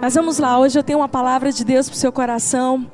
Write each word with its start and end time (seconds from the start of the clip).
Mas 0.00 0.14
vamos 0.14 0.38
lá, 0.38 0.58
hoje 0.58 0.78
eu 0.78 0.82
tenho 0.82 0.98
uma 0.98 1.08
palavra 1.08 1.50
de 1.50 1.64
Deus 1.64 1.88
para 1.88 1.94
o 1.94 1.98
seu 1.98 2.12
coração. 2.12 2.86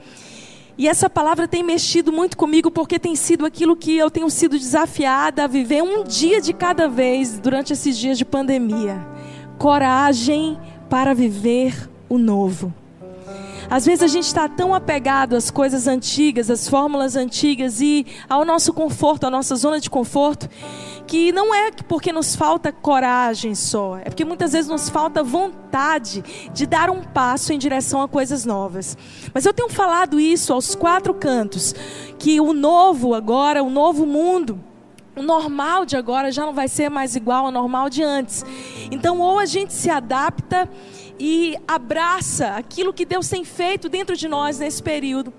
E 0.79 0.89
essa 0.89 1.11
palavra 1.11 1.47
tem 1.49 1.63
mexido 1.63 2.13
muito 2.13 2.37
comigo 2.37 2.71
porque 2.71 2.99
tem 2.99 3.15
sido 3.17 3.45
aquilo 3.45 3.77
que 3.77 3.97
eu 3.97 4.11
tenho 4.11 4.31
sido 4.31 4.59
desafiada 4.59 5.45
a 5.45 5.47
viver 5.47 5.83
um 5.83 6.05
dia 6.05 6.41
de 6.41 6.53
cada 6.53 6.89
vez 6.89 7.39
durante 7.39 7.73
esses 7.73 7.99
dias 7.99 8.17
de 8.17 8.25
pandemia. 8.25 9.07
Coragem 9.59 10.59
para 10.89 11.13
viver 11.13 11.91
o 12.09 12.19
novo. 12.19 12.73
Às 13.73 13.87
vezes 13.87 14.03
a 14.03 14.07
gente 14.07 14.27
está 14.27 14.47
tão 14.51 14.75
apegado 14.75 15.35
às 15.35 15.51
coisas 15.51 15.87
antigas, 15.87 16.51
às 16.51 16.69
fórmulas 16.69 17.17
antigas 17.17 17.81
e 17.81 18.05
ao 18.29 18.45
nosso 18.45 18.71
conforto, 18.71 19.25
à 19.25 19.31
nossa 19.31 19.57
zona 19.57 19.81
de 19.81 19.89
conforto, 19.89 20.47
que 21.07 21.33
não 21.33 21.55
é 21.55 21.71
porque 21.89 22.13
nos 22.13 22.37
falta 22.37 22.71
coragem 22.71 23.55
só, 23.55 23.97
é 23.97 24.11
porque 24.11 24.27
muitas 24.27 24.53
vezes 24.53 24.71
nos 24.71 24.91
falta 24.91 25.23
vontade 25.23 26.23
de 26.53 26.67
dar 26.67 26.91
um 26.91 27.03
passo 27.03 27.55
em 27.55 27.59
direção 27.59 28.03
a 28.03 28.09
coisas 28.09 28.45
novas. 28.45 28.95
Mas 29.33 29.47
eu 29.47 29.55
tenho 29.55 29.71
falado 29.71 30.21
isso 30.21 30.53
aos 30.53 30.75
quatro 30.75 31.15
cantos, 31.15 31.75
que 32.19 32.43
o 32.43 32.53
novo 32.53 33.15
agora, 33.15 33.63
o 33.63 33.71
novo 33.71 34.05
mundo, 34.05 34.63
o 35.15 35.23
normal 35.23 35.85
de 35.85 35.97
agora 35.97 36.33
já 36.33 36.45
não 36.45 36.55
vai 36.55 36.69
ser 36.69 36.89
mais 36.89 37.15
igual 37.15 37.47
ao 37.47 37.53
normal 37.53 37.91
de 37.91 38.03
antes. 38.03 38.45
Então, 38.91 39.21
ou 39.21 39.39
a 39.39 39.47
gente 39.47 39.73
se 39.73 39.91
adapta 39.91 40.69
e 41.19 41.57
abraça 41.69 42.49
aquilo 42.57 42.93
que 42.93 43.05
Deus 43.05 43.29
tem 43.29 43.45
feito 43.45 43.89
dentro 43.89 44.17
de 44.17 44.27
nós 44.27 44.59
nesse 44.59 44.83
período, 44.83 45.33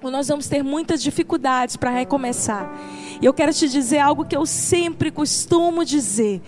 ou 0.00 0.10
nós 0.10 0.28
vamos 0.28 0.48
ter 0.48 0.62
muitas 0.62 1.02
dificuldades 1.02 1.76
para 1.76 1.90
recomeçar. 1.90 2.72
E 3.20 3.26
eu 3.26 3.34
quero 3.34 3.52
te 3.52 3.68
dizer 3.68 3.98
algo 3.98 4.24
que 4.24 4.36
eu 4.36 4.46
sempre 4.46 5.10
costumo 5.10 5.84
dizer. 5.84 6.40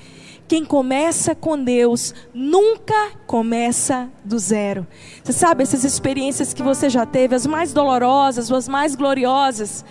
Quem 0.47 0.65
começa 0.65 1.33
com 1.33 1.63
Deus 1.63 2.13
nunca 2.35 3.13
começa 3.27 4.11
do 4.25 4.37
zero. 4.37 4.85
Você 5.23 5.33
sabe, 5.33 5.63
essas 5.63 5.85
experiências 5.85 6.53
que 6.53 6.63
você 6.63 6.91
já 6.91 7.07
teve, 7.07 7.37
as 7.37 7.47
mais 7.47 7.73
dolorosas, 7.73 8.51
as 8.51 8.67
mais 8.67 8.97
gloriosas, 8.97 9.85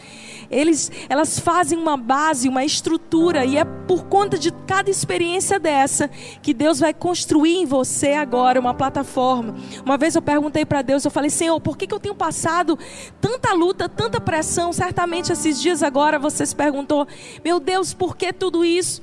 eles, 0.49 0.91
elas 1.07 1.39
fazem 1.39 1.77
uma 1.77 1.95
base, 1.95 2.49
uma 2.49 2.63
estrutura, 2.63 3.45
e 3.45 3.57
é 3.57 3.63
por 3.63 4.05
conta 4.05 4.37
de 4.37 4.51
cada 4.65 4.89
experiência 4.89 5.59
dessa 5.59 6.09
que 6.41 6.53
Deus 6.53 6.79
vai 6.79 6.93
construir 6.93 7.57
em 7.57 7.65
você 7.65 8.13
agora 8.13 8.59
uma 8.59 8.73
plataforma. 8.73 9.55
Uma 9.85 9.97
vez 9.97 10.15
eu 10.15 10.21
perguntei 10.21 10.65
para 10.65 10.81
Deus, 10.81 11.05
eu 11.05 11.11
falei, 11.11 11.29
Senhor, 11.29 11.59
por 11.59 11.77
que, 11.77 11.87
que 11.87 11.93
eu 11.93 11.99
tenho 11.99 12.15
passado 12.15 12.77
tanta 13.21 13.53
luta, 13.53 13.87
tanta 13.87 14.19
pressão? 14.19 14.73
Certamente 14.73 15.31
esses 15.31 15.61
dias 15.61 15.83
agora 15.83 16.19
você 16.19 16.45
se 16.45 16.55
perguntou, 16.55 17.07
meu 17.43 17.59
Deus, 17.59 17.93
por 17.93 18.15
que 18.15 18.33
tudo 18.33 18.65
isso? 18.65 19.01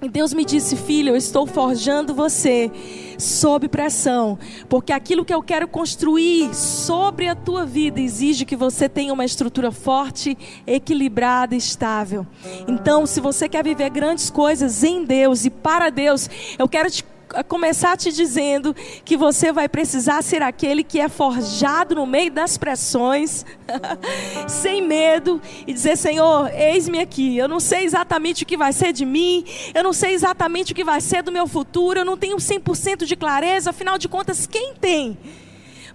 E 0.00 0.08
Deus 0.08 0.32
me 0.32 0.44
disse, 0.44 0.76
filho, 0.76 1.10
eu 1.10 1.16
estou 1.16 1.44
forjando 1.44 2.14
você 2.14 2.70
sob 3.18 3.68
pressão, 3.68 4.38
porque 4.68 4.92
aquilo 4.92 5.24
que 5.24 5.34
eu 5.34 5.42
quero 5.42 5.66
construir 5.66 6.54
sobre 6.54 7.26
a 7.26 7.34
tua 7.34 7.66
vida 7.66 8.00
exige 8.00 8.44
que 8.44 8.54
você 8.54 8.88
tenha 8.88 9.12
uma 9.12 9.24
estrutura 9.24 9.72
forte, 9.72 10.38
equilibrada 10.64 11.56
e 11.56 11.58
estável. 11.58 12.24
Então, 12.68 13.06
se 13.06 13.20
você 13.20 13.48
quer 13.48 13.64
viver 13.64 13.90
grandes 13.90 14.30
coisas 14.30 14.84
em 14.84 15.04
Deus 15.04 15.44
e 15.44 15.50
para 15.50 15.90
Deus, 15.90 16.30
eu 16.56 16.68
quero 16.68 16.88
te 16.88 17.04
começar 17.46 17.96
te 17.96 18.12
dizendo 18.12 18.74
que 19.04 19.16
você 19.16 19.52
vai 19.52 19.68
precisar 19.68 20.22
ser 20.22 20.42
aquele 20.42 20.82
que 20.82 21.00
é 21.00 21.08
forjado 21.08 21.94
no 21.94 22.06
meio 22.06 22.30
das 22.30 22.56
pressões, 22.56 23.44
sem 24.48 24.82
medo, 24.82 25.40
e 25.66 25.72
dizer: 25.72 25.96
Senhor, 25.96 26.50
eis-me 26.54 26.98
aqui. 26.98 27.36
Eu 27.36 27.48
não 27.48 27.60
sei 27.60 27.84
exatamente 27.84 28.42
o 28.42 28.46
que 28.46 28.56
vai 28.56 28.72
ser 28.72 28.92
de 28.92 29.04
mim, 29.04 29.44
eu 29.74 29.82
não 29.82 29.92
sei 29.92 30.12
exatamente 30.12 30.72
o 30.72 30.74
que 30.74 30.84
vai 30.84 31.00
ser 31.00 31.22
do 31.22 31.32
meu 31.32 31.46
futuro, 31.46 32.00
eu 32.00 32.04
não 32.04 32.16
tenho 32.16 32.36
100% 32.36 33.04
de 33.04 33.16
clareza, 33.16 33.70
afinal 33.70 33.98
de 33.98 34.08
contas, 34.08 34.46
quem 34.46 34.74
tem? 34.74 35.16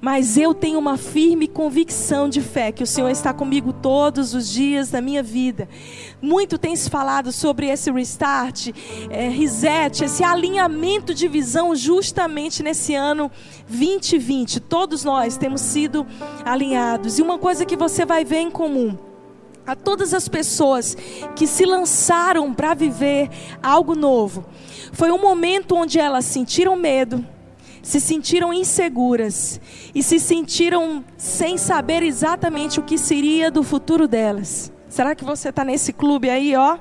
Mas 0.03 0.35
eu 0.35 0.53
tenho 0.53 0.77
uma 0.77 0.97
firme 0.97 1.47
convicção 1.47 2.27
de 2.27 2.41
fé 2.41 2.73
que 2.73 2.83
o 2.83 2.85
Senhor 2.85 3.07
está 3.09 3.33
comigo 3.33 3.71
todos 3.71 4.33
os 4.33 4.49
dias 4.49 4.89
da 4.89 4.99
minha 4.99 5.23
vida. 5.23 5.69
Muito 6.21 6.57
tem 6.57 6.75
se 6.75 6.89
falado 6.89 7.31
sobre 7.31 7.69
esse 7.69 7.89
restart, 7.89 8.67
é, 9.09 9.29
reset, 9.29 10.03
esse 10.03 10.21
alinhamento 10.21 11.13
de 11.13 11.25
visão 11.29 11.73
justamente 11.73 12.61
nesse 12.61 12.93
ano 12.93 13.31
2020. 13.69 14.59
Todos 14.59 15.05
nós 15.05 15.37
temos 15.37 15.61
sido 15.61 16.05
alinhados. 16.43 17.17
E 17.17 17.21
uma 17.21 17.37
coisa 17.37 17.65
que 17.65 17.77
você 17.77 18.05
vai 18.05 18.25
ver 18.25 18.39
em 18.39 18.51
comum 18.51 18.97
a 19.65 19.73
todas 19.73 20.13
as 20.13 20.27
pessoas 20.27 20.97
que 21.33 21.47
se 21.47 21.63
lançaram 21.63 22.53
para 22.53 22.73
viver 22.73 23.29
algo 23.63 23.95
novo. 23.95 24.43
Foi 24.91 25.13
um 25.13 25.21
momento 25.21 25.77
onde 25.77 25.97
elas 25.97 26.25
sentiram 26.25 26.75
medo, 26.75 27.25
se 27.83 27.99
sentiram 27.99 28.53
inseguras 28.53 29.59
e 29.93 30.01
se 30.01 30.17
sentiram 30.17 31.03
sem 31.17 31.57
saber 31.57 32.01
exatamente 32.01 32.79
o 32.79 32.83
que 32.83 32.97
seria 32.97 33.51
do 33.51 33.61
futuro 33.61 34.07
delas. 34.07 34.71
Será 34.89 35.13
que 35.13 35.25
você 35.25 35.49
está 35.49 35.65
nesse 35.65 35.91
clube 35.91 36.29
aí, 36.29 36.55
ó? 36.55 36.77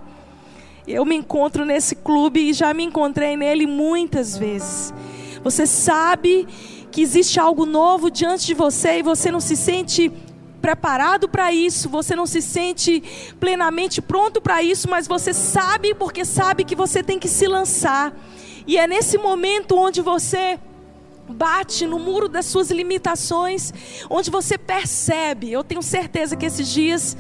Eu 0.86 1.04
me 1.04 1.16
encontro 1.16 1.64
nesse 1.64 1.96
clube 1.96 2.48
e 2.48 2.52
já 2.52 2.72
me 2.72 2.84
encontrei 2.84 3.36
nele 3.36 3.66
muitas 3.66 4.38
vezes. 4.38 4.94
Você 5.42 5.66
sabe 5.66 6.46
que 6.92 7.02
existe 7.02 7.40
algo 7.40 7.66
novo 7.66 8.08
diante 8.08 8.46
de 8.46 8.54
você 8.54 8.98
e 8.98 9.02
você 9.02 9.30
não 9.30 9.40
se 9.40 9.56
sente 9.56 10.12
preparado 10.60 11.28
para 11.28 11.52
isso, 11.52 11.88
você 11.88 12.14
não 12.14 12.26
se 12.26 12.40
sente 12.40 13.02
plenamente 13.40 14.00
pronto 14.00 14.40
para 14.40 14.62
isso, 14.62 14.88
mas 14.88 15.08
você 15.08 15.34
sabe 15.34 15.94
porque 15.94 16.24
sabe 16.24 16.62
que 16.62 16.76
você 16.76 17.02
tem 17.02 17.18
que 17.18 17.26
se 17.26 17.48
lançar. 17.48 18.14
E 18.68 18.78
é 18.78 18.86
nesse 18.86 19.18
momento 19.18 19.76
onde 19.76 20.00
você 20.00 20.60
bate 21.32 21.86
no 21.86 21.98
muro 21.98 22.28
das 22.28 22.46
suas 22.46 22.70
limitações, 22.70 23.72
onde 24.08 24.30
você 24.30 24.56
percebe, 24.58 25.50
eu 25.50 25.64
tenho 25.64 25.82
certeza 25.82 26.36
que 26.36 26.46
esses 26.46 26.68
dias 26.68 27.16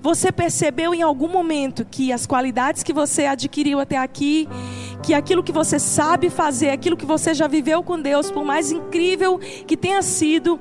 você 0.00 0.30
percebeu 0.30 0.94
em 0.94 1.02
algum 1.02 1.28
momento 1.28 1.84
que 1.84 2.12
as 2.12 2.26
qualidades 2.26 2.82
que 2.82 2.92
você 2.92 3.26
adquiriu 3.26 3.80
até 3.80 3.96
aqui, 3.96 4.48
que 5.02 5.12
aquilo 5.12 5.42
que 5.42 5.52
você 5.52 5.78
sabe 5.78 6.30
fazer, 6.30 6.70
aquilo 6.70 6.96
que 6.96 7.06
você 7.06 7.34
já 7.34 7.48
viveu 7.48 7.82
com 7.82 8.00
Deus, 8.00 8.30
por 8.30 8.44
mais 8.44 8.70
incrível 8.70 9.38
que 9.66 9.76
tenha 9.76 10.02
sido, 10.02 10.60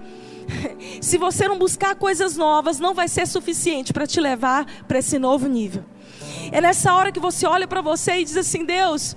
se 1.02 1.18
você 1.18 1.48
não 1.48 1.58
buscar 1.58 1.96
coisas 1.96 2.36
novas, 2.36 2.80
não 2.80 2.94
vai 2.94 3.08
ser 3.08 3.28
suficiente 3.28 3.94
para 3.94 4.08
te 4.08 4.20
levar 4.20 4.66
para 4.88 5.00
esse 5.00 5.20
novo 5.20 5.48
nível. 5.48 5.84
É 6.52 6.62
nessa 6.62 6.94
hora 6.94 7.12
que 7.12 7.20
você 7.20 7.46
olha 7.46 7.68
para 7.68 7.82
você 7.82 8.20
e 8.20 8.24
diz 8.24 8.38
assim: 8.38 8.66
Deus, 8.66 9.16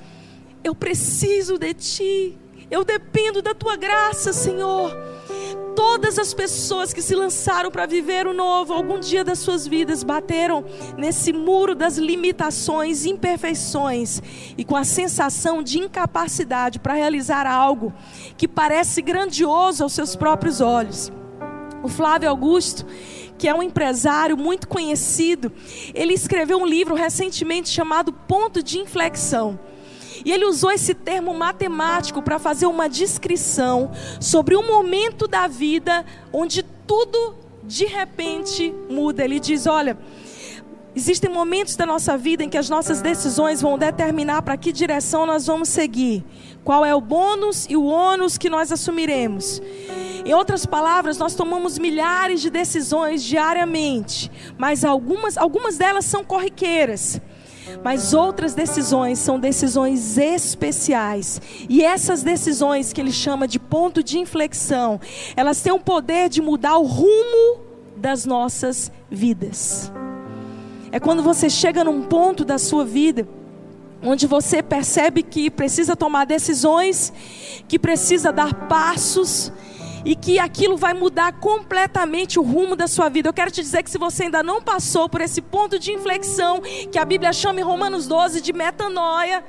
eu 0.64 0.74
preciso 0.74 1.58
de 1.58 1.74
Ti. 1.74 2.38
Eu 2.70 2.84
dependo 2.84 3.40
da 3.40 3.54
tua 3.54 3.76
graça, 3.76 4.32
Senhor. 4.32 4.94
Todas 5.74 6.18
as 6.18 6.34
pessoas 6.34 6.92
que 6.92 7.00
se 7.00 7.14
lançaram 7.14 7.70
para 7.70 7.86
viver 7.86 8.26
o 8.26 8.34
novo, 8.34 8.72
algum 8.72 8.98
dia 8.98 9.24
das 9.24 9.38
suas 9.38 9.66
vidas, 9.66 10.02
bateram 10.02 10.64
nesse 10.96 11.32
muro 11.32 11.74
das 11.74 11.96
limitações, 11.96 13.06
imperfeições 13.06 14.20
e 14.56 14.64
com 14.64 14.76
a 14.76 14.84
sensação 14.84 15.62
de 15.62 15.78
incapacidade 15.78 16.80
para 16.80 16.94
realizar 16.94 17.46
algo 17.46 17.92
que 18.36 18.48
parece 18.48 19.00
grandioso 19.00 19.84
aos 19.84 19.92
seus 19.92 20.16
próprios 20.16 20.60
olhos. 20.60 21.12
O 21.82 21.88
Flávio 21.88 22.28
Augusto, 22.28 22.84
que 23.38 23.46
é 23.46 23.54
um 23.54 23.62
empresário 23.62 24.36
muito 24.36 24.66
conhecido, 24.66 25.52
ele 25.94 26.12
escreveu 26.12 26.58
um 26.58 26.66
livro 26.66 26.96
recentemente 26.96 27.68
chamado 27.68 28.12
Ponto 28.12 28.62
de 28.62 28.78
Inflexão. 28.78 29.58
E 30.24 30.32
ele 30.32 30.44
usou 30.44 30.70
esse 30.70 30.94
termo 30.94 31.32
matemático 31.34 32.22
para 32.22 32.38
fazer 32.38 32.66
uma 32.66 32.88
descrição 32.88 33.90
sobre 34.20 34.56
um 34.56 34.66
momento 34.66 35.26
da 35.26 35.46
vida 35.46 36.04
onde 36.32 36.62
tudo 36.62 37.34
de 37.64 37.84
repente 37.84 38.74
muda. 38.88 39.24
Ele 39.24 39.38
diz: 39.40 39.66
olha. 39.66 39.96
Existem 40.96 41.30
momentos 41.30 41.76
da 41.76 41.86
nossa 41.86 42.18
vida 42.18 42.42
em 42.42 42.48
que 42.48 42.58
as 42.58 42.68
nossas 42.68 43.00
decisões 43.00 43.62
vão 43.62 43.78
determinar 43.78 44.42
para 44.42 44.56
que 44.56 44.72
direção 44.72 45.26
nós 45.26 45.46
vamos 45.46 45.68
seguir, 45.68 46.24
qual 46.64 46.84
é 46.84 46.92
o 46.92 47.00
bônus 47.00 47.66
e 47.68 47.76
o 47.76 47.84
ônus 47.84 48.36
que 48.36 48.50
nós 48.50 48.72
assumiremos. 48.72 49.62
Em 50.24 50.34
outras 50.34 50.66
palavras, 50.66 51.16
nós 51.16 51.34
tomamos 51.34 51.78
milhares 51.78 52.40
de 52.40 52.50
decisões 52.50 53.22
diariamente, 53.22 54.30
mas 54.58 54.84
algumas, 54.84 55.38
algumas 55.38 55.78
delas 55.78 56.04
são 56.04 56.24
corriqueiras. 56.24 57.20
Mas 57.82 58.12
outras 58.12 58.54
decisões 58.54 59.18
são 59.18 59.38
decisões 59.38 60.18
especiais. 60.18 61.40
E 61.68 61.82
essas 61.82 62.22
decisões 62.22 62.92
que 62.92 63.00
ele 63.00 63.12
chama 63.12 63.46
de 63.46 63.58
ponto 63.58 64.02
de 64.02 64.18
inflexão, 64.18 65.00
elas 65.36 65.60
têm 65.60 65.72
o 65.72 65.80
poder 65.80 66.28
de 66.28 66.42
mudar 66.42 66.76
o 66.78 66.84
rumo 66.84 67.60
das 67.96 68.24
nossas 68.24 68.90
vidas. 69.10 69.92
É 70.90 70.98
quando 70.98 71.22
você 71.22 71.50
chega 71.50 71.84
num 71.84 72.02
ponto 72.02 72.44
da 72.44 72.58
sua 72.58 72.84
vida 72.84 73.28
onde 74.02 74.26
você 74.26 74.62
percebe 74.62 75.22
que 75.22 75.50
precisa 75.50 75.96
tomar 75.96 76.24
decisões, 76.24 77.12
que 77.66 77.78
precisa 77.78 78.32
dar 78.32 78.54
passos 78.68 79.52
e 80.04 80.14
que 80.14 80.38
aquilo 80.38 80.76
vai 80.76 80.94
mudar 80.94 81.32
completamente 81.34 82.38
o 82.38 82.42
rumo 82.42 82.76
da 82.76 82.86
sua 82.86 83.08
vida. 83.08 83.28
Eu 83.28 83.32
quero 83.32 83.50
te 83.50 83.60
dizer 83.60 83.82
que 83.82 83.90
se 83.90 83.98
você 83.98 84.24
ainda 84.24 84.42
não 84.42 84.62
passou 84.62 85.08
por 85.08 85.20
esse 85.20 85.40
ponto 85.40 85.78
de 85.78 85.92
inflexão, 85.92 86.60
que 86.90 86.98
a 86.98 87.04
Bíblia 87.04 87.32
chama 87.32 87.60
em 87.60 87.64
Romanos 87.64 88.06
12 88.06 88.40
de 88.40 88.52
metanoia, 88.52 89.44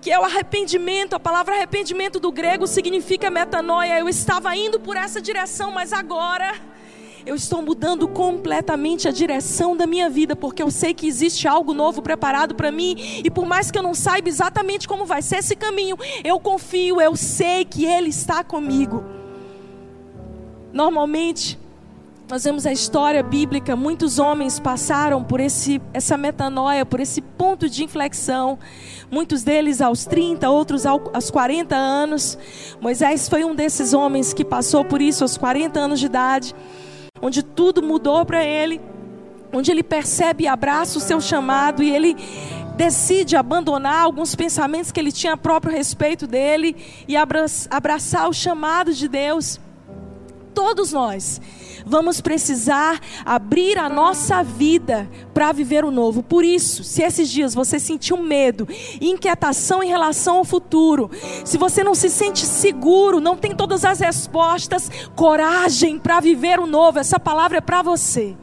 que 0.00 0.10
é 0.10 0.18
o 0.18 0.24
arrependimento. 0.24 1.14
A 1.14 1.20
palavra 1.20 1.54
arrependimento 1.54 2.18
do 2.18 2.32
grego 2.32 2.66
significa 2.66 3.30
metanoia. 3.30 3.98
Eu 3.98 4.08
estava 4.08 4.54
indo 4.56 4.80
por 4.80 4.96
essa 4.96 5.20
direção, 5.20 5.72
mas 5.72 5.92
agora 5.92 6.54
eu 7.26 7.34
estou 7.34 7.60
mudando 7.60 8.08
completamente 8.08 9.06
a 9.06 9.10
direção 9.10 9.76
da 9.76 9.86
minha 9.86 10.08
vida, 10.08 10.34
porque 10.34 10.62
eu 10.62 10.70
sei 10.70 10.94
que 10.94 11.06
existe 11.06 11.46
algo 11.46 11.74
novo 11.74 12.00
preparado 12.00 12.54
para 12.54 12.72
mim, 12.72 12.96
e 13.22 13.30
por 13.30 13.44
mais 13.44 13.70
que 13.70 13.78
eu 13.78 13.82
não 13.82 13.94
saiba 13.94 14.28
exatamente 14.28 14.88
como 14.88 15.04
vai 15.04 15.20
ser 15.20 15.36
esse 15.36 15.54
caminho, 15.54 15.98
eu 16.24 16.40
confio, 16.40 17.00
eu 17.00 17.14
sei 17.14 17.64
que 17.64 17.84
Ele 17.84 18.08
está 18.08 18.42
comigo. 18.42 19.19
Normalmente, 20.72 21.58
nós 22.30 22.44
vemos 22.44 22.64
a 22.64 22.70
história 22.70 23.24
bíblica, 23.24 23.74
muitos 23.74 24.20
homens 24.20 24.60
passaram 24.60 25.24
por 25.24 25.40
esse, 25.40 25.82
essa 25.92 26.16
metanoia, 26.16 26.86
por 26.86 27.00
esse 27.00 27.20
ponto 27.20 27.68
de 27.68 27.82
inflexão. 27.82 28.56
Muitos 29.10 29.42
deles 29.42 29.80
aos 29.80 30.06
30, 30.06 30.48
outros 30.48 30.86
aos 30.86 31.28
40 31.28 31.74
anos. 31.74 32.38
Moisés 32.80 33.28
foi 33.28 33.44
um 33.44 33.52
desses 33.52 33.92
homens 33.92 34.32
que 34.32 34.44
passou 34.44 34.84
por 34.84 35.02
isso 35.02 35.24
aos 35.24 35.36
40 35.36 35.80
anos 35.80 35.98
de 35.98 36.06
idade, 36.06 36.54
onde 37.20 37.42
tudo 37.42 37.82
mudou 37.82 38.24
para 38.24 38.44
ele, 38.44 38.80
onde 39.52 39.72
ele 39.72 39.82
percebe 39.82 40.44
e 40.44 40.46
abraça 40.46 40.98
o 40.98 41.00
seu 41.00 41.20
chamado 41.20 41.82
e 41.82 41.90
ele 41.90 42.16
decide 42.76 43.34
abandonar 43.34 44.04
alguns 44.04 44.36
pensamentos 44.36 44.92
que 44.92 45.00
ele 45.00 45.10
tinha 45.10 45.32
a 45.32 45.36
próprio 45.36 45.72
respeito 45.72 46.28
dele 46.28 46.76
e 47.08 47.16
abraçar 47.16 48.28
o 48.28 48.32
chamado 48.32 48.94
de 48.94 49.08
Deus. 49.08 49.58
Todos 50.54 50.92
nós 50.92 51.40
vamos 51.86 52.20
precisar 52.20 53.00
abrir 53.24 53.78
a 53.78 53.88
nossa 53.88 54.42
vida 54.42 55.08
para 55.32 55.52
viver 55.52 55.84
o 55.84 55.90
novo. 55.90 56.22
Por 56.22 56.44
isso, 56.44 56.84
se 56.84 57.02
esses 57.02 57.28
dias 57.28 57.54
você 57.54 57.78
sentiu 57.78 58.16
medo, 58.16 58.68
inquietação 59.00 59.82
em 59.82 59.88
relação 59.88 60.38
ao 60.38 60.44
futuro, 60.44 61.10
se 61.44 61.56
você 61.56 61.82
não 61.82 61.94
se 61.94 62.10
sente 62.10 62.44
seguro, 62.44 63.20
não 63.20 63.36
tem 63.36 63.54
todas 63.54 63.84
as 63.84 64.00
respostas, 64.00 64.90
coragem 65.14 65.98
para 65.98 66.20
viver 66.20 66.58
o 66.58 66.66
novo, 66.66 66.98
essa 66.98 67.18
palavra 67.18 67.58
é 67.58 67.60
para 67.60 67.82
você. 67.82 68.36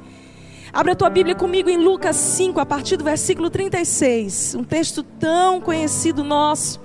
Abra 0.72 0.94
a 0.94 0.96
tua 0.96 1.10
Bíblia 1.10 1.34
comigo 1.34 1.70
em 1.70 1.78
Lucas 1.78 2.16
5, 2.16 2.60
a 2.60 2.66
partir 2.66 2.98
do 2.98 3.04
versículo 3.04 3.50
36. 3.50 4.56
Um 4.56 4.64
texto 4.64 5.02
tão 5.02 5.60
conhecido 5.60 6.24
nosso. 6.24 6.80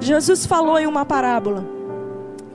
Jesus 0.00 0.46
falou 0.46 0.78
em 0.78 0.86
uma 0.86 1.04
parábola. 1.04 1.77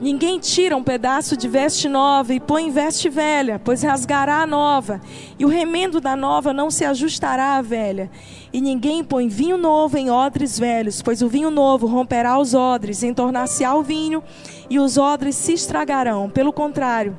Ninguém 0.04 0.38
tira 0.38 0.76
um 0.76 0.82
pedaço 0.82 1.34
de 1.34 1.48
veste 1.48 1.88
nova 1.88 2.34
e 2.34 2.38
põe 2.38 2.66
em 2.66 2.70
veste 2.70 3.08
velha, 3.08 3.58
pois 3.58 3.82
rasgará 3.82 4.42
a 4.42 4.46
nova, 4.46 5.00
e 5.38 5.46
o 5.46 5.48
remendo 5.48 5.98
da 5.98 6.14
nova 6.14 6.52
não 6.52 6.70
se 6.70 6.84
ajustará 6.84 7.56
à 7.56 7.62
velha. 7.62 8.10
E 8.52 8.60
ninguém 8.60 9.02
põe 9.02 9.28
vinho 9.28 9.56
novo 9.56 9.96
em 9.96 10.10
odres 10.10 10.58
velhos, 10.58 11.00
pois 11.00 11.22
o 11.22 11.28
vinho 11.28 11.50
novo 11.50 11.86
romperá 11.86 12.38
os 12.38 12.52
odres, 12.52 13.02
entornar-se-á 13.02 13.74
o 13.74 13.82
vinho, 13.82 14.22
e 14.68 14.78
os 14.78 14.98
odres 14.98 15.36
se 15.36 15.54
estragarão. 15.54 16.28
Pelo 16.28 16.52
contrário, 16.52 17.18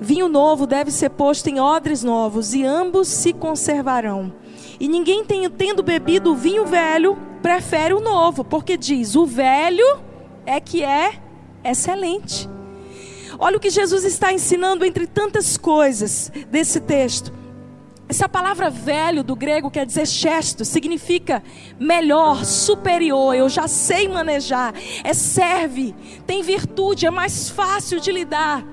vinho 0.00 0.28
novo 0.28 0.66
deve 0.66 0.90
ser 0.90 1.10
posto 1.10 1.46
em 1.46 1.60
odres 1.60 2.02
novos, 2.02 2.52
e 2.52 2.64
ambos 2.64 3.06
se 3.06 3.32
conservarão. 3.32 4.32
E 4.80 4.88
ninguém 4.88 5.24
tem, 5.24 5.48
tendo 5.48 5.84
bebido 5.84 6.34
vinho 6.34 6.66
velho, 6.66 7.27
prefere 7.38 7.94
o 7.94 8.00
novo, 8.00 8.44
porque 8.44 8.76
diz: 8.76 9.14
o 9.16 9.24
velho 9.24 10.00
é 10.44 10.60
que 10.60 10.82
é 10.84 11.20
excelente. 11.64 12.48
Olha 13.38 13.56
o 13.56 13.60
que 13.60 13.70
Jesus 13.70 14.04
está 14.04 14.32
ensinando 14.32 14.84
entre 14.84 15.06
tantas 15.06 15.56
coisas 15.56 16.30
desse 16.50 16.80
texto. 16.80 17.32
Essa 18.08 18.26
palavra 18.26 18.70
velho 18.70 19.22
do 19.22 19.36
grego 19.36 19.70
quer 19.70 19.84
dizer 19.84 20.06
chesto, 20.06 20.64
significa 20.64 21.42
melhor, 21.78 22.42
superior, 22.42 23.34
eu 23.34 23.50
já 23.50 23.68
sei 23.68 24.08
manejar, 24.08 24.72
é 25.04 25.12
serve, 25.12 25.94
tem 26.26 26.42
virtude, 26.42 27.04
é 27.04 27.10
mais 27.10 27.50
fácil 27.50 28.00
de 28.00 28.10
lidar. 28.10 28.64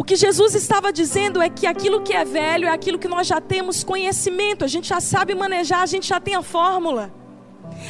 O 0.00 0.02
que 0.02 0.16
Jesus 0.16 0.54
estava 0.54 0.90
dizendo 0.90 1.42
é 1.42 1.50
que 1.50 1.66
aquilo 1.66 2.00
que 2.00 2.14
é 2.14 2.24
velho 2.24 2.66
é 2.66 2.70
aquilo 2.70 2.98
que 2.98 3.06
nós 3.06 3.26
já 3.26 3.38
temos 3.38 3.84
conhecimento, 3.84 4.64
a 4.64 4.66
gente 4.66 4.88
já 4.88 4.98
sabe 4.98 5.34
manejar, 5.34 5.82
a 5.82 5.86
gente 5.86 6.08
já 6.08 6.18
tem 6.18 6.34
a 6.34 6.40
fórmula. 6.40 7.12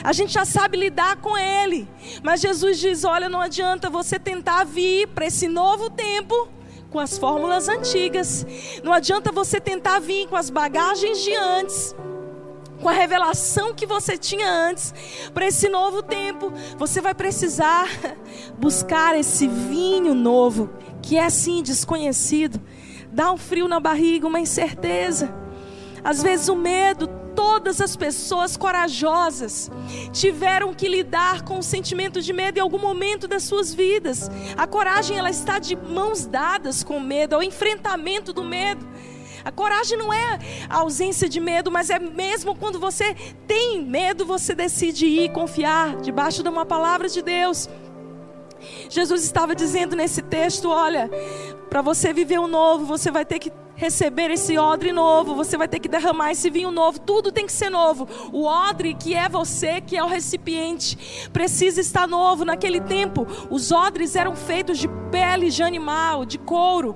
A 0.02 0.12
gente 0.12 0.32
já 0.32 0.44
sabe 0.44 0.76
lidar 0.76 1.18
com 1.18 1.38
ele. 1.38 1.88
Mas 2.20 2.40
Jesus 2.40 2.80
diz: 2.80 3.04
olha, 3.04 3.28
não 3.28 3.40
adianta 3.40 3.88
você 3.88 4.18
tentar 4.18 4.64
vir 4.64 5.06
para 5.06 5.24
esse 5.24 5.46
novo 5.46 5.88
tempo 5.88 6.48
com 6.90 6.98
as 6.98 7.16
fórmulas 7.16 7.68
antigas. 7.68 8.44
Não 8.82 8.92
adianta 8.92 9.30
você 9.30 9.60
tentar 9.60 10.00
vir 10.00 10.26
com 10.26 10.34
as 10.34 10.50
bagagens 10.50 11.22
de 11.22 11.32
antes 11.36 11.94
com 12.81 12.88
a 12.88 12.93
revelação 12.93 13.75
que 13.75 13.87
você 13.87 14.17
tinha 14.17 14.50
antes, 14.50 14.94
para 15.32 15.47
esse 15.47 15.69
novo 15.69 16.03
tempo, 16.03 16.53
você 16.77 17.00
vai 17.00 17.15
precisar 17.15 17.88
buscar 18.59 19.19
esse 19.19 19.47
vinho 19.47 20.15
novo, 20.15 20.71
que 21.03 21.17
é 21.17 21.25
assim 21.25 21.62
desconhecido, 21.62 22.61
dá 23.12 23.31
um 23.32 23.37
frio 23.37 23.69
na 23.69 23.79
barriga, 23.81 24.27
uma 24.27 24.41
incerteza, 24.41 25.35
às 26.03 26.23
vezes 26.23 26.49
o 26.49 26.56
medo. 26.56 27.21
Todas 27.32 27.81
as 27.81 27.97
pessoas 27.97 28.56
corajosas 28.56 29.71
tiveram 30.12 30.75
que 30.75 30.88
lidar 30.88 31.43
com 31.43 31.59
o 31.59 31.62
sentimento 31.62 32.21
de 32.21 32.32
medo 32.32 32.59
em 32.59 32.61
algum 32.61 32.79
momento 32.79 33.27
das 33.27 33.44
suas 33.44 33.73
vidas. 33.73 34.31
A 34.59 34.67
coragem 34.67 35.17
ela 35.17 35.31
está 35.31 35.59
de 35.59 35.75
mãos 35.75 36.27
dadas 36.27 36.82
com 36.82 36.99
o 36.99 37.00
medo, 37.00 37.35
ao 37.35 37.43
enfrentamento 37.43 38.32
do 38.32 38.44
medo. 38.44 38.87
A 39.44 39.50
coragem 39.50 39.96
não 39.96 40.12
é 40.12 40.38
a 40.69 40.78
ausência 40.78 41.28
de 41.28 41.40
medo, 41.40 41.70
mas 41.70 41.90
é 41.90 41.98
mesmo 41.98 42.54
quando 42.54 42.78
você 42.78 43.14
tem 43.46 43.82
medo, 43.82 44.25
você 44.25 44.54
decide 44.54 45.06
ir 45.06 45.32
confiar 45.32 45.96
debaixo 45.96 46.42
de 46.42 46.48
uma 46.48 46.66
palavra 46.66 47.08
de 47.08 47.22
Deus. 47.22 47.69
Jesus 48.88 49.25
estava 49.25 49.54
dizendo 49.54 49.96
nesse 49.96 50.22
texto: 50.22 50.69
olha, 50.69 51.10
para 51.69 51.81
você 51.81 52.12
viver 52.12 52.38
o 52.38 52.46
novo, 52.46 52.84
você 52.84 53.10
vai 53.10 53.25
ter 53.25 53.38
que 53.38 53.52
receber 53.81 54.31
esse 54.31 54.58
odre 54.58 54.92
novo, 54.92 55.34
você 55.34 55.56
vai 55.56 55.66
ter 55.66 55.78
que 55.78 55.88
derramar 55.88 56.32
esse 56.32 56.50
vinho 56.50 56.70
novo, 56.70 57.00
tudo 57.00 57.32
tem 57.32 57.46
que 57.46 57.52
ser 57.52 57.70
novo. 57.70 58.06
O 58.31 58.44
odre 58.44 58.93
que 58.93 59.14
é 59.14 59.26
você, 59.26 59.81
que 59.81 59.96
é 59.96 60.04
o 60.04 60.06
recipiente, 60.06 61.28
precisa 61.32 61.81
estar 61.81 62.06
novo. 62.06 62.44
Naquele 62.44 62.81
tempo, 62.81 63.26
os 63.48 63.72
odres 63.72 64.14
eram 64.14 64.36
feitos 64.36 64.78
de 64.78 64.86
pele 65.10 65.48
de 65.48 65.62
animal, 65.62 66.26
de 66.26 66.36
couro. 66.36 66.94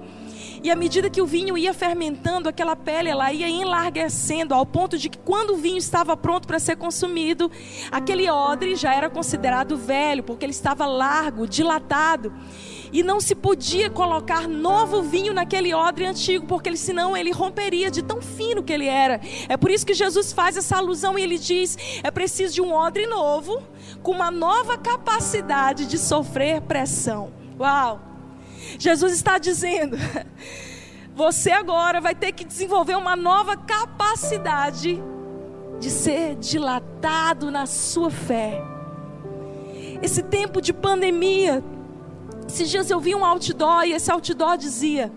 E 0.64 0.70
à 0.70 0.74
medida 0.74 1.10
que 1.10 1.20
o 1.20 1.26
vinho 1.26 1.58
ia 1.58 1.74
fermentando, 1.74 2.48
aquela 2.48 2.74
pele 2.74 3.10
ela 3.10 3.30
ia 3.30 3.46
enlarguecendo 3.46 4.54
ao 4.54 4.64
ponto 4.64 4.96
de 4.96 5.10
que 5.10 5.18
quando 5.18 5.50
o 5.50 5.56
vinho 5.58 5.76
estava 5.76 6.16
pronto 6.16 6.48
para 6.48 6.58
ser 6.58 6.76
consumido, 6.76 7.52
aquele 7.92 8.30
odre 8.30 8.74
já 8.74 8.94
era 8.94 9.10
considerado 9.10 9.76
velho, 9.76 10.22
porque 10.22 10.42
ele 10.42 10.52
estava 10.52 10.86
largo, 10.86 11.46
dilatado. 11.46 12.32
E 12.90 13.02
não 13.02 13.20
se 13.20 13.34
podia 13.34 13.90
colocar 13.90 14.48
novo 14.48 15.02
vinho 15.02 15.34
naquele 15.34 15.74
odre 15.74 16.06
antigo, 16.06 16.46
porque 16.46 16.74
senão 16.78 17.14
ele 17.14 17.30
romperia 17.30 17.90
de 17.90 18.02
tão 18.02 18.22
fino 18.22 18.62
que 18.62 18.72
ele 18.72 18.86
era. 18.86 19.20
É 19.50 19.58
por 19.58 19.70
isso 19.70 19.84
que 19.84 19.92
Jesus 19.92 20.32
faz 20.32 20.56
essa 20.56 20.78
alusão 20.78 21.18
e 21.18 21.22
ele 21.22 21.36
diz: 21.36 21.76
é 22.02 22.10
preciso 22.10 22.54
de 22.54 22.62
um 22.62 22.72
odre 22.72 23.06
novo, 23.06 23.62
com 24.02 24.12
uma 24.12 24.30
nova 24.30 24.78
capacidade 24.78 25.84
de 25.84 25.98
sofrer 25.98 26.62
pressão. 26.62 27.30
Uau! 27.60 28.13
Jesus 28.78 29.12
está 29.12 29.38
dizendo: 29.38 29.96
você 31.14 31.52
agora 31.52 32.00
vai 32.00 32.14
ter 32.14 32.32
que 32.32 32.44
desenvolver 32.44 32.96
uma 32.96 33.14
nova 33.14 33.56
capacidade 33.56 35.00
de 35.78 35.90
ser 35.90 36.34
dilatado 36.34 37.50
na 37.50 37.66
sua 37.66 38.10
fé. 38.10 38.60
Esse 40.02 40.22
tempo 40.22 40.60
de 40.60 40.72
pandemia, 40.72 41.62
esses 42.48 42.68
dias 42.68 42.90
eu 42.90 42.98
vi 42.98 43.14
um 43.14 43.24
outdoor 43.24 43.84
e 43.84 43.92
esse 43.92 44.10
outdoor 44.10 44.56
dizia: 44.56 45.12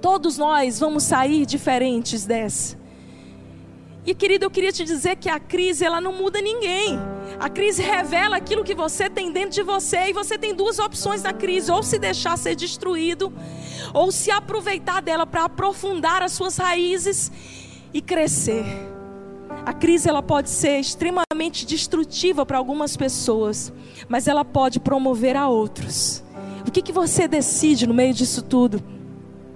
Todos 0.00 0.36
nós 0.36 0.78
vamos 0.78 1.04
sair 1.04 1.46
diferentes 1.46 2.26
dessa. 2.26 2.76
E 4.08 4.14
querido, 4.14 4.46
eu 4.46 4.50
queria 4.50 4.72
te 4.72 4.84
dizer 4.84 5.16
que 5.16 5.28
a 5.28 5.38
crise 5.38 5.84
ela 5.84 6.00
não 6.00 6.14
muda 6.14 6.40
ninguém. 6.40 6.98
A 7.38 7.50
crise 7.50 7.82
revela 7.82 8.38
aquilo 8.38 8.64
que 8.64 8.74
você 8.74 9.10
tem 9.10 9.30
dentro 9.30 9.50
de 9.50 9.62
você 9.62 10.08
e 10.08 10.14
você 10.14 10.38
tem 10.38 10.54
duas 10.54 10.78
opções 10.78 11.22
na 11.22 11.34
crise: 11.34 11.70
ou 11.70 11.82
se 11.82 11.98
deixar 11.98 12.38
ser 12.38 12.54
destruído, 12.54 13.30
ou 13.92 14.10
se 14.10 14.30
aproveitar 14.30 15.02
dela 15.02 15.26
para 15.26 15.44
aprofundar 15.44 16.22
as 16.22 16.32
suas 16.32 16.56
raízes 16.56 17.30
e 17.92 18.00
crescer. 18.00 18.64
A 19.66 19.74
crise 19.74 20.08
ela 20.08 20.22
pode 20.22 20.48
ser 20.48 20.80
extremamente 20.80 21.66
destrutiva 21.66 22.46
para 22.46 22.56
algumas 22.56 22.96
pessoas, 22.96 23.70
mas 24.08 24.26
ela 24.26 24.42
pode 24.42 24.80
promover 24.80 25.36
a 25.36 25.50
outros. 25.50 26.24
O 26.66 26.70
que, 26.70 26.80
que 26.80 26.92
você 26.92 27.28
decide 27.28 27.86
no 27.86 27.92
meio 27.92 28.14
disso 28.14 28.40
tudo? 28.40 28.82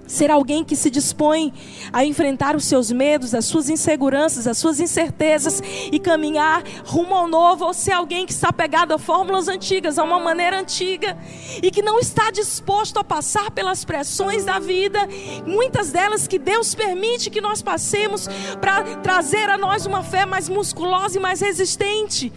Ser 0.07 0.29
alguém 0.29 0.63
que 0.63 0.75
se 0.75 0.89
dispõe 0.89 1.53
a 1.91 2.05
enfrentar 2.05 2.55
os 2.55 2.65
seus 2.65 2.91
medos, 2.91 3.33
as 3.33 3.45
suas 3.45 3.69
inseguranças, 3.69 4.47
as 4.47 4.57
suas 4.57 4.79
incertezas 4.79 5.61
e 5.91 5.99
caminhar 5.99 6.63
rumo 6.85 7.15
ao 7.15 7.27
novo, 7.27 7.65
ou 7.65 7.73
ser 7.73 7.91
alguém 7.91 8.25
que 8.25 8.31
está 8.31 8.51
pegado 8.51 8.93
a 8.93 8.99
fórmulas 8.99 9.47
antigas, 9.47 9.97
a 9.97 10.03
uma 10.03 10.19
maneira 10.19 10.59
antiga 10.59 11.17
e 11.61 11.71
que 11.71 11.81
não 11.81 11.99
está 11.99 12.31
disposto 12.31 12.97
a 12.97 13.03
passar 13.03 13.51
pelas 13.51 13.83
pressões 13.85 14.45
da 14.45 14.59
vida, 14.59 14.99
muitas 15.45 15.91
delas 15.91 16.27
que 16.27 16.39
Deus 16.39 16.75
permite 16.75 17.29
que 17.29 17.41
nós 17.41 17.61
passemos 17.61 18.27
para 18.59 18.83
trazer 18.97 19.49
a 19.49 19.57
nós 19.57 19.85
uma 19.85 20.03
fé 20.03 20.25
mais 20.25 20.49
musculosa 20.49 21.17
e 21.17 21.21
mais 21.21 21.41
resistente. 21.41 22.31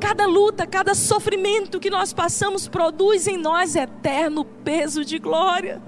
Cada 0.00 0.26
luta, 0.26 0.66
cada 0.66 0.94
sofrimento 0.94 1.80
que 1.80 1.90
nós 1.90 2.12
passamos 2.12 2.68
produz 2.68 3.26
em 3.26 3.36
nós 3.36 3.74
eterno 3.74 4.44
peso 4.44 5.04
de 5.04 5.18
glória. 5.18 5.82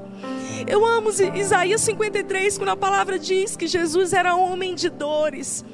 Eu 0.67 0.85
amo 0.85 1.11
Isaías 1.35 1.81
53, 1.81 2.59
quando 2.59 2.71
a 2.71 2.77
palavra 2.77 3.19
diz 3.19 3.57
que 3.57 3.67
Jesus 3.67 4.13
era 4.13 4.35
homem 4.35 4.75
de 4.75 4.91
dores 4.91 5.65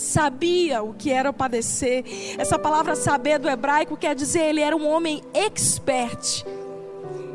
sabia 0.00 0.82
o 0.82 0.94
que 0.94 1.10
era 1.10 1.32
padecer. 1.32 2.04
Essa 2.38 2.58
palavra 2.58 2.96
saber 2.96 3.38
do 3.38 3.48
hebraico 3.48 3.96
quer 3.96 4.14
dizer 4.14 4.40
ele 4.40 4.60
era 4.60 4.74
um 4.74 4.88
homem 4.88 5.22
expert 5.34 6.44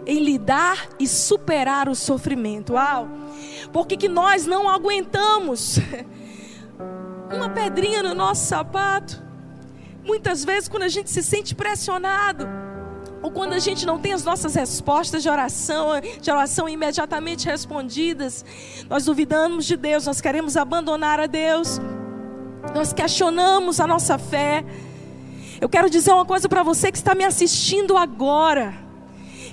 em 0.05 0.19
lidar 0.19 0.89
e 0.99 1.07
superar 1.07 1.89
o 1.89 1.95
sofrimento. 1.95 2.73
Uau! 2.73 3.07
Por 3.71 3.87
que, 3.87 3.97
que 3.97 4.07
nós 4.07 4.45
não 4.45 4.69
aguentamos 4.69 5.79
uma 7.33 7.49
pedrinha 7.49 8.03
no 8.03 8.13
nosso 8.13 8.45
sapato? 8.45 9.24
Muitas 10.05 10.45
vezes, 10.45 10.69
quando 10.69 10.83
a 10.83 10.87
gente 10.87 11.09
se 11.09 11.23
sente 11.23 11.55
pressionado, 11.55 12.47
ou 13.23 13.31
quando 13.31 13.53
a 13.53 13.59
gente 13.59 13.87
não 13.87 13.97
tem 13.97 14.13
as 14.13 14.23
nossas 14.23 14.53
respostas 14.53 15.23
de 15.23 15.29
oração, 15.29 15.89
de 16.21 16.29
oração 16.29 16.69
imediatamente 16.69 17.47
respondidas, 17.47 18.45
nós 18.87 19.05
duvidamos 19.05 19.65
de 19.65 19.75
Deus, 19.75 20.05
nós 20.05 20.21
queremos 20.21 20.55
abandonar 20.55 21.19
a 21.19 21.25
Deus, 21.25 21.81
nós 22.75 22.93
questionamos 22.93 23.79
a 23.79 23.87
nossa 23.87 24.19
fé. 24.19 24.63
Eu 25.59 25.67
quero 25.67 25.89
dizer 25.89 26.13
uma 26.13 26.25
coisa 26.25 26.47
para 26.47 26.61
você 26.61 26.91
que 26.91 26.97
está 26.99 27.15
me 27.15 27.23
assistindo 27.23 27.97
agora 27.97 28.84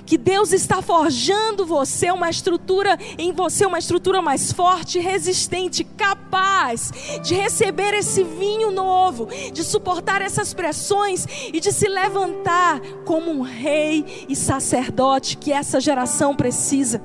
que 0.05 0.17
Deus 0.17 0.51
está 0.51 0.81
forjando 0.81 1.65
você 1.65 2.11
uma 2.11 2.29
estrutura 2.29 2.97
em 3.17 3.31
você, 3.31 3.65
uma 3.65 3.79
estrutura 3.79 4.21
mais 4.21 4.51
forte, 4.51 4.99
resistente, 4.99 5.83
capaz 5.83 6.91
de 7.23 7.33
receber 7.35 7.93
esse 7.93 8.23
vinho 8.23 8.71
novo, 8.71 9.27
de 9.51 9.63
suportar 9.63 10.21
essas 10.21 10.53
pressões 10.53 11.25
e 11.53 11.59
de 11.59 11.71
se 11.71 11.87
levantar 11.87 12.79
como 13.05 13.31
um 13.31 13.41
rei 13.41 14.25
e 14.27 14.35
sacerdote 14.35 15.37
que 15.37 15.51
essa 15.51 15.79
geração 15.79 16.35
precisa. 16.35 17.01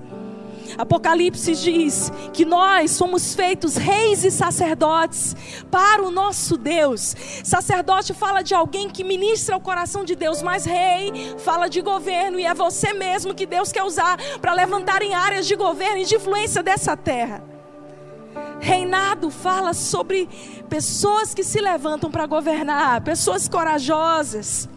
Apocalipse 0.76 1.54
diz 1.54 2.12
que 2.32 2.44
nós 2.44 2.90
somos 2.90 3.34
feitos 3.34 3.76
reis 3.76 4.24
e 4.24 4.30
sacerdotes 4.30 5.34
para 5.70 6.02
o 6.02 6.10
nosso 6.10 6.56
Deus. 6.56 7.14
Sacerdote 7.42 8.12
fala 8.12 8.42
de 8.42 8.54
alguém 8.54 8.88
que 8.90 9.04
ministra 9.04 9.56
o 9.56 9.60
coração 9.60 10.04
de 10.04 10.14
Deus, 10.14 10.42
mas 10.42 10.64
rei 10.64 11.36
fala 11.38 11.68
de 11.68 11.80
governo 11.80 12.38
e 12.38 12.44
é 12.44 12.54
você 12.54 12.92
mesmo 12.92 13.34
que 13.34 13.46
Deus 13.46 13.72
quer 13.72 13.84
usar 13.84 14.18
para 14.40 14.52
levantar 14.52 15.02
em 15.02 15.14
áreas 15.14 15.46
de 15.46 15.56
governo 15.56 15.98
e 15.98 16.04
de 16.04 16.16
influência 16.16 16.62
dessa 16.62 16.96
terra. 16.96 17.42
Reinado 18.60 19.30
fala 19.30 19.72
sobre 19.72 20.28
pessoas 20.68 21.32
que 21.32 21.42
se 21.42 21.60
levantam 21.60 22.10
para 22.10 22.26
governar, 22.26 23.00
pessoas 23.02 23.48
corajosas 23.48 24.68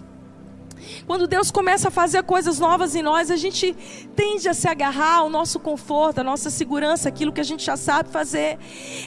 quando 1.06 1.28
Deus 1.28 1.52
começa 1.52 1.88
a 1.88 1.92
fazer 1.92 2.24
coisas 2.24 2.60
novas 2.60 2.96
em 2.96 3.02
nós, 3.02 3.32
a 3.32 3.36
gente 3.36 3.76
tende 4.16 4.48
a 4.48 4.54
se 4.54 4.68
agarrar 4.68 5.18
ao 5.18 5.30
nosso 5.30 5.60
conforto, 5.60 6.20
à 6.20 6.24
nossa 6.24 6.50
segurança, 6.50 7.10
aquilo 7.10 7.32
que 7.32 7.42
a 7.42 7.44
gente 7.44 7.64
já 7.66 7.78
sabe 7.78 8.10
fazer. 8.10 8.58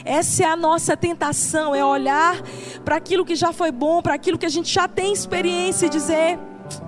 Essa 0.03 0.43
é 0.43 0.45
a 0.45 0.55
nossa 0.55 0.95
tentação, 0.95 1.73
é 1.75 1.83
olhar 1.83 2.41
para 2.83 2.95
aquilo 2.95 3.25
que 3.25 3.35
já 3.35 3.51
foi 3.51 3.71
bom, 3.71 4.01
para 4.01 4.13
aquilo 4.13 4.37
que 4.37 4.45
a 4.45 4.49
gente 4.49 4.71
já 4.71 4.87
tem 4.87 5.11
experiência 5.13 5.87
e 5.87 5.89
dizer: 5.89 6.39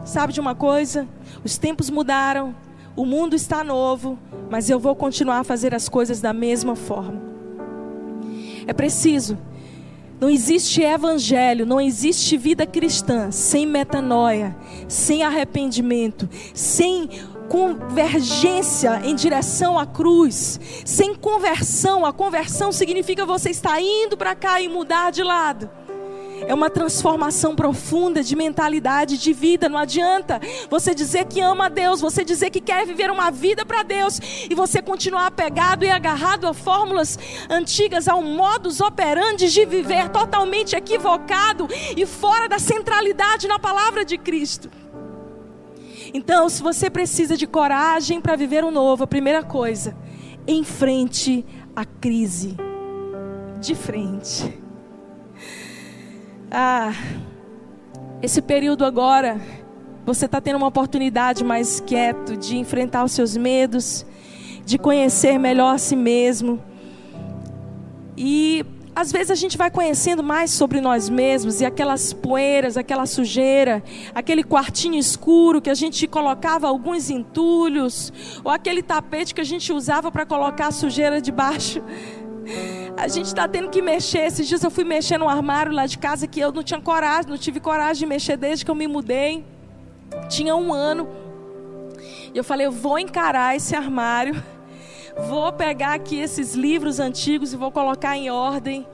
sabe 0.04 0.34
de 0.34 0.40
uma 0.40 0.56
coisa? 0.56 1.08
Os 1.44 1.58
tempos 1.58 1.90
mudaram, 1.90 2.56
o 2.96 3.06
mundo 3.06 3.36
está 3.36 3.64
novo, 3.64 4.18
mas 4.50 4.70
eu 4.70 4.80
vou 4.80 4.96
continuar 4.96 5.40
a 5.40 5.44
fazer 5.44 5.74
as 5.76 5.88
coisas 5.88 6.20
da 6.20 6.34
mesma 6.34 6.76
forma. 6.76 7.22
É 8.66 8.74
preciso 8.74 9.38
não 10.20 10.30
existe 10.30 10.82
evangelho, 10.82 11.66
não 11.66 11.80
existe 11.80 12.38
vida 12.38 12.66
cristã 12.66 13.32
sem 13.32 13.66
metanoia, 13.66 14.56
sem 14.88 15.24
arrependimento, 15.24 16.28
sem 16.54 17.08
convergência 17.48 19.02
em 19.04 19.16
direção 19.16 19.78
à 19.78 19.86
cruz, 19.86 20.60
sem 20.86 21.16
conversão. 21.16 22.06
A 22.06 22.12
conversão 22.12 22.72
significa 22.72 23.26
você 23.26 23.52
estar 23.52 23.80
indo 23.80 24.18
para 24.18 24.36
cá 24.36 24.60
e 24.62 24.68
mudar 24.68 25.12
de 25.12 25.24
lado. 25.24 25.70
É 26.46 26.54
uma 26.54 26.70
transformação 26.70 27.56
profunda 27.56 28.22
de 28.22 28.36
mentalidade, 28.36 29.18
de 29.18 29.34
vida. 29.34 29.68
Não 29.70 29.78
adianta 29.78 30.40
você 30.70 30.94
dizer 30.94 31.26
que 31.26 31.42
ama 31.42 31.66
a 31.66 31.70
Deus, 31.70 32.02
você 32.02 32.24
dizer 32.24 32.50
que 32.50 32.62
quer 32.62 32.86
viver 32.86 33.10
uma 33.10 33.32
vida 33.32 33.66
para 33.66 33.84
Deus 33.84 34.20
e 34.50 34.54
você 34.54 34.82
continuar 34.82 35.28
apegado 35.28 35.84
e 35.84 35.90
agarrado 35.90 36.48
a 36.48 36.54
fórmulas 36.54 37.18
antigas, 37.50 38.08
a 38.08 38.16
um 38.16 38.36
modus 38.36 38.82
operandi 38.82 39.50
de 39.50 39.66
viver 39.66 40.10
totalmente 40.10 40.76
equivocado 40.76 41.68
e 41.96 42.06
fora 42.06 42.48
da 42.48 42.60
centralidade 42.60 43.48
na 43.48 43.58
palavra 43.60 44.06
de 44.06 44.18
Cristo. 44.18 44.70
Então, 46.14 46.48
se 46.50 46.62
você 46.62 46.90
precisa 46.90 47.36
de 47.36 47.46
coragem 47.46 48.22
para 48.22 48.36
viver 48.36 48.64
o 48.64 48.72
novo, 48.72 49.04
a 49.04 49.08
primeira 49.08 49.44
coisa, 49.44 49.96
enfrente 50.48 51.46
a 51.76 51.84
crise. 51.84 52.56
De 53.60 53.74
frente. 53.74 54.67
Ah, 56.50 56.94
esse 58.22 58.42
período 58.42 58.86
agora, 58.86 59.40
você 60.06 60.26
está 60.26 60.40
tendo 60.40 60.56
uma 60.56 60.68
oportunidade 60.68 61.44
mais 61.44 61.82
quieto 61.82 62.38
de 62.38 62.58
enfrentar 62.58 63.04
os 63.04 63.12
seus 63.12 63.36
medos, 63.36 64.06
de 64.66 64.78
conhecer 64.78 65.38
melhor 65.38 65.76
a 65.76 65.78
si 65.78 65.96
mesmo. 65.96 66.64
E 68.16 68.66
às 68.96 69.12
vezes 69.12 69.30
a 69.30 69.36
gente 69.36 69.58
vai 69.58 69.70
conhecendo 69.70 70.24
mais 70.24 70.50
sobre 70.50 70.80
nós 70.80 71.10
mesmos 71.10 71.60
e 71.60 71.66
aquelas 71.66 72.14
poeiras, 72.14 72.78
aquela 72.78 73.06
sujeira, 73.06 73.84
aquele 74.16 74.42
quartinho 74.42 74.96
escuro 74.96 75.62
que 75.62 75.70
a 75.70 75.76
gente 75.76 76.08
colocava 76.08 76.68
alguns 76.68 77.10
entulhos, 77.10 78.12
ou 78.42 78.50
aquele 78.50 78.82
tapete 78.82 79.36
que 79.36 79.42
a 79.42 79.46
gente 79.46 79.74
usava 79.74 80.10
para 80.12 80.26
colocar 80.26 80.68
a 80.68 80.72
sujeira 80.72 81.22
debaixo 81.22 81.84
a 82.98 83.08
gente 83.08 83.28
está 83.28 83.48
tendo 83.48 83.70
que 83.70 83.80
mexer. 83.80 84.26
Esses 84.26 84.48
dias 84.48 84.64
eu 84.64 84.72
fui 84.72 84.84
mexer 84.84 85.20
no 85.20 85.30
armário 85.30 85.72
lá 85.72 85.86
de 85.86 86.00
casa 86.00 86.26
que 86.26 86.40
eu 86.40 86.52
não 86.52 86.64
tinha 86.64 86.82
coragem, 86.82 87.30
não 87.30 87.38
tive 87.38 87.60
coragem 87.60 88.00
de 88.00 88.06
mexer 88.08 88.36
desde 88.36 88.66
que 88.66 88.72
eu 88.72 88.76
me 88.76 88.88
mudei. 88.88 89.46
Tinha 90.28 90.56
um 90.56 90.74
ano. 90.74 91.08
E 92.34 92.38
eu 92.38 92.44
falei, 92.44 92.66
eu 92.66 92.72
vou 92.72 92.98
encarar 92.98 93.56
esse 93.56 93.76
armário. 93.76 94.42
Vou 95.28 95.52
pegar 95.52 95.96
aqui 95.96 96.20
esses 96.20 96.54
livros 96.54 97.00
antigos 97.00 97.52
e 97.52 97.58
vou 97.58 97.72
colocar 97.72 98.16
em 98.16 98.30
ordem. 98.30 98.86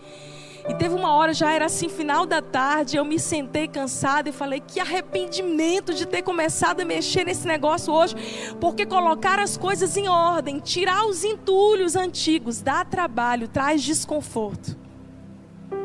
E 0.67 0.73
teve 0.73 0.95
uma 0.95 1.13
hora, 1.13 1.33
já 1.33 1.51
era 1.51 1.65
assim, 1.65 1.89
final 1.89 2.25
da 2.25 2.41
tarde, 2.41 2.95
eu 2.95 3.03
me 3.03 3.19
sentei 3.19 3.67
cansada 3.67 4.29
e 4.29 4.31
falei: 4.31 4.61
que 4.65 4.79
arrependimento 4.79 5.93
de 5.93 6.05
ter 6.05 6.21
começado 6.21 6.79
a 6.79 6.85
mexer 6.85 7.25
nesse 7.25 7.45
negócio 7.45 7.93
hoje, 7.93 8.15
porque 8.61 8.85
colocar 8.85 9.39
as 9.39 9.57
coisas 9.57 9.97
em 9.97 10.07
ordem, 10.07 10.59
tirar 10.59 11.05
os 11.05 11.23
entulhos 11.23 11.97
antigos, 11.97 12.61
dá 12.61 12.85
trabalho, 12.85 13.47
traz 13.47 13.83
desconforto. 13.83 14.77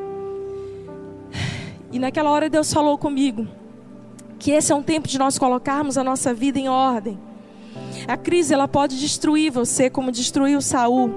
E 1.91 1.99
naquela 1.99 2.31
hora 2.31 2.51
Deus 2.51 2.71
falou 2.71 2.99
comigo 2.99 3.49
que 4.39 4.51
esse 4.51 4.71
é 4.71 4.75
um 4.75 4.83
tempo 4.83 5.09
de 5.09 5.19
nós 5.19 5.39
colocarmos 5.39 5.97
a 5.97 6.05
nossa 6.05 6.35
vida 6.35 6.59
em 6.59 6.69
ordem. 6.69 7.19
A 8.07 8.15
crise 8.15 8.53
ela 8.53 8.69
pode 8.69 9.01
destruir 9.01 9.51
você 9.51 9.89
como 9.89 10.13
destruiu 10.13 10.61
Saul, 10.61 11.15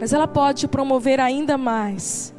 mas 0.00 0.14
ela 0.14 0.26
pode 0.26 0.60
te 0.60 0.68
promover 0.68 1.20
ainda 1.20 1.58
mais. 1.58 2.34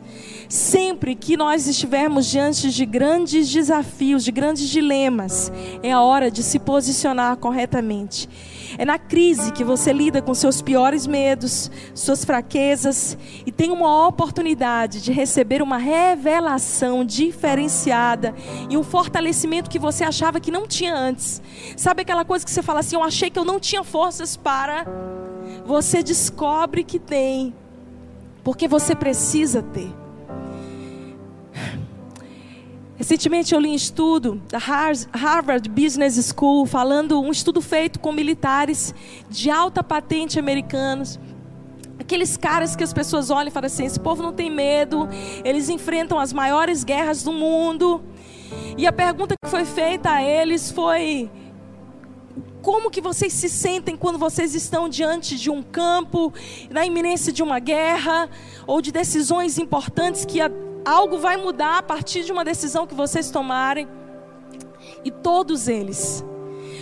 Sempre 0.52 1.16
que 1.16 1.38
nós 1.38 1.66
estivermos 1.66 2.26
diante 2.26 2.72
de 2.72 2.86
grandes 2.86 3.50
desafios, 3.50 4.22
de 4.22 4.34
grandes 4.34 4.68
dilemas, 4.68 5.50
é 5.82 5.94
a 5.94 6.02
hora 6.02 6.30
de 6.30 6.44
se 6.44 6.60
posicionar 6.60 7.38
corretamente. 7.38 8.28
É 8.78 8.84
na 8.84 9.00
crise 9.00 9.54
que 9.54 9.64
você 9.64 9.94
lida 9.94 10.22
com 10.22 10.34
seus 10.34 10.62
piores 10.62 11.08
medos, 11.08 11.72
suas 11.96 12.26
fraquezas 12.26 13.18
e 13.46 13.50
tem 13.50 13.72
uma 13.72 14.06
oportunidade 14.06 15.02
de 15.02 15.14
receber 15.14 15.62
uma 15.62 15.78
revelação 15.78 17.06
diferenciada 17.06 18.36
e 18.70 18.76
um 18.76 18.84
fortalecimento 18.84 19.70
que 19.70 19.80
você 19.80 20.04
achava 20.04 20.42
que 20.42 20.52
não 20.52 20.68
tinha 20.68 20.94
antes. 20.94 21.42
Sabe 21.78 22.02
aquela 22.02 22.26
coisa 22.26 22.44
que 22.44 22.52
você 22.52 22.62
fala 22.62 22.82
assim: 22.82 22.98
Eu 22.98 23.04
achei 23.04 23.30
que 23.30 23.40
eu 23.40 23.46
não 23.46 23.58
tinha 23.58 23.86
forças 23.86 24.36
para. 24.36 24.86
Você 25.66 26.04
descobre 26.04 26.84
que 26.84 27.00
tem, 27.00 27.56
porque 28.44 28.68
você 28.68 28.94
precisa 28.94 29.62
ter. 29.62 30.01
Recentemente 33.02 33.56
eu 33.56 33.60
li 33.60 33.68
um 33.68 33.74
estudo 33.74 34.40
da 34.48 34.60
Harvard 34.60 35.68
Business 35.68 36.32
School 36.38 36.68
falando 36.68 37.20
um 37.20 37.32
estudo 37.32 37.60
feito 37.60 38.00
com 38.00 38.12
militares 38.12 38.94
de 39.28 39.50
alta 39.50 39.84
patente 39.84 40.38
americanos. 40.38 41.20
Aqueles 42.00 42.38
caras 42.38 42.76
que 42.76 42.84
as 42.84 42.94
pessoas 42.94 43.32
olham 43.32 43.48
e 43.48 43.52
falam 43.52 43.66
assim: 43.66 43.86
esse 43.86 44.00
povo 44.00 44.22
não 44.22 44.32
tem 44.32 44.52
medo, 44.52 45.10
eles 45.44 45.68
enfrentam 45.68 46.20
as 46.20 46.32
maiores 46.32 46.84
guerras 46.84 47.24
do 47.24 47.34
mundo. 47.34 48.04
E 48.78 48.86
a 48.86 48.94
pergunta 48.94 49.34
que 49.44 49.50
foi 49.50 49.66
feita 49.66 50.12
a 50.12 50.22
eles 50.22 50.70
foi: 50.70 51.28
como 52.62 52.92
que 52.92 53.02
vocês 53.02 53.34
se 53.34 53.50
sentem 53.50 53.98
quando 53.98 54.20
vocês 54.20 54.54
estão 54.54 54.88
diante 54.88 55.40
de 55.40 55.50
um 55.50 55.64
campo, 55.64 56.32
na 56.70 56.86
iminência 56.86 57.34
de 57.34 57.42
uma 57.42 57.58
guerra, 57.58 58.30
ou 58.68 58.80
de 58.80 58.92
decisões 58.92 59.58
importantes 59.58 60.24
que 60.24 60.40
algo 60.86 61.18
vai 61.18 61.38
mudar 61.38 61.78
a 61.78 61.84
partir 61.84 62.24
de 62.24 62.32
uma 62.32 62.44
decisão 62.44 62.88
que 62.88 62.96
vocês 62.96 63.30
tomarem? 63.30 63.88
E 65.04 65.12
todos 65.12 65.68
eles, 65.68 66.24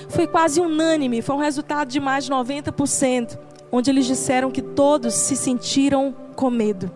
foi 0.09 0.27
quase 0.27 0.59
unânime, 0.59 1.21
foi 1.21 1.35
um 1.35 1.39
resultado 1.39 1.89
de 1.89 1.99
mais 1.99 2.25
de 2.25 2.31
90%, 2.31 3.37
onde 3.71 3.89
eles 3.89 4.05
disseram 4.05 4.51
que 4.51 4.61
todos 4.61 5.13
se 5.13 5.35
sentiram 5.35 6.15
com 6.35 6.49
medo. 6.49 6.91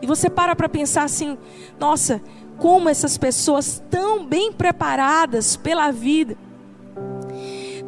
E 0.00 0.06
você 0.06 0.28
para 0.30 0.54
para 0.54 0.68
pensar 0.68 1.04
assim: 1.04 1.36
nossa, 1.78 2.20
como 2.58 2.88
essas 2.88 3.16
pessoas 3.16 3.82
tão 3.90 4.24
bem 4.24 4.52
preparadas 4.52 5.56
pela 5.56 5.90
vida, 5.90 6.36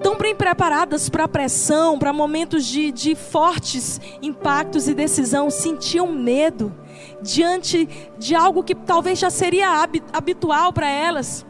tão 0.03 0.17
bem 0.17 0.35
preparadas 0.35 1.09
para 1.09 1.29
pressão, 1.29 1.99
para 1.99 2.13
momentos 2.13 2.65
de, 2.65 2.91
de 2.91 3.15
fortes 3.15 4.01
impactos 4.23 4.89
e 4.89 4.95
decisão, 4.95 5.51
sentiam 5.51 6.13
medo 6.13 6.75
diante 7.23 7.89
de 8.19 8.35
algo 8.35 8.63
que 8.63 8.75
talvez 8.75 9.19
já 9.19 9.31
seria 9.31 9.83
habitual 10.13 10.73
para 10.73 10.89
elas, 10.89 11.47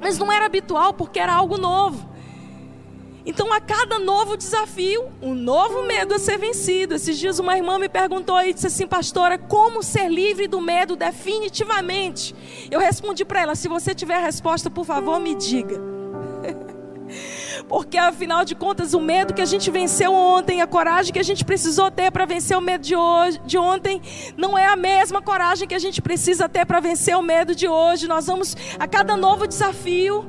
mas 0.00 0.18
não 0.18 0.32
era 0.32 0.46
habitual 0.46 0.94
porque 0.94 1.18
era 1.18 1.32
algo 1.32 1.56
novo. 1.56 2.10
Então, 3.24 3.52
a 3.52 3.60
cada 3.60 4.00
novo 4.00 4.36
desafio, 4.36 5.08
um 5.22 5.32
novo 5.32 5.82
medo 5.84 6.14
a 6.14 6.18
ser 6.18 6.38
vencido. 6.38 6.94
Esses 6.94 7.16
dias, 7.16 7.38
uma 7.38 7.56
irmã 7.56 7.78
me 7.78 7.88
perguntou 7.88 8.40
e 8.40 8.52
disse 8.52 8.66
assim, 8.66 8.86
pastora, 8.86 9.38
como 9.38 9.80
ser 9.80 10.08
livre 10.08 10.48
do 10.48 10.60
medo 10.60 10.96
definitivamente? 10.96 12.34
Eu 12.68 12.80
respondi 12.80 13.24
para 13.24 13.40
ela: 13.40 13.54
se 13.54 13.68
você 13.68 13.94
tiver 13.94 14.16
a 14.16 14.26
resposta, 14.26 14.68
por 14.68 14.84
favor, 14.84 15.20
me 15.20 15.36
diga. 15.36 16.01
Porque 17.68 17.96
afinal 17.96 18.44
de 18.44 18.54
contas, 18.54 18.94
o 18.94 19.00
medo 19.00 19.34
que 19.34 19.42
a 19.42 19.46
gente 19.46 19.70
venceu 19.70 20.12
ontem, 20.12 20.60
a 20.60 20.66
coragem 20.66 21.12
que 21.12 21.18
a 21.18 21.24
gente 21.24 21.44
precisou 21.44 21.90
ter 21.90 22.10
para 22.10 22.26
vencer 22.26 22.56
o 22.56 22.60
medo 22.60 22.82
de, 22.82 22.96
hoje, 22.96 23.40
de 23.44 23.58
ontem, 23.58 24.00
não 24.36 24.56
é 24.58 24.66
a 24.66 24.76
mesma 24.76 25.22
coragem 25.22 25.66
que 25.66 25.74
a 25.74 25.78
gente 25.78 26.02
precisa 26.02 26.48
ter 26.48 26.66
para 26.66 26.80
vencer 26.80 27.16
o 27.16 27.22
medo 27.22 27.54
de 27.54 27.68
hoje. 27.68 28.06
Nós 28.06 28.26
vamos 28.26 28.56
a 28.78 28.86
cada 28.86 29.16
novo 29.16 29.46
desafio 29.46 30.24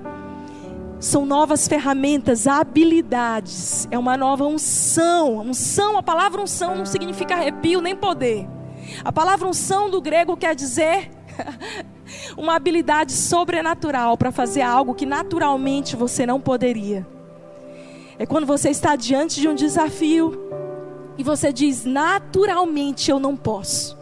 são 1.03 1.25
novas 1.25 1.67
ferramentas, 1.67 2.47
habilidades, 2.47 3.89
é 3.91 3.99
uma 3.99 4.15
nova 4.15 4.45
unção. 4.45 5.39
Unção, 5.39 5.97
a 5.97 6.03
palavra 6.03 6.41
unção 6.41 6.77
não 6.77 6.85
significa 6.85 7.35
arrepio 7.35 7.81
nem 7.81 7.93
poder. 7.93 8.47
A 9.03 9.11
palavra 9.11 9.47
unção 9.47 9.89
do 9.89 10.01
grego 10.01 10.37
quer 10.37 10.55
dizer 10.55 11.11
uma 12.37 12.55
habilidade 12.55 13.11
sobrenatural 13.11 14.17
para 14.17 14.31
fazer 14.31 14.61
algo 14.61 14.93
que 14.93 15.05
naturalmente 15.05 15.95
você 15.95 16.25
não 16.25 16.39
poderia. 16.39 17.05
É 18.17 18.25
quando 18.25 18.45
você 18.45 18.69
está 18.69 18.95
diante 18.95 19.41
de 19.41 19.47
um 19.47 19.55
desafio 19.55 20.39
e 21.17 21.23
você 21.23 21.51
diz: 21.51 21.85
naturalmente 21.85 23.09
eu 23.09 23.19
não 23.19 23.35
posso. 23.35 23.97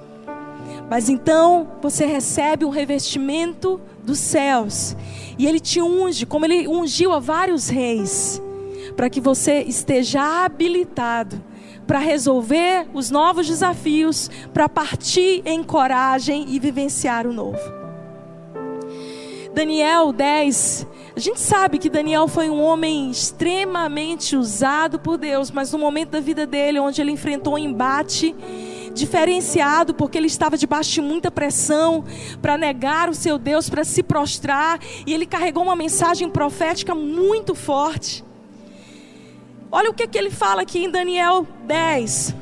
Mas 0.89 1.07
então 1.07 1.71
você 1.81 2.05
recebe 2.05 2.65
um 2.65 2.69
revestimento 2.69 3.79
dos 4.03 4.19
céus 4.19 4.95
e 5.37 5.47
ele 5.47 5.59
te 5.59 5.81
unge, 5.81 6.25
como 6.25 6.45
ele 6.45 6.67
ungiu 6.67 7.13
a 7.13 7.19
vários 7.19 7.69
reis, 7.69 8.41
para 8.95 9.09
que 9.09 9.21
você 9.21 9.61
esteja 9.61 10.43
habilitado 10.43 11.41
para 11.91 11.99
resolver 11.99 12.87
os 12.93 13.09
novos 13.09 13.49
desafios, 13.49 14.31
para 14.53 14.69
partir 14.69 15.41
em 15.43 15.61
coragem 15.61 16.45
e 16.47 16.57
vivenciar 16.57 17.27
o 17.27 17.33
novo. 17.33 17.59
Daniel 19.53 20.13
10, 20.13 20.87
a 21.13 21.19
gente 21.19 21.41
sabe 21.41 21.77
que 21.77 21.89
Daniel 21.89 22.29
foi 22.29 22.49
um 22.49 22.61
homem 22.61 23.11
extremamente 23.11 24.37
usado 24.37 24.99
por 24.99 25.17
Deus, 25.17 25.51
mas 25.51 25.73
no 25.73 25.79
momento 25.79 26.11
da 26.11 26.21
vida 26.21 26.47
dele, 26.47 26.79
onde 26.79 27.01
ele 27.01 27.11
enfrentou 27.11 27.55
um 27.55 27.57
embate 27.57 28.33
diferenciado, 28.93 29.93
porque 29.93 30.17
ele 30.17 30.27
estava 30.27 30.57
debaixo 30.57 30.91
de 30.91 31.01
muita 31.01 31.29
pressão 31.29 32.05
para 32.41 32.57
negar 32.57 33.09
o 33.09 33.13
seu 33.13 33.37
Deus, 33.37 33.69
para 33.69 33.83
se 33.83 34.01
prostrar, 34.01 34.79
e 35.05 35.13
ele 35.13 35.25
carregou 35.25 35.61
uma 35.61 35.75
mensagem 35.75 36.29
profética 36.29 36.95
muito 36.95 37.53
forte. 37.53 38.23
Olha 39.71 39.89
o 39.89 39.93
que, 39.93 40.05
que 40.05 40.17
ele 40.17 40.29
fala 40.29 40.63
aqui 40.63 40.83
em 40.83 40.89
Daniel 40.89 41.47
10, 41.65 42.35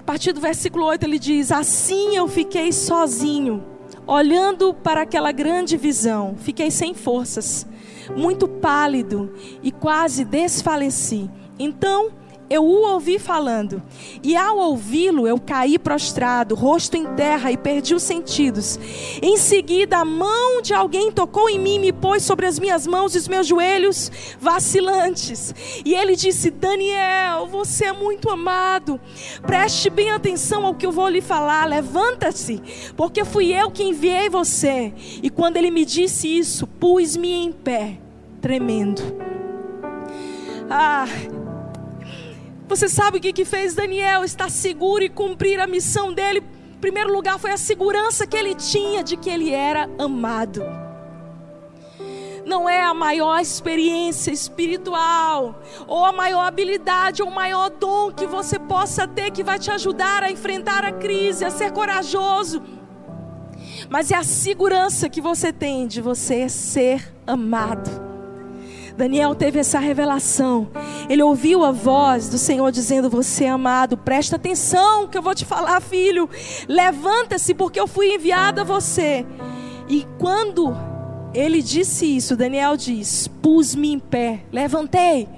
a 0.00 0.02
partir 0.02 0.32
do 0.32 0.40
versículo 0.40 0.86
8, 0.86 1.04
ele 1.04 1.18
diz: 1.18 1.52
Assim 1.52 2.16
eu 2.16 2.26
fiquei 2.26 2.72
sozinho 2.72 3.62
olhando 4.06 4.72
para 4.72 5.02
aquela 5.02 5.32
grande 5.32 5.76
visão, 5.76 6.34
fiquei 6.38 6.70
sem 6.70 6.94
forças, 6.94 7.66
muito 8.16 8.48
pálido 8.48 9.34
e 9.62 9.70
quase 9.70 10.24
desfaleci. 10.24 11.28
Então 11.58 12.10
eu 12.48 12.64
o 12.64 12.92
ouvi 12.92 13.18
falando, 13.18 13.82
e 14.22 14.36
ao 14.36 14.56
ouvi-lo 14.58 15.26
eu 15.26 15.38
caí 15.38 15.78
prostrado, 15.78 16.54
rosto 16.54 16.96
em 16.96 17.04
terra 17.14 17.50
e 17.50 17.56
perdi 17.56 17.94
os 17.94 18.02
sentidos. 18.02 18.78
Em 19.20 19.36
seguida, 19.36 19.98
a 19.98 20.04
mão 20.04 20.62
de 20.62 20.72
alguém 20.72 21.10
tocou 21.10 21.48
em 21.48 21.58
mim, 21.58 21.78
me 21.78 21.92
pôs 21.92 22.22
sobre 22.22 22.46
as 22.46 22.58
minhas 22.58 22.86
mãos 22.86 23.14
e 23.14 23.18
os 23.18 23.28
meus 23.28 23.46
joelhos 23.46 24.10
vacilantes. 24.40 25.54
E 25.84 25.94
ele 25.94 26.14
disse: 26.14 26.50
Daniel, 26.50 27.46
você 27.46 27.86
é 27.86 27.92
muito 27.92 28.30
amado. 28.30 29.00
Preste 29.42 29.90
bem 29.90 30.10
atenção 30.10 30.64
ao 30.64 30.74
que 30.74 30.86
eu 30.86 30.92
vou 30.92 31.08
lhe 31.08 31.20
falar. 31.20 31.66
Levanta-se, 31.66 32.62
porque 32.96 33.24
fui 33.24 33.52
eu 33.52 33.70
que 33.70 33.82
enviei 33.82 34.28
você. 34.28 34.92
E 35.22 35.30
quando 35.30 35.56
ele 35.56 35.70
me 35.70 35.84
disse 35.84 36.28
isso, 36.38 36.66
pus-me 36.66 37.32
em 37.32 37.52
pé, 37.52 37.98
tremendo. 38.40 39.02
Ah, 40.68 41.06
você 42.68 42.88
sabe 42.88 43.18
o 43.18 43.20
que, 43.20 43.32
que 43.32 43.44
fez 43.44 43.74
Daniel 43.74 44.24
estar 44.24 44.50
seguro 44.50 45.04
e 45.04 45.08
cumprir 45.08 45.60
a 45.60 45.66
missão 45.66 46.12
dele? 46.12 46.42
Em 46.74 46.80
primeiro 46.80 47.12
lugar, 47.12 47.38
foi 47.38 47.52
a 47.52 47.56
segurança 47.56 48.26
que 48.26 48.36
ele 48.36 48.54
tinha 48.54 49.04
de 49.04 49.16
que 49.16 49.30
ele 49.30 49.50
era 49.52 49.88
amado. 49.98 50.62
Não 52.44 52.68
é 52.68 52.80
a 52.82 52.94
maior 52.94 53.40
experiência 53.40 54.30
espiritual, 54.30 55.60
ou 55.86 56.04
a 56.04 56.12
maior 56.12 56.42
habilidade, 56.42 57.22
ou 57.22 57.28
o 57.28 57.34
maior 57.34 57.70
dom 57.70 58.12
que 58.12 58.26
você 58.26 58.58
possa 58.58 59.06
ter 59.06 59.30
que 59.30 59.42
vai 59.42 59.58
te 59.58 59.70
ajudar 59.70 60.22
a 60.22 60.30
enfrentar 60.30 60.84
a 60.84 60.92
crise, 60.92 61.44
a 61.44 61.50
ser 61.50 61.72
corajoso. 61.72 62.62
Mas 63.88 64.10
é 64.10 64.16
a 64.16 64.22
segurança 64.22 65.08
que 65.08 65.20
você 65.20 65.52
tem 65.52 65.86
de 65.86 66.00
você 66.00 66.48
ser 66.48 67.12
amado. 67.26 68.05
Daniel 68.96 69.34
teve 69.34 69.58
essa 69.58 69.78
revelação. 69.78 70.68
Ele 71.08 71.22
ouviu 71.22 71.64
a 71.64 71.70
voz 71.70 72.28
do 72.28 72.38
Senhor 72.38 72.70
dizendo: 72.72 73.10
Você 73.10 73.44
é 73.44 73.50
amado, 73.50 73.96
presta 73.96 74.36
atenção 74.36 75.06
que 75.06 75.18
eu 75.18 75.22
vou 75.22 75.34
te 75.34 75.44
falar, 75.44 75.80
filho. 75.80 76.28
Levanta-se, 76.66 77.54
porque 77.54 77.78
eu 77.78 77.86
fui 77.86 78.14
enviado 78.14 78.60
a 78.60 78.64
você. 78.64 79.26
E 79.88 80.06
quando 80.18 80.74
ele 81.34 81.60
disse 81.60 82.16
isso, 82.16 82.36
Daniel 82.36 82.76
diz: 82.76 83.28
Pus-me 83.42 83.92
em 83.92 83.98
pé, 83.98 84.44
levantei. 84.50 85.28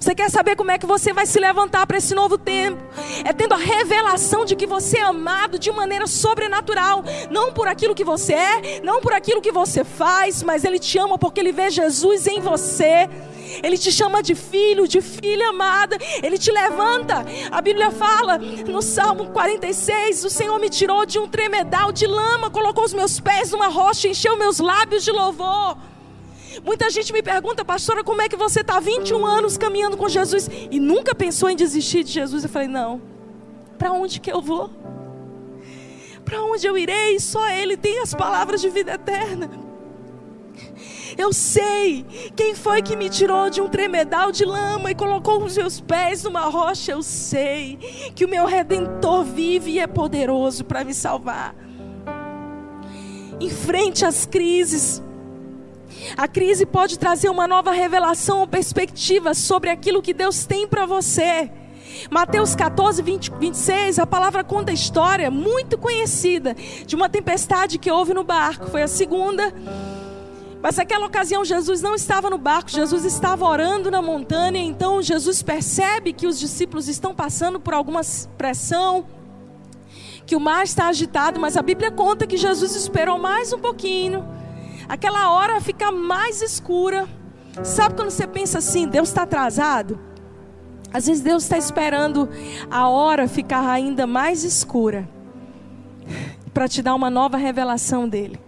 Você 0.00 0.14
quer 0.14 0.30
saber 0.30 0.56
como 0.56 0.70
é 0.70 0.78
que 0.78 0.86
você 0.86 1.12
vai 1.12 1.26
se 1.26 1.38
levantar 1.38 1.86
para 1.86 1.98
esse 1.98 2.14
novo 2.14 2.36
tempo? 2.36 2.82
É 3.24 3.32
tendo 3.32 3.54
a 3.54 3.58
revelação 3.58 4.44
de 4.44 4.56
que 4.56 4.66
você 4.66 4.98
é 4.98 5.02
amado 5.02 5.58
de 5.58 5.70
maneira 5.70 6.06
sobrenatural, 6.06 7.02
não 7.30 7.52
por 7.52 7.68
aquilo 7.68 7.94
que 7.94 8.04
você 8.04 8.34
é, 8.34 8.80
não 8.82 9.00
por 9.00 9.12
aquilo 9.12 9.40
que 9.40 9.52
você 9.52 9.84
faz, 9.84 10.42
mas 10.42 10.64
Ele 10.64 10.78
te 10.78 10.98
ama 10.98 11.18
porque 11.18 11.40
Ele 11.40 11.52
vê 11.52 11.70
Jesus 11.70 12.26
em 12.26 12.40
você. 12.40 13.08
Ele 13.62 13.78
te 13.78 13.92
chama 13.92 14.22
de 14.22 14.34
filho, 14.34 14.88
de 14.88 15.00
filha 15.00 15.48
amada. 15.48 15.96
Ele 16.22 16.36
te 16.36 16.50
levanta. 16.50 17.24
A 17.50 17.60
Bíblia 17.60 17.90
fala 17.90 18.38
no 18.38 18.82
Salmo 18.82 19.26
46: 19.26 20.24
O 20.24 20.30
Senhor 20.30 20.58
me 20.58 20.68
tirou 20.68 21.06
de 21.06 21.18
um 21.18 21.28
tremedal 21.28 21.92
de 21.92 22.06
lama, 22.06 22.50
colocou 22.50 22.84
os 22.84 22.92
meus 22.92 23.20
pés 23.20 23.52
numa 23.52 23.68
rocha, 23.68 24.08
encheu 24.08 24.36
meus 24.36 24.58
lábios 24.58 25.04
de 25.04 25.12
louvor. 25.12 25.76
Muita 26.64 26.90
gente 26.90 27.12
me 27.12 27.22
pergunta, 27.22 27.64
pastora, 27.64 28.02
como 28.02 28.22
é 28.22 28.28
que 28.28 28.36
você 28.36 28.60
está 28.60 28.80
21 28.80 29.24
anos 29.24 29.58
caminhando 29.58 29.96
com 29.96 30.08
Jesus 30.08 30.48
e 30.70 30.80
nunca 30.80 31.14
pensou 31.14 31.48
em 31.48 31.56
desistir 31.56 32.04
de 32.04 32.12
Jesus? 32.12 32.44
Eu 32.44 32.50
falei, 32.50 32.68
não. 32.68 33.00
Para 33.78 33.92
onde 33.92 34.20
que 34.20 34.32
eu 34.32 34.40
vou? 34.40 34.70
Para 36.24 36.42
onde 36.42 36.66
eu 36.66 36.76
irei? 36.76 37.20
Só 37.20 37.48
Ele 37.48 37.76
tem 37.76 38.00
as 38.00 38.14
palavras 38.14 38.60
de 38.60 38.68
vida 38.68 38.94
eterna. 38.94 39.50
Eu 41.16 41.32
sei 41.32 42.04
quem 42.34 42.54
foi 42.54 42.82
que 42.82 42.96
me 42.96 43.08
tirou 43.08 43.48
de 43.48 43.60
um 43.60 43.68
tremedal 43.68 44.30
de 44.32 44.44
lama 44.44 44.90
e 44.90 44.94
colocou 44.94 45.42
os 45.42 45.56
meus 45.56 45.80
pés 45.80 46.24
numa 46.24 46.42
rocha. 46.42 46.92
Eu 46.92 47.02
sei 47.02 47.76
que 48.14 48.24
o 48.24 48.28
meu 48.28 48.44
redentor 48.44 49.24
vive 49.24 49.72
e 49.72 49.78
é 49.78 49.86
poderoso 49.86 50.64
para 50.64 50.84
me 50.84 50.92
salvar. 50.92 51.54
Enfrente 53.40 54.04
as 54.04 54.26
crises. 54.26 55.02
A 56.16 56.28
crise 56.28 56.66
pode 56.66 56.98
trazer 56.98 57.28
uma 57.28 57.46
nova 57.46 57.72
revelação 57.72 58.40
ou 58.40 58.46
perspectiva 58.46 59.34
sobre 59.34 59.70
aquilo 59.70 60.02
que 60.02 60.14
Deus 60.14 60.44
tem 60.44 60.66
para 60.66 60.86
você. 60.86 61.50
Mateus 62.10 62.54
14, 62.54 63.02
20, 63.02 63.32
26, 63.38 63.98
a 63.98 64.06
palavra 64.06 64.44
conta 64.44 64.70
a 64.70 64.74
história 64.74 65.30
muito 65.30 65.78
conhecida 65.78 66.54
de 66.86 66.94
uma 66.94 67.08
tempestade 67.08 67.78
que 67.78 67.90
houve 67.90 68.12
no 68.12 68.22
barco. 68.22 68.66
Foi 68.66 68.82
a 68.82 68.88
segunda. 68.88 69.52
Mas 70.62 70.76
naquela 70.76 71.06
ocasião 71.06 71.44
Jesus 71.44 71.80
não 71.80 71.94
estava 71.94 72.28
no 72.28 72.38
barco, 72.38 72.70
Jesus 72.70 73.04
estava 73.04 73.44
orando 73.44 73.90
na 73.90 74.02
montanha. 74.02 74.58
Então 74.58 75.02
Jesus 75.02 75.42
percebe 75.42 76.12
que 76.12 76.26
os 76.26 76.38
discípulos 76.38 76.88
estão 76.88 77.14
passando 77.14 77.60
por 77.60 77.74
alguma 77.74 78.00
pressão, 78.36 79.06
que 80.26 80.34
o 80.34 80.40
mar 80.40 80.64
está 80.64 80.88
agitado, 80.88 81.38
mas 81.38 81.56
a 81.56 81.62
Bíblia 81.62 81.90
conta 81.90 82.26
que 82.26 82.36
Jesus 82.36 82.74
esperou 82.74 83.18
mais 83.18 83.52
um 83.52 83.58
pouquinho. 83.58 84.26
Aquela 84.88 85.30
hora 85.30 85.60
fica 85.60 85.90
mais 85.90 86.42
escura. 86.42 87.08
Sabe 87.62 87.94
quando 87.94 88.10
você 88.10 88.26
pensa 88.26 88.58
assim, 88.58 88.86
Deus 88.86 89.08
está 89.08 89.22
atrasado? 89.22 89.98
Às 90.92 91.06
vezes 91.06 91.22
Deus 91.22 91.42
está 91.42 91.58
esperando 91.58 92.28
a 92.70 92.88
hora 92.88 93.28
ficar 93.28 93.68
ainda 93.68 94.06
mais 94.06 94.44
escura 94.44 95.08
para 96.54 96.68
te 96.68 96.82
dar 96.82 96.94
uma 96.94 97.10
nova 97.10 97.36
revelação 97.36 98.08
dele. 98.08 98.40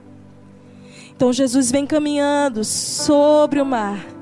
Então 1.15 1.33
Jesus 1.33 1.71
vem 1.71 1.87
caminhando 1.87 2.65
sobre 2.65 3.61
o 3.61 3.67
mar. 3.67 4.18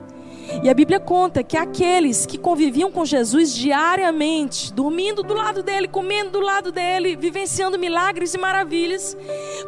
E 0.63 0.71
a 0.71 0.75
Bíblia 0.75 1.01
conta 1.01 1.43
que 1.43 1.57
aqueles 1.57 2.25
que 2.25 2.39
conviviam 2.39 2.91
com 2.91 3.05
Jesus 3.05 3.55
diariamente, 3.55 4.73
dormindo 4.73 5.23
do 5.23 5.35
lado 5.35 5.63
dele, 5.63 5.89
comendo 5.89 6.33
do 6.33 6.41
lado 6.41 6.71
dele, 6.71 7.17
vivenciando 7.17 7.79
milagres 7.79 8.35
e 8.35 8.39
maravilhas, 8.39 9.17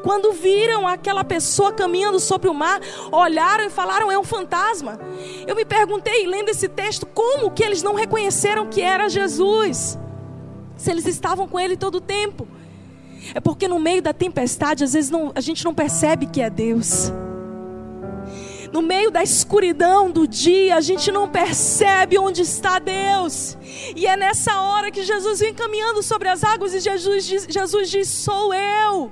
quando 0.02 0.32
viram 0.32 0.86
aquela 0.86 1.24
pessoa 1.24 1.72
caminhando 1.72 2.20
sobre 2.20 2.48
o 2.48 2.54
mar, 2.54 2.80
olharam 3.10 3.64
e 3.64 3.70
falaram: 3.70 4.10
é 4.10 4.18
um 4.18 4.24
fantasma. 4.24 4.98
Eu 5.46 5.56
me 5.56 5.64
perguntei, 5.64 6.26
lendo 6.26 6.48
esse 6.48 6.68
texto, 6.68 7.06
como 7.06 7.50
que 7.50 7.62
eles 7.62 7.82
não 7.82 7.94
reconheceram 7.94 8.66
que 8.66 8.80
era 8.80 9.08
Jesus? 9.08 9.98
Se 10.76 10.90
eles 10.90 11.06
estavam 11.06 11.48
com 11.48 11.58
ele 11.58 11.76
todo 11.76 11.96
o 11.96 12.00
tempo. 12.00 12.46
É 13.34 13.40
porque 13.40 13.66
no 13.66 13.80
meio 13.80 14.00
da 14.00 14.12
tempestade, 14.12 14.84
às 14.84 14.92
vezes 14.92 15.10
não, 15.10 15.32
a 15.34 15.40
gente 15.40 15.64
não 15.64 15.74
percebe 15.74 16.26
que 16.26 16.40
é 16.40 16.48
Deus 16.48 17.12
no 18.72 18.82
meio 18.82 19.10
da 19.10 19.22
escuridão 19.22 20.10
do 20.10 20.26
dia, 20.26 20.76
a 20.76 20.80
gente 20.80 21.10
não 21.10 21.28
percebe 21.28 22.18
onde 22.18 22.42
está 22.42 22.78
Deus. 22.78 23.56
E 23.96 24.06
é 24.06 24.16
nessa 24.16 24.60
hora 24.60 24.90
que 24.90 25.02
Jesus 25.02 25.40
vem 25.40 25.54
caminhando 25.54 26.02
sobre 26.02 26.28
as 26.28 26.44
águas 26.44 26.74
e 26.74 26.80
Jesus 26.80 27.26
diz, 27.26 27.46
Jesus 27.48 27.90
diz: 27.90 28.08
Sou 28.08 28.52
eu. 28.52 29.10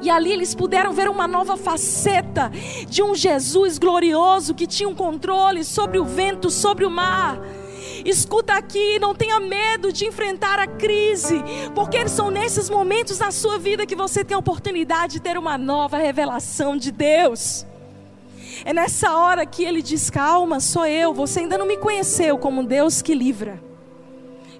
E 0.00 0.08
ali 0.08 0.32
eles 0.32 0.54
puderam 0.54 0.92
ver 0.92 1.08
uma 1.08 1.26
nova 1.26 1.56
faceta 1.56 2.50
de 2.88 3.02
um 3.02 3.14
Jesus 3.14 3.78
glorioso 3.78 4.54
que 4.54 4.66
tinha 4.66 4.88
um 4.88 4.94
controle 4.94 5.64
sobre 5.64 5.98
o 5.98 6.04
vento, 6.04 6.50
sobre 6.50 6.84
o 6.84 6.90
mar. 6.90 7.40
Escuta 8.04 8.54
aqui, 8.54 8.98
não 9.00 9.14
tenha 9.14 9.40
medo 9.40 9.92
de 9.92 10.06
enfrentar 10.06 10.58
a 10.60 10.66
crise, 10.66 11.42
porque 11.74 12.06
são 12.08 12.30
nesses 12.30 12.70
momentos 12.70 13.18
na 13.18 13.32
sua 13.32 13.58
vida 13.58 13.84
que 13.84 13.96
você 13.96 14.24
tem 14.24 14.36
a 14.36 14.38
oportunidade 14.38 15.14
de 15.14 15.20
ter 15.20 15.36
uma 15.36 15.58
nova 15.58 15.98
revelação 15.98 16.76
de 16.76 16.92
Deus. 16.92 17.66
É 18.64 18.72
nessa 18.72 19.16
hora 19.16 19.46
que 19.46 19.64
ele 19.64 19.82
diz: 19.82 20.10
Calma, 20.10 20.60
sou 20.60 20.86
eu. 20.86 21.12
Você 21.12 21.40
ainda 21.40 21.58
não 21.58 21.66
me 21.66 21.76
conheceu 21.76 22.38
como 22.38 22.64
Deus 22.64 23.02
que 23.02 23.14
livra. 23.14 23.62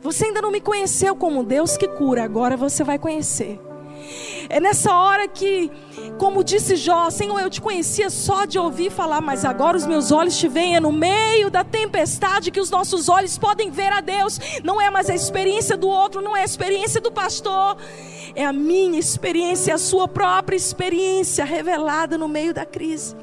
Você 0.02 0.26
ainda 0.26 0.40
não 0.40 0.50
me 0.50 0.60
conheceu 0.60 1.16
como 1.16 1.42
Deus 1.42 1.76
que 1.76 1.88
cura. 1.88 2.22
Agora 2.22 2.56
você 2.56 2.84
vai 2.84 2.98
conhecer. 2.98 3.60
É 4.48 4.60
nessa 4.60 4.94
hora 4.94 5.28
que, 5.28 5.70
como 6.18 6.42
disse 6.42 6.76
Jó, 6.76 7.10
Senhor, 7.10 7.38
eu 7.38 7.50
te 7.50 7.60
conhecia 7.60 8.08
só 8.08 8.44
de 8.44 8.58
ouvir 8.58 8.90
falar, 8.90 9.20
mas 9.20 9.44
agora 9.44 9.76
os 9.76 9.84
meus 9.84 10.10
olhos 10.10 10.38
te 10.38 10.48
veem. 10.48 10.76
É 10.76 10.80
no 10.80 10.92
meio 10.92 11.50
da 11.50 11.64
tempestade 11.64 12.50
que 12.50 12.60
os 12.60 12.70
nossos 12.70 13.08
olhos 13.08 13.36
podem 13.36 13.70
ver 13.70 13.92
a 13.92 14.00
Deus. 14.00 14.40
Não 14.62 14.80
é 14.80 14.90
mais 14.90 15.10
a 15.10 15.14
experiência 15.14 15.76
do 15.76 15.88
outro, 15.88 16.22
não 16.22 16.36
é 16.36 16.42
a 16.42 16.44
experiência 16.44 17.00
do 17.00 17.12
pastor. 17.12 17.76
É 18.34 18.44
a 18.44 18.52
minha 18.52 18.98
experiência, 18.98 19.74
a 19.74 19.78
sua 19.78 20.06
própria 20.06 20.56
experiência 20.56 21.44
revelada 21.44 22.16
no 22.16 22.28
meio 22.28 22.54
da 22.54 22.64
crise. 22.64 23.16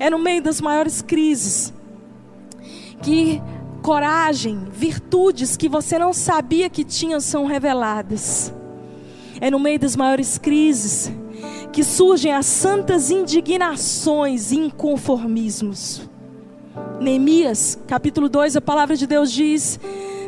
É 0.00 0.08
no 0.08 0.18
meio 0.18 0.42
das 0.42 0.62
maiores 0.62 1.02
crises 1.02 1.74
que 3.02 3.40
coragem, 3.82 4.66
virtudes 4.72 5.58
que 5.58 5.68
você 5.68 5.98
não 5.98 6.14
sabia 6.14 6.70
que 6.70 6.82
tinha 6.82 7.20
são 7.20 7.44
reveladas. 7.44 8.50
É 9.42 9.50
no 9.50 9.60
meio 9.60 9.78
das 9.78 9.94
maiores 9.94 10.38
crises 10.38 11.12
que 11.70 11.84
surgem 11.84 12.32
as 12.32 12.46
santas 12.46 13.10
indignações 13.10 14.52
e 14.52 14.56
inconformismos. 14.56 16.08
Neemias, 16.98 17.78
capítulo 17.86 18.28
2, 18.28 18.56
a 18.56 18.60
palavra 18.60 18.96
de 18.96 19.06
Deus 19.06 19.30
diz 19.30 19.78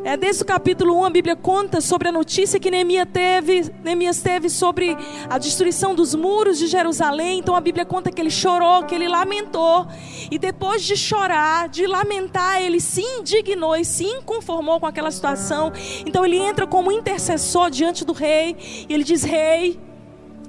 é, 0.04 0.16
desde 0.16 0.42
o 0.42 0.46
capítulo 0.46 0.98
1, 1.00 1.04
a 1.04 1.10
Bíblia 1.10 1.36
conta 1.36 1.80
sobre 1.80 2.08
a 2.08 2.12
notícia 2.12 2.58
que 2.58 2.70
Neemias 2.70 3.06
teve, 3.12 3.72
Neemias 3.84 4.20
teve 4.20 4.50
sobre 4.50 4.96
a 5.30 5.38
destruição 5.38 5.94
dos 5.94 6.14
muros 6.14 6.58
de 6.58 6.66
Jerusalém. 6.66 7.38
Então 7.38 7.54
a 7.54 7.60
Bíblia 7.60 7.84
conta 7.84 8.10
que 8.10 8.20
ele 8.20 8.30
chorou, 8.30 8.82
que 8.84 8.94
ele 8.94 9.06
lamentou. 9.06 9.86
E 10.30 10.38
depois 10.38 10.82
de 10.82 10.96
chorar, 10.96 11.68
de 11.68 11.86
lamentar, 11.86 12.60
ele 12.60 12.80
se 12.80 13.00
indignou 13.00 13.76
e 13.76 13.84
se 13.84 14.04
inconformou 14.04 14.80
com 14.80 14.86
aquela 14.86 15.10
situação. 15.10 15.72
Então 16.04 16.24
ele 16.24 16.36
entra 16.36 16.66
como 16.66 16.90
intercessor 16.90 17.70
diante 17.70 18.04
do 18.04 18.12
rei. 18.12 18.56
E 18.88 18.92
ele 18.92 19.04
diz: 19.04 19.22
Rei. 19.22 19.78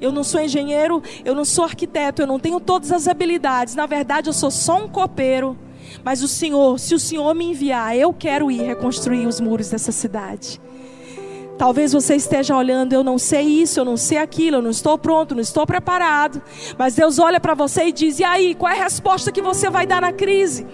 Eu 0.01 0.11
não 0.11 0.23
sou 0.23 0.41
engenheiro, 0.41 1.01
eu 1.23 1.33
não 1.33 1.45
sou 1.45 1.63
arquiteto, 1.63 2.21
eu 2.21 2.27
não 2.27 2.37
tenho 2.37 2.59
todas 2.59 2.91
as 2.91 3.07
habilidades. 3.07 3.73
Na 3.73 3.85
verdade, 3.85 4.27
eu 4.27 4.33
sou 4.33 4.51
só 4.51 4.83
um 4.83 4.89
copeiro. 4.89 5.57
Mas 6.03 6.21
o 6.21 6.27
Senhor, 6.27 6.79
se 6.79 6.93
o 6.93 6.99
Senhor 6.99 7.33
me 7.33 7.45
enviar, 7.45 7.95
eu 7.95 8.13
quero 8.13 8.51
ir 8.51 8.61
reconstruir 8.61 9.25
os 9.25 9.39
muros 9.39 9.69
dessa 9.69 9.91
cidade. 9.91 10.59
Talvez 11.57 11.93
você 11.93 12.15
esteja 12.15 12.57
olhando, 12.57 12.93
eu 12.93 13.03
não 13.03 13.17
sei 13.17 13.43
isso, 13.43 13.79
eu 13.79 13.85
não 13.85 13.95
sei 13.95 14.17
aquilo, 14.17 14.57
eu 14.57 14.61
não 14.61 14.71
estou 14.71 14.97
pronto, 14.97 15.35
não 15.35 15.41
estou 15.41 15.65
preparado. 15.65 16.41
Mas 16.77 16.95
Deus 16.95 17.19
olha 17.19 17.39
para 17.39 17.53
você 17.53 17.85
e 17.85 17.91
diz: 17.91 18.19
e 18.19 18.23
aí, 18.23 18.55
qual 18.55 18.71
é 18.71 18.79
a 18.79 18.83
resposta 18.83 19.31
que 19.31 19.41
você 19.41 19.69
vai 19.69 19.85
dar 19.85 20.01
na 20.01 20.11
crise? 20.11 20.65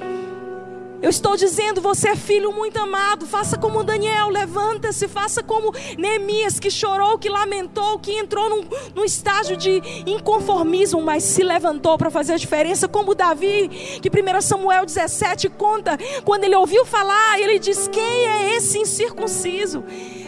Eu 1.01 1.09
estou 1.09 1.37
dizendo, 1.37 1.79
você 1.79 2.09
é 2.09 2.15
filho 2.15 2.51
muito 2.51 2.77
amado. 2.77 3.25
Faça 3.25 3.57
como 3.57 3.83
Daniel, 3.85 4.27
levanta-se, 4.27 5.07
faça 5.07 5.41
como 5.41 5.73
Neemias, 5.97 6.59
que 6.59 6.69
chorou, 6.69 7.17
que 7.17 7.29
lamentou, 7.29 7.97
que 7.99 8.11
entrou 8.11 8.49
num, 8.49 8.63
num 8.93 9.05
estágio 9.05 9.55
de 9.55 9.81
inconformismo, 10.05 11.01
mas 11.01 11.23
se 11.23 11.41
levantou 11.41 11.97
para 11.97 12.09
fazer 12.09 12.33
a 12.33 12.37
diferença. 12.37 12.85
Como 12.85 13.15
Davi, 13.15 13.69
que 14.01 14.09
1 14.09 14.41
Samuel 14.41 14.85
17 14.85 15.47
conta, 15.49 15.97
quando 16.25 16.43
ele 16.43 16.55
ouviu 16.55 16.85
falar, 16.85 17.39
ele 17.39 17.59
diz: 17.59 17.87
Quem 17.87 18.27
é 18.27 18.57
esse 18.57 18.77
incircunciso? 18.77 19.85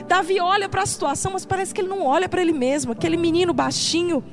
Davi 0.07 0.39
olha 0.39 0.69
para 0.69 0.83
a 0.83 0.85
situação, 0.85 1.33
mas 1.33 1.45
parece 1.45 1.73
que 1.73 1.81
ele 1.81 1.89
não 1.89 2.05
olha 2.05 2.29
para 2.29 2.41
ele 2.41 2.53
mesmo. 2.53 2.93
Aquele 2.93 3.17
menino 3.17 3.53
baixinho, 3.53 4.23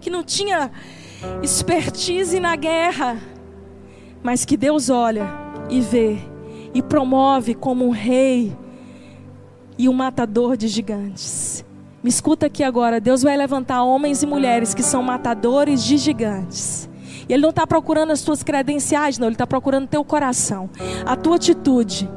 que 0.00 0.08
não 0.08 0.22
tinha 0.22 0.70
expertise 1.42 2.38
na 2.38 2.54
guerra, 2.54 3.20
mas 4.22 4.44
que 4.44 4.56
Deus 4.56 4.88
olha 4.88 5.43
e 5.68 5.80
vê 5.80 6.18
e 6.74 6.82
promove 6.82 7.54
como 7.54 7.86
um 7.86 7.90
rei 7.90 8.56
e 9.78 9.88
um 9.88 9.92
matador 9.92 10.56
de 10.56 10.68
gigantes. 10.68 11.64
Me 12.02 12.10
escuta 12.10 12.46
aqui 12.46 12.62
agora, 12.62 13.00
Deus 13.00 13.22
vai 13.22 13.36
levantar 13.36 13.82
homens 13.82 14.22
e 14.22 14.26
mulheres 14.26 14.74
que 14.74 14.82
são 14.82 15.02
matadores 15.02 15.82
de 15.82 15.96
gigantes. 15.96 16.88
E 17.28 17.32
Ele 17.32 17.42
não 17.42 17.50
está 17.50 17.66
procurando 17.66 18.10
as 18.10 18.20
tuas 18.22 18.42
credenciais, 18.42 19.18
não, 19.18 19.28
Ele 19.28 19.34
está 19.34 19.46
procurando 19.46 19.86
teu 19.86 20.04
coração, 20.04 20.68
a 21.06 21.16
tua 21.16 21.36
atitude. 21.36 22.10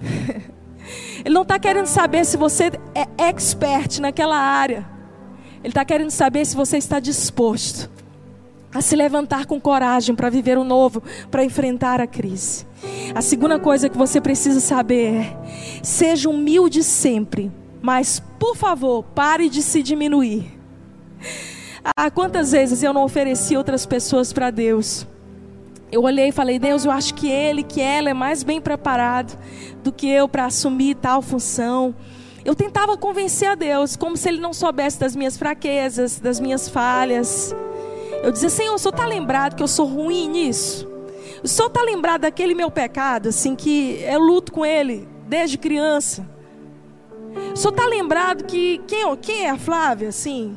Ele 1.24 1.34
não 1.34 1.42
está 1.42 1.58
querendo 1.58 1.86
saber 1.86 2.24
se 2.24 2.36
você 2.36 2.72
é 2.94 3.28
expert 3.28 4.00
naquela 4.00 4.36
área. 4.36 4.84
Ele 5.62 5.68
está 5.70 5.84
querendo 5.84 6.10
saber 6.10 6.44
se 6.44 6.56
você 6.56 6.76
está 6.76 6.98
disposto 6.98 7.91
a 8.74 8.80
se 8.80 8.96
levantar 8.96 9.46
com 9.46 9.60
coragem 9.60 10.14
para 10.14 10.30
viver 10.30 10.56
o 10.56 10.64
novo, 10.64 11.02
para 11.30 11.44
enfrentar 11.44 12.00
a 12.00 12.06
crise. 12.06 12.66
A 13.14 13.20
segunda 13.20 13.58
coisa 13.58 13.88
que 13.88 13.98
você 13.98 14.20
precisa 14.20 14.60
saber 14.60 15.14
é: 15.14 15.36
seja 15.82 16.28
humilde 16.28 16.82
sempre, 16.82 17.52
mas 17.80 18.22
por 18.38 18.56
favor, 18.56 19.02
pare 19.14 19.48
de 19.48 19.62
se 19.62 19.82
diminuir. 19.82 20.58
Ah, 21.96 22.10
quantas 22.10 22.52
vezes 22.52 22.82
eu 22.82 22.92
não 22.92 23.04
ofereci 23.04 23.56
outras 23.56 23.84
pessoas 23.84 24.32
para 24.32 24.50
Deus? 24.50 25.06
Eu 25.90 26.02
olhei 26.02 26.28
e 26.28 26.32
falei: 26.32 26.58
Deus, 26.58 26.84
eu 26.84 26.90
acho 26.90 27.14
que 27.14 27.28
ele, 27.28 27.62
que 27.62 27.80
ela 27.80 28.08
é 28.08 28.14
mais 28.14 28.42
bem 28.42 28.60
preparado 28.60 29.38
do 29.82 29.92
que 29.92 30.08
eu 30.08 30.28
para 30.28 30.46
assumir 30.46 30.94
tal 30.94 31.20
função. 31.20 31.94
Eu 32.44 32.54
tentava 32.54 32.96
convencer 32.96 33.48
a 33.48 33.54
Deus, 33.54 33.94
como 33.94 34.16
se 34.16 34.28
ele 34.28 34.40
não 34.40 34.52
soubesse 34.52 34.98
das 34.98 35.14
minhas 35.14 35.36
fraquezas, 35.36 36.18
das 36.18 36.40
minhas 36.40 36.68
falhas. 36.68 37.54
Eu 38.22 38.30
dizia, 38.30 38.48
Senhor, 38.48 38.74
o 38.74 38.78
Senhor 38.78 38.94
está 38.94 39.06
lembrado 39.06 39.56
que 39.56 39.62
eu 39.62 39.68
sou 39.68 39.86
ruim 39.86 40.28
nisso? 40.28 40.88
O 41.42 41.48
Senhor 41.48 41.68
está 41.68 41.82
lembrado 41.82 42.22
daquele 42.22 42.54
meu 42.54 42.70
pecado, 42.70 43.30
assim, 43.30 43.56
que 43.56 43.98
eu 44.02 44.20
luto 44.20 44.52
com 44.52 44.64
ele 44.64 45.08
desde 45.26 45.58
criança? 45.58 46.24
O 47.52 47.56
Senhor 47.56 47.72
está 47.72 47.86
lembrado 47.86 48.44
que 48.44 48.80
quem, 48.86 49.16
quem 49.16 49.44
é 49.46 49.50
a 49.50 49.58
Flávia, 49.58 50.08
assim? 50.08 50.56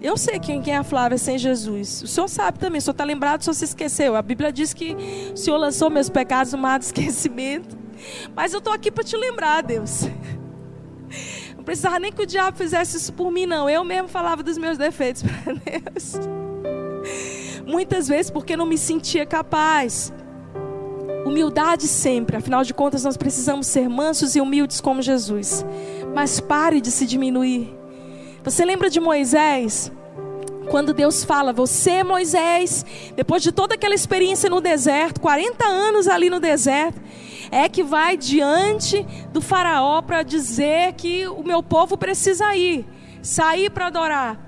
Eu 0.00 0.16
sei 0.16 0.38
quem, 0.38 0.62
quem 0.62 0.74
é 0.74 0.78
a 0.78 0.84
Flávia 0.84 1.18
sem 1.18 1.36
Jesus. 1.36 2.02
O 2.02 2.06
senhor 2.06 2.28
sabe 2.28 2.58
também, 2.58 2.78
o 2.78 2.82
senhor 2.82 2.92
está 2.92 3.02
lembrado, 3.02 3.40
o 3.40 3.44
senhor 3.44 3.54
se 3.54 3.64
esqueceu. 3.64 4.14
A 4.14 4.22
Bíblia 4.22 4.52
diz 4.52 4.72
que 4.72 4.96
o 5.32 5.36
senhor 5.36 5.56
lançou 5.56 5.90
meus 5.90 6.08
pecados 6.08 6.52
no 6.52 6.58
mar 6.58 6.78
do 6.78 6.82
esquecimento. 6.86 7.76
Mas 8.34 8.52
eu 8.52 8.58
estou 8.58 8.72
aqui 8.72 8.92
para 8.92 9.02
te 9.02 9.16
lembrar, 9.16 9.60
Deus. 9.62 10.08
Precisava 11.68 11.98
nem 11.98 12.10
que 12.10 12.22
o 12.22 12.26
diabo 12.26 12.56
fizesse 12.56 12.96
isso 12.96 13.12
por 13.12 13.30
mim, 13.30 13.44
não. 13.44 13.68
Eu 13.68 13.84
mesmo 13.84 14.08
falava 14.08 14.42
dos 14.42 14.56
meus 14.56 14.78
defeitos 14.78 15.20
para 15.44 15.52
Deus. 15.52 16.14
Muitas 17.66 18.08
vezes 18.08 18.30
porque 18.30 18.56
não 18.56 18.64
me 18.64 18.78
sentia 18.78 19.26
capaz. 19.26 20.10
Humildade 21.26 21.86
sempre, 21.86 22.38
afinal 22.38 22.64
de 22.64 22.72
contas, 22.72 23.04
nós 23.04 23.18
precisamos 23.18 23.66
ser 23.66 23.86
mansos 23.86 24.34
e 24.34 24.40
humildes 24.40 24.80
como 24.80 25.02
Jesus. 25.02 25.62
Mas 26.14 26.40
pare 26.40 26.80
de 26.80 26.90
se 26.90 27.04
diminuir. 27.04 27.76
Você 28.42 28.64
lembra 28.64 28.88
de 28.88 28.98
Moisés? 28.98 29.92
Quando 30.70 30.94
Deus 30.94 31.22
fala, 31.22 31.52
você, 31.52 32.02
Moisés, 32.02 32.82
depois 33.14 33.42
de 33.42 33.52
toda 33.52 33.74
aquela 33.74 33.94
experiência 33.94 34.48
no 34.48 34.62
deserto, 34.62 35.20
40 35.20 35.66
anos 35.66 36.08
ali 36.08 36.30
no 36.30 36.40
deserto, 36.40 36.98
é 37.50 37.68
que 37.68 37.82
vai 37.82 38.16
diante 38.16 39.06
do 39.32 39.40
Faraó 39.40 40.02
para 40.02 40.22
dizer 40.22 40.92
que 40.94 41.26
o 41.28 41.42
meu 41.42 41.62
povo 41.62 41.96
precisa 41.96 42.54
ir, 42.56 42.86
sair 43.22 43.70
para 43.70 43.86
adorar. 43.86 44.38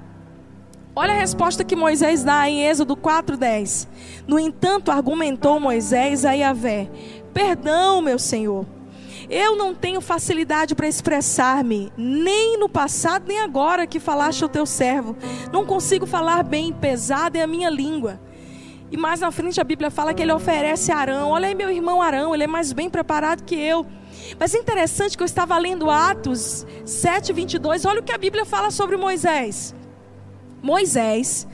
Olha 0.94 1.12
a 1.12 1.16
resposta 1.16 1.64
que 1.64 1.76
Moisés 1.76 2.24
dá 2.24 2.48
em 2.48 2.66
Êxodo 2.66 2.96
4:10. 2.96 3.88
No 4.26 4.38
entanto, 4.38 4.90
argumentou 4.90 5.60
Moisés 5.60 6.24
a 6.24 6.32
Yahvé: 6.32 6.90
Perdão, 7.32 8.02
meu 8.02 8.18
Senhor 8.18 8.66
eu 9.30 9.54
não 9.54 9.72
tenho 9.72 10.00
facilidade 10.00 10.74
para 10.74 10.88
expressar-me, 10.88 11.92
nem 11.96 12.58
no 12.58 12.68
passado, 12.68 13.26
nem 13.28 13.38
agora 13.38 13.86
que 13.86 14.00
falaste 14.00 14.42
ao 14.42 14.48
teu 14.48 14.66
servo. 14.66 15.16
Não 15.52 15.64
consigo 15.64 16.04
falar 16.04 16.42
bem, 16.42 16.72
pesada 16.72 17.38
é 17.38 17.42
a 17.42 17.46
minha 17.46 17.70
língua. 17.70 18.20
E 18.90 18.96
mais 18.96 19.20
na 19.20 19.30
frente 19.30 19.60
a 19.60 19.64
Bíblia 19.64 19.90
fala 19.90 20.12
que 20.12 20.22
ele 20.22 20.32
oferece 20.32 20.90
a 20.90 20.96
Arão. 20.96 21.30
Olha 21.30 21.48
aí 21.48 21.54
meu 21.54 21.70
irmão 21.70 22.02
Arão, 22.02 22.34
ele 22.34 22.44
é 22.44 22.46
mais 22.46 22.72
bem 22.72 22.90
preparado 22.90 23.44
que 23.44 23.54
eu. 23.54 23.86
Mas 24.38 24.54
é 24.54 24.58
interessante 24.58 25.16
que 25.16 25.22
eu 25.22 25.26
estava 25.26 25.56
lendo 25.58 25.90
Atos 25.90 26.66
7, 26.84 27.32
22. 27.32 27.84
Olha 27.84 28.00
o 28.00 28.02
que 28.02 28.12
a 28.12 28.18
Bíblia 28.18 28.44
fala 28.44 28.70
sobre 28.70 28.96
Moisés. 28.96 29.74
Moisés 30.62 31.46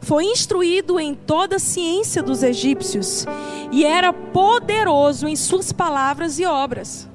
foi 0.00 0.24
instruído 0.24 0.98
em 0.98 1.14
toda 1.14 1.56
a 1.56 1.58
ciência 1.58 2.22
dos 2.22 2.42
egípcios 2.42 3.26
e 3.70 3.84
era 3.84 4.12
poderoso 4.12 5.26
em 5.26 5.36
suas 5.36 5.72
palavras 5.72 6.38
e 6.38 6.46
obras. 6.46 7.08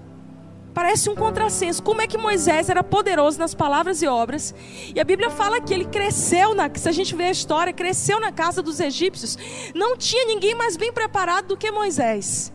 Parece 0.74 1.10
um 1.10 1.16
contrassenso. 1.16 1.82
Como 1.82 2.02
é 2.02 2.08
que 2.08 2.18
Moisés 2.18 2.70
era 2.70 2.84
poderoso 2.84 3.40
nas 3.40 3.54
palavras 3.54 4.02
e 4.02 4.08
obras? 4.08 4.54
E 4.94 5.00
a 5.00 5.04
Bíblia 5.04 5.30
fala 5.30 5.60
que 5.60 5.74
ele 5.74 5.86
cresceu, 5.86 6.54
na, 6.54 6.70
se 6.74 6.88
a 6.88 6.92
gente 6.92 7.16
vê 7.16 7.26
a 7.26 7.32
história, 7.32 7.74
cresceu 7.74 8.20
na 8.20 8.32
casa 8.32 8.62
dos 8.62 8.80
egípcios. 8.80 9.38
Não 9.74 9.98
tinha 9.98 10.26
ninguém 10.26 10.56
mais 10.56 10.78
bem 10.78 10.94
preparado 10.94 11.48
do 11.48 11.58
que 11.58 11.72
Moisés. 11.72 12.54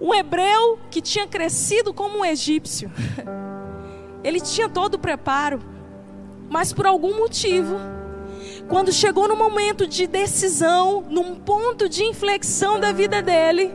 Um 0.00 0.12
hebreu 0.12 0.78
que 0.90 1.00
tinha 1.00 1.26
crescido 1.26 1.94
como 1.94 2.18
um 2.18 2.24
egípcio. 2.24 2.90
Ele 4.24 4.40
tinha 4.40 4.68
todo 4.68 4.94
o 4.94 4.98
preparo. 4.98 5.60
Mas 6.50 6.72
por 6.72 6.86
algum 6.86 7.16
motivo, 7.16 7.76
quando 8.68 8.92
chegou 8.92 9.26
no 9.26 9.36
momento 9.36 9.86
de 9.86 10.06
decisão, 10.06 11.04
num 11.08 11.34
ponto 11.34 11.88
de 11.88 12.04
inflexão 12.04 12.78
da 12.78 12.92
vida 12.92 13.22
dele, 13.22 13.72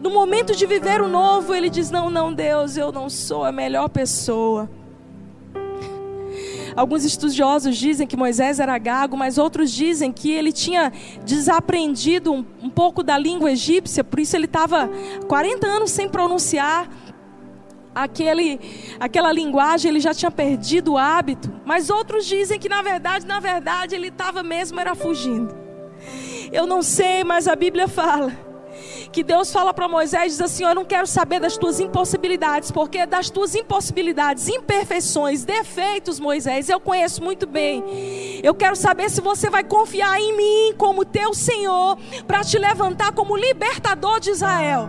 no 0.00 0.08
momento 0.08 0.56
de 0.56 0.66
viver 0.66 1.02
o 1.02 1.08
novo, 1.08 1.54
ele 1.54 1.68
diz: 1.68 1.90
Não, 1.90 2.08
não, 2.08 2.32
Deus, 2.32 2.76
eu 2.76 2.90
não 2.90 3.10
sou 3.10 3.44
a 3.44 3.52
melhor 3.52 3.88
pessoa. 3.88 4.68
Alguns 6.74 7.04
estudiosos 7.04 7.76
dizem 7.76 8.06
que 8.06 8.16
Moisés 8.16 8.60
era 8.60 8.78
gago, 8.78 9.16
mas 9.16 9.36
outros 9.36 9.70
dizem 9.70 10.12
que 10.12 10.30
ele 10.30 10.52
tinha 10.52 10.92
desaprendido 11.24 12.32
um, 12.32 12.44
um 12.62 12.70
pouco 12.70 13.02
da 13.02 13.18
língua 13.18 13.50
egípcia, 13.50 14.04
por 14.04 14.20
isso 14.20 14.36
ele 14.36 14.46
estava 14.46 14.88
40 15.26 15.66
anos 15.66 15.90
sem 15.90 16.08
pronunciar 16.08 16.88
aquele, 17.94 18.60
aquela 19.00 19.32
linguagem, 19.32 19.90
ele 19.90 20.00
já 20.00 20.14
tinha 20.14 20.30
perdido 20.30 20.92
o 20.92 20.98
hábito. 20.98 21.52
Mas 21.66 21.90
outros 21.90 22.24
dizem 22.24 22.58
que 22.58 22.68
na 22.68 22.80
verdade, 22.80 23.26
na 23.26 23.40
verdade, 23.40 23.94
ele 23.94 24.08
estava 24.08 24.42
mesmo 24.42 24.80
era 24.80 24.94
fugindo. 24.94 25.54
Eu 26.52 26.66
não 26.66 26.82
sei, 26.82 27.24
mas 27.24 27.46
a 27.46 27.54
Bíblia 27.54 27.88
fala 27.88 28.49
que 29.12 29.22
Deus 29.22 29.52
fala 29.52 29.74
para 29.74 29.88
Moisés, 29.88 30.32
diz 30.32 30.40
assim: 30.40 30.64
Eu 30.64 30.74
não 30.74 30.84
quero 30.84 31.06
saber 31.06 31.40
das 31.40 31.56
tuas 31.56 31.80
impossibilidades, 31.80 32.70
porque 32.70 33.04
das 33.06 33.28
tuas 33.30 33.54
impossibilidades, 33.54 34.48
imperfeições, 34.48 35.44
defeitos, 35.44 36.20
Moisés, 36.20 36.68
eu 36.68 36.80
conheço 36.80 37.22
muito 37.22 37.46
bem. 37.46 38.40
Eu 38.42 38.54
quero 38.54 38.76
saber 38.76 39.10
se 39.10 39.20
você 39.20 39.50
vai 39.50 39.64
confiar 39.64 40.18
em 40.20 40.36
mim 40.36 40.74
como 40.76 41.04
teu 41.04 41.34
Senhor, 41.34 41.98
para 42.26 42.42
te 42.42 42.58
levantar 42.58 43.12
como 43.12 43.36
libertador 43.36 44.20
de 44.20 44.30
Israel. 44.30 44.88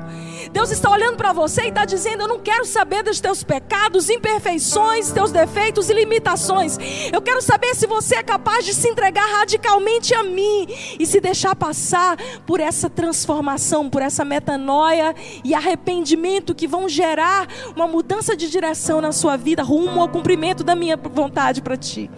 Deus 0.51 0.71
está 0.71 0.89
olhando 0.89 1.17
para 1.17 1.33
você 1.33 1.63
e 1.63 1.69
está 1.69 1.85
dizendo: 1.85 2.21
Eu 2.23 2.27
não 2.27 2.39
quero 2.39 2.65
saber 2.65 3.03
dos 3.03 3.19
teus 3.19 3.43
pecados, 3.43 4.09
imperfeições, 4.09 5.11
teus 5.11 5.31
defeitos 5.31 5.89
e 5.89 5.93
limitações. 5.93 6.77
Eu 7.11 7.21
quero 7.21 7.41
saber 7.41 7.75
se 7.75 7.85
você 7.87 8.15
é 8.15 8.23
capaz 8.23 8.65
de 8.65 8.73
se 8.73 8.87
entregar 8.87 9.25
radicalmente 9.39 10.13
a 10.13 10.23
mim 10.23 10.67
e 10.99 11.05
se 11.05 11.19
deixar 11.19 11.55
passar 11.55 12.17
por 12.45 12.59
essa 12.59 12.89
transformação, 12.89 13.89
por 13.89 14.01
essa 14.01 14.25
metanoia 14.25 15.15
e 15.43 15.53
arrependimento 15.53 16.55
que 16.55 16.67
vão 16.67 16.87
gerar 16.89 17.47
uma 17.75 17.87
mudança 17.87 18.35
de 18.35 18.49
direção 18.49 19.01
na 19.01 19.11
sua 19.11 19.37
vida, 19.37 19.63
rumo 19.63 20.01
ao 20.01 20.09
cumprimento 20.09 20.63
da 20.63 20.75
minha 20.75 20.97
vontade 20.97 21.61
para 21.61 21.77
ti. 21.77 22.09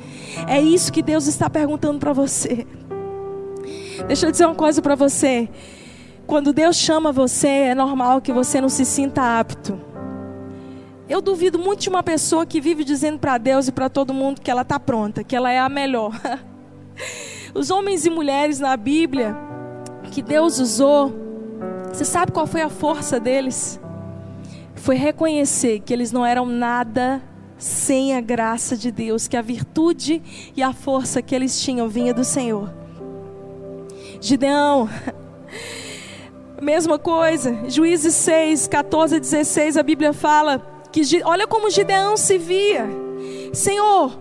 É 0.47 0.61
isso 0.61 0.91
que 0.91 1.01
Deus 1.01 1.27
está 1.27 1.49
perguntando 1.49 1.99
para 1.99 2.13
você. 2.13 2.65
Deixa 4.07 4.25
eu 4.25 4.31
dizer 4.31 4.45
uma 4.45 4.55
coisa 4.55 4.81
para 4.81 4.95
você. 4.95 5.49
Quando 6.25 6.53
Deus 6.53 6.75
chama 6.75 7.11
você, 7.11 7.47
é 7.47 7.75
normal 7.75 8.21
que 8.21 8.31
você 8.31 8.61
não 8.61 8.69
se 8.69 8.85
sinta 8.85 9.39
apto. 9.39 9.79
Eu 11.07 11.21
duvido 11.21 11.59
muito 11.59 11.81
de 11.81 11.89
uma 11.89 12.01
pessoa 12.01 12.45
que 12.45 12.61
vive 12.61 12.83
dizendo 12.83 13.19
para 13.19 13.37
Deus 13.37 13.67
e 13.67 13.71
para 13.71 13.89
todo 13.89 14.13
mundo 14.13 14.41
que 14.41 14.49
ela 14.49 14.61
está 14.61 14.79
pronta, 14.79 15.23
que 15.23 15.35
ela 15.35 15.51
é 15.51 15.59
a 15.59 15.67
melhor. 15.67 16.19
Os 17.53 17.69
homens 17.69 18.05
e 18.05 18.09
mulheres 18.09 18.59
na 18.59 18.75
Bíblia 18.75 19.35
que 20.13 20.21
Deus 20.21 20.59
usou, 20.59 21.11
você 21.91 22.05
sabe 22.05 22.31
qual 22.31 22.45
foi 22.45 22.61
a 22.61 22.69
força 22.69 23.19
deles? 23.19 23.79
Foi 24.75 24.95
reconhecer 24.95 25.79
que 25.79 25.91
eles 25.91 26.11
não 26.11 26.23
eram 26.23 26.45
nada 26.45 27.21
sem 27.57 28.15
a 28.15 28.21
graça 28.21 28.77
de 28.77 28.91
Deus, 28.91 29.27
que 29.27 29.35
a 29.35 29.41
virtude 29.41 30.21
e 30.55 30.61
a 30.61 30.71
força 30.71 31.21
que 31.21 31.33
eles 31.33 31.61
tinham 31.61 31.89
vinha 31.89 32.13
do 32.13 32.23
Senhor. 32.23 32.71
Gideão, 34.21 34.87
Mesma 36.61 36.99
coisa, 36.99 37.69
Juízes 37.69 38.15
6, 38.15 38.67
14 38.67 39.15
a 39.15 39.19
16, 39.19 39.77
a 39.77 39.83
Bíblia 39.83 40.13
fala 40.13 40.61
que 40.91 41.01
olha 41.23 41.47
como 41.47 41.69
Gideão 41.69 42.15
se 42.15 42.37
via. 42.37 42.87
Senhor, 43.51 44.11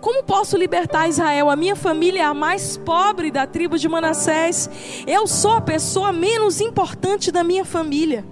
como 0.00 0.22
posso 0.24 0.56
libertar 0.56 1.08
Israel? 1.08 1.48
A 1.48 1.56
minha 1.56 1.76
família 1.76 2.20
é 2.20 2.24
a 2.24 2.34
mais 2.34 2.76
pobre 2.76 3.30
da 3.30 3.46
tribo 3.46 3.78
de 3.78 3.88
Manassés. 3.88 4.68
Eu 5.06 5.26
sou 5.26 5.52
a 5.52 5.60
pessoa 5.60 6.12
menos 6.12 6.60
importante 6.60 7.30
da 7.30 7.42
minha 7.42 7.64
família. 7.64 8.24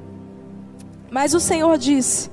Mas 1.11 1.35
o 1.35 1.40
Senhor 1.40 1.79
disse: 1.79 2.31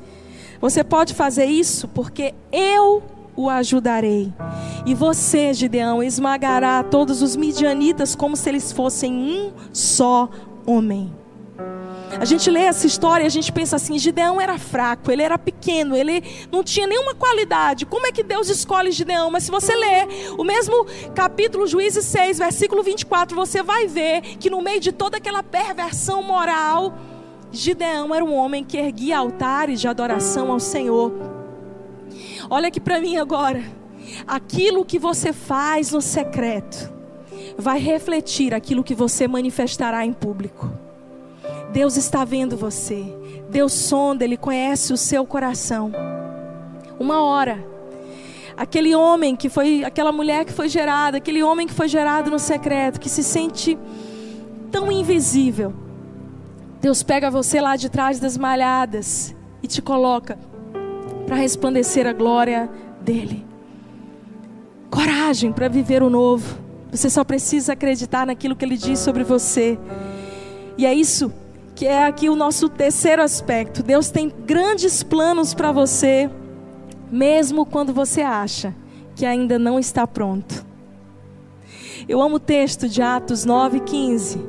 Você 0.60 0.84
pode 0.84 1.14
fazer 1.14 1.46
isso 1.46 1.88
porque 1.88 2.34
eu 2.52 3.04
o 3.36 3.50
ajudarei. 3.50 4.34
E 4.86 4.94
você, 4.94 5.54
Gideão, 5.54 6.04
esmagará 6.04 6.84
todos 6.84 7.22
os 7.22 7.36
midianitas 7.36 8.16
como 8.16 8.36
se 8.36 8.50
eles 8.50 8.72
fossem 8.72 9.14
um 9.14 9.52
só 9.72 10.30
homem. 10.66 11.14
A 12.20 12.26
gente 12.26 12.50
lê 12.50 12.62
essa 12.62 12.86
história 12.86 13.24
e 13.24 13.28
a 13.28 13.30
gente 13.30 13.52
pensa 13.52 13.78
assim: 13.78 13.98
Gideão 13.98 14.40
era 14.40 14.58
fraco, 14.58 15.12
ele 15.12 15.22
era 15.22 15.38
pequeno, 15.38 15.96
ele 15.96 16.24
não 16.52 16.64
tinha 16.64 16.86
nenhuma 16.86 17.16
qualidade. 17.16 17.86
Como 17.86 18.06
é 18.06 18.12
que 18.12 18.22
Deus 18.22 18.50
escolhe 18.50 18.92
Gideão? 18.92 19.32
Mas 19.32 19.44
se 19.44 19.52
você 19.52 19.74
ler 19.74 20.08
o 20.38 20.44
mesmo 20.44 20.86
capítulo, 21.16 21.66
Juízes 21.66 22.06
6, 22.06 22.40
versículo 22.40 22.84
24, 22.84 23.36
você 23.36 23.64
vai 23.64 23.88
ver 23.88 24.22
que 24.38 24.50
no 24.50 24.62
meio 24.62 24.80
de 24.80 24.92
toda 24.92 25.18
aquela 25.18 25.42
perversão 25.42 26.22
moral, 26.22 26.94
Gideão 27.52 28.14
era 28.14 28.24
um 28.24 28.34
homem 28.34 28.64
que 28.64 28.78
erguia 28.78 29.18
altares 29.18 29.80
de 29.80 29.88
adoração 29.88 30.52
ao 30.52 30.60
Senhor. 30.60 31.14
Olha 32.50 32.68
aqui 32.68 32.80
para 32.80 33.00
mim 33.00 33.18
agora. 33.18 33.64
Aquilo 34.28 34.84
que 34.84 35.00
você 35.00 35.32
faz 35.32 35.92
no 35.92 36.02
secreto 36.02 37.01
vai 37.62 37.80
refletir 37.80 38.54
aquilo 38.54 38.84
que 38.84 38.94
você 38.94 39.28
manifestará 39.28 40.06
em 40.06 40.12
público. 40.12 40.70
Deus 41.72 41.96
está 41.96 42.26
vendo 42.26 42.58
você. 42.58 43.06
Deus 43.50 43.72
sonda, 43.72 44.26
Ele 44.26 44.36
conhece 44.36 44.92
o 44.92 44.98
seu 44.98 45.26
coração. 45.26 45.92
Uma 47.00 47.22
hora, 47.22 47.64
aquele 48.58 48.94
homem 48.94 49.36
que 49.36 49.50
foi, 49.50 49.84
aquela 49.84 50.12
mulher 50.12 50.46
que 50.46 50.52
foi 50.52 50.68
gerada, 50.68 51.18
aquele 51.18 51.42
homem 51.42 51.66
que 51.66 51.74
foi 51.74 51.88
gerado 51.88 52.30
no 52.30 52.40
secreto, 52.40 53.00
que 53.00 53.10
se 53.10 53.24
sente 53.24 53.78
tão 54.70 54.92
invisível. 54.92 55.74
Deus 56.82 57.04
pega 57.04 57.32
você 57.32 57.62
lá 57.62 57.76
de 57.76 57.90
trás 57.90 58.20
das 58.20 58.38
malhadas 58.38 59.36
e 59.62 59.68
te 59.68 59.82
coloca 59.82 60.38
para 61.26 61.36
resplandecer 61.36 62.08
a 62.08 62.14
glória 62.14 62.70
dele. 63.00 63.46
coragem 64.90 65.54
para 65.54 65.70
viver 65.70 66.04
o 66.04 66.10
novo. 66.10 66.61
Você 66.92 67.10
só 67.10 67.24
precisa 67.24 67.74
acreditar 67.74 68.26
naquilo 68.26 68.56
que 68.56 68.66
ele 68.66 68.78
diz 68.78 69.00
sobre 69.00 69.24
você. 69.24 69.80
E 70.78 70.86
é 70.86 70.94
isso 70.94 71.32
que 71.74 71.88
é 71.88 72.06
aqui 72.06 72.30
o 72.30 72.36
nosso 72.36 72.68
terceiro 72.68 73.24
aspecto. 73.24 73.82
Deus 73.82 74.10
tem 74.10 74.30
grandes 74.46 75.02
planos 75.02 75.54
para 75.54 75.72
você, 75.72 76.30
mesmo 77.12 77.66
quando 77.66 77.94
você 77.94 78.22
acha 78.22 78.76
que 79.16 79.26
ainda 79.26 79.58
não 79.58 79.80
está 79.80 80.06
pronto. 80.06 80.66
Eu 82.08 82.22
amo 82.22 82.36
o 82.36 82.40
texto 82.40 82.90
de 82.90 83.02
Atos 83.02 83.46
9:15, 83.46 84.40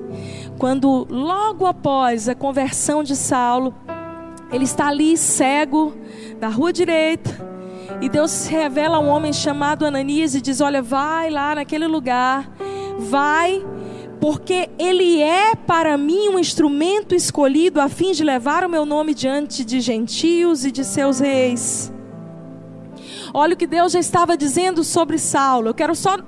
quando 0.58 1.06
logo 1.08 1.64
após 1.64 2.28
a 2.28 2.34
conversão 2.34 3.02
de 3.02 3.14
Saulo, 3.14 3.74
ele 4.52 4.64
está 4.64 4.88
ali 4.88 5.16
cego 5.16 5.94
na 6.40 6.48
rua 6.48 6.72
direita, 6.72 7.51
e 8.00 8.08
Deus 8.08 8.46
revela 8.46 8.96
a 8.96 9.00
um 9.00 9.08
homem 9.08 9.32
chamado 9.32 9.86
Ananias 9.86 10.34
e 10.34 10.40
diz: 10.40 10.60
Olha, 10.60 10.82
vai 10.82 11.30
lá 11.30 11.54
naquele 11.54 11.86
lugar, 11.86 12.50
vai, 12.98 13.64
porque 14.20 14.70
ele 14.78 15.20
é 15.20 15.54
para 15.54 15.96
mim 15.96 16.28
um 16.28 16.38
instrumento 16.38 17.14
escolhido 17.14 17.80
a 17.80 17.88
fim 17.88 18.12
de 18.12 18.24
levar 18.24 18.64
o 18.64 18.68
meu 18.68 18.84
nome 18.84 19.14
diante 19.14 19.64
de 19.64 19.80
gentios 19.80 20.64
e 20.64 20.70
de 20.70 20.84
seus 20.84 21.20
reis. 21.20 21.92
Olha 23.34 23.54
o 23.54 23.56
que 23.56 23.66
Deus 23.66 23.92
já 23.92 23.98
estava 23.98 24.36
dizendo 24.36 24.84
sobre 24.84 25.18
Saulo. 25.18 25.68
Eu 25.68 25.74
quero 25.74 25.94
só 25.94 26.18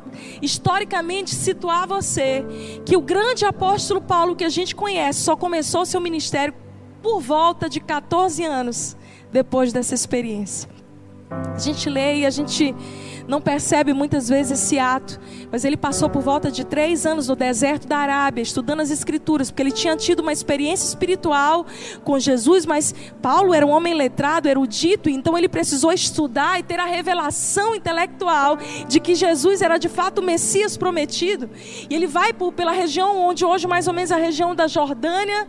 historicamente 0.40 1.34
situar 1.34 1.86
você 1.86 2.44
que 2.84 2.96
o 2.96 3.00
grande 3.00 3.44
apóstolo 3.44 4.00
Paulo 4.00 4.34
que 4.34 4.44
a 4.44 4.48
gente 4.48 4.74
conhece 4.74 5.20
só 5.20 5.36
começou 5.36 5.84
seu 5.84 6.00
ministério 6.00 6.54
por 7.02 7.20
volta 7.20 7.68
de 7.68 7.80
14 7.80 8.42
anos 8.44 8.96
depois 9.30 9.72
dessa 9.72 9.94
experiência. 9.94 10.70
A 11.54 11.58
gente 11.58 11.88
lê 11.88 12.20
e 12.20 12.26
a 12.26 12.30
gente 12.30 12.74
não 13.26 13.40
percebe 13.40 13.92
muitas 13.92 14.28
vezes 14.28 14.60
esse 14.60 14.78
ato, 14.78 15.18
mas 15.50 15.64
ele 15.64 15.76
passou 15.76 16.10
por 16.10 16.22
volta 16.22 16.50
de 16.50 16.64
três 16.64 17.06
anos 17.06 17.28
no 17.28 17.36
deserto 17.36 17.86
da 17.86 17.98
Arábia, 17.98 18.42
estudando 18.42 18.80
as 18.80 18.90
Escrituras, 18.90 19.50
porque 19.50 19.62
ele 19.62 19.72
tinha 19.72 19.96
tido 19.96 20.20
uma 20.20 20.32
experiência 20.32 20.86
espiritual 20.86 21.66
com 22.02 22.18
Jesus, 22.18 22.66
mas 22.66 22.94
Paulo 23.22 23.54
era 23.54 23.66
um 23.66 23.70
homem 23.70 23.94
letrado, 23.94 24.48
erudito, 24.48 25.08
então 25.08 25.36
ele 25.36 25.48
precisou 25.48 25.92
estudar 25.92 26.58
e 26.58 26.62
ter 26.62 26.78
a 26.78 26.84
revelação 26.84 27.74
intelectual 27.74 28.58
de 28.88 29.00
que 29.00 29.14
Jesus 29.14 29.62
era 29.62 29.78
de 29.78 29.88
fato 29.88 30.18
o 30.18 30.24
Messias 30.24 30.76
prometido. 30.76 31.48
E 31.88 31.94
ele 31.94 32.06
vai 32.06 32.32
por, 32.32 32.52
pela 32.52 32.72
região 32.72 33.16
onde 33.18 33.44
hoje 33.44 33.66
mais 33.66 33.88
ou 33.88 33.94
menos 33.94 34.12
a 34.12 34.16
região 34.16 34.54
da 34.54 34.66
Jordânia, 34.66 35.48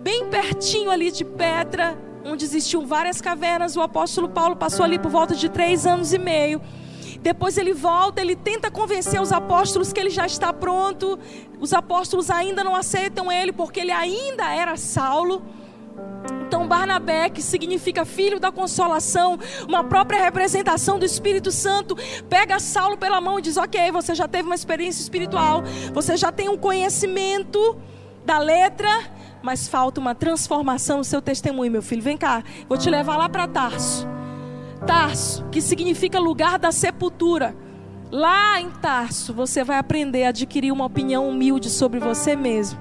bem 0.00 0.28
pertinho 0.28 0.90
ali 0.90 1.10
de 1.10 1.24
Petra, 1.24 1.96
onde 2.24 2.44
existiam 2.44 2.86
várias 2.86 3.20
cavernas. 3.20 3.76
O 3.76 3.80
apóstolo 3.80 4.28
Paulo 4.28 4.56
passou 4.56 4.84
ali 4.84 4.98
por 4.98 5.10
volta 5.10 5.34
de 5.34 5.48
três 5.48 5.86
anos 5.86 6.12
e 6.12 6.18
meio. 6.18 6.60
Depois 7.20 7.56
ele 7.56 7.72
volta, 7.72 8.20
ele 8.20 8.34
tenta 8.34 8.70
convencer 8.70 9.20
os 9.20 9.32
apóstolos 9.32 9.92
que 9.92 10.00
ele 10.00 10.10
já 10.10 10.26
está 10.26 10.52
pronto. 10.52 11.18
Os 11.60 11.72
apóstolos 11.72 12.30
ainda 12.30 12.64
não 12.64 12.74
aceitam 12.74 13.30
ele 13.30 13.52
porque 13.52 13.80
ele 13.80 13.92
ainda 13.92 14.52
era 14.52 14.76
Saulo. 14.76 15.42
Então, 16.46 16.66
Barnabé, 16.66 17.28
que 17.30 17.42
significa 17.42 18.04
filho 18.04 18.40
da 18.40 18.50
consolação, 18.50 19.38
uma 19.66 19.84
própria 19.84 20.22
representação 20.22 20.98
do 20.98 21.04
Espírito 21.04 21.50
Santo, 21.50 21.96
pega 22.28 22.58
Saulo 22.58 22.96
pela 22.96 23.20
mão 23.20 23.38
e 23.38 23.42
diz: 23.42 23.56
Ok, 23.56 23.90
você 23.92 24.14
já 24.14 24.26
teve 24.26 24.44
uma 24.44 24.54
experiência 24.54 25.00
espiritual, 25.00 25.62
você 25.92 26.16
já 26.16 26.32
tem 26.32 26.48
um 26.48 26.56
conhecimento 26.58 27.76
da 28.24 28.38
letra, 28.38 28.88
mas 29.42 29.66
falta 29.66 30.00
uma 30.00 30.14
transformação 30.14 30.98
no 30.98 31.04
seu 31.04 31.20
testemunho, 31.20 31.72
meu 31.72 31.82
filho. 31.82 32.02
Vem 32.02 32.16
cá, 32.16 32.44
vou 32.68 32.78
te 32.78 32.88
levar 32.88 33.16
lá 33.16 33.28
para 33.28 33.48
Tarso. 33.48 34.06
Tarso, 34.86 35.44
que 35.50 35.60
significa 35.60 36.18
lugar 36.18 36.58
da 36.58 36.70
sepultura. 36.70 37.54
Lá 38.10 38.60
em 38.60 38.70
Tarso, 38.70 39.32
você 39.32 39.64
vai 39.64 39.78
aprender 39.78 40.24
a 40.24 40.28
adquirir 40.28 40.70
uma 40.70 40.84
opinião 40.84 41.28
humilde 41.28 41.70
sobre 41.70 41.98
você 41.98 42.36
mesmo. 42.36 42.78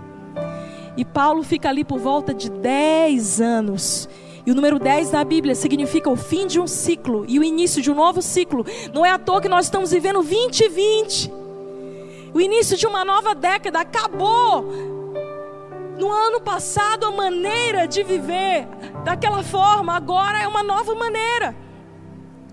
E 0.98 1.06
Paulo 1.06 1.42
fica 1.42 1.70
ali 1.70 1.84
por 1.84 2.00
volta 2.00 2.34
de 2.34 2.50
10 2.50 3.40
anos. 3.40 4.10
E 4.46 4.52
o 4.52 4.56
número 4.56 4.80
10 4.80 5.12
na 5.12 5.24
Bíblia 5.24 5.56
significa 5.56 6.10
o 6.10 6.16
fim 6.16 6.48
de 6.48 6.60
um 6.60 6.68
ciclo 6.68 7.26
e 7.28 7.40
o 7.40 7.44
início 7.44 7.82
de 7.82 7.92
um 7.92 7.96
novo 7.96 8.22
ciclo. 8.22 8.66
Não 8.94 9.06
é 9.06 9.12
à 9.12 9.18
toa 9.18 9.40
que 9.40 9.48
nós 9.48 9.66
estamos 9.66 9.92
vivendo 9.92 10.22
2020. 10.22 11.32
O 12.34 12.42
início 12.42 12.76
de 12.76 12.88
uma 12.88 13.06
nova 13.06 13.36
década 13.36 13.80
acabou 13.80 15.01
no 16.02 16.12
ano 16.12 16.42
passado, 16.42 17.06
a 17.06 17.12
maneira 17.12 17.88
de 17.88 18.02
viver 18.02 18.68
daquela 19.06 19.44
forma, 19.44 19.96
agora 19.96 20.42
é 20.42 20.48
uma 20.48 20.64
nova 20.64 20.96
maneira. 20.96 21.56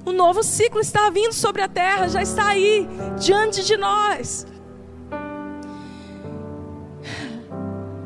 O 0.05 0.13
novo 0.13 0.43
ciclo 0.43 0.81
está 0.81 1.09
vindo 1.09 1.33
sobre 1.33 1.63
a 1.63 1.69
terra, 1.69 2.09
já 2.09 2.21
está 2.21 2.49
aí, 2.49 2.87
diante 3.19 3.65
de 3.65 3.75
nós. 3.79 4.47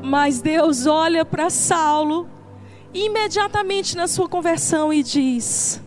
Mas 0.00 0.40
Deus 0.40 0.86
olha 0.86 1.24
para 1.24 1.50
Saulo 1.50 2.30
imediatamente 2.94 3.96
na 3.96 4.06
sua 4.06 4.28
conversão 4.28 4.92
e 4.92 5.02
diz: 5.02 5.82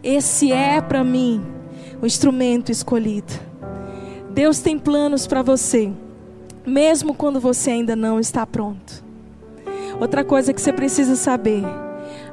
Esse 0.00 0.52
é 0.52 0.80
para 0.80 1.02
mim 1.02 1.44
o 2.00 2.06
instrumento 2.06 2.70
escolhido. 2.70 3.32
Deus 4.30 4.60
tem 4.60 4.78
planos 4.78 5.26
para 5.26 5.42
você 5.42 5.92
mesmo 6.66 7.14
quando 7.14 7.40
você 7.40 7.70
ainda 7.70 7.96
não 7.96 8.20
está 8.20 8.46
pronto. 8.46 9.04
Outra 10.00 10.24
coisa 10.24 10.52
que 10.52 10.60
você 10.60 10.72
precisa 10.72 11.16
saber: 11.16 11.62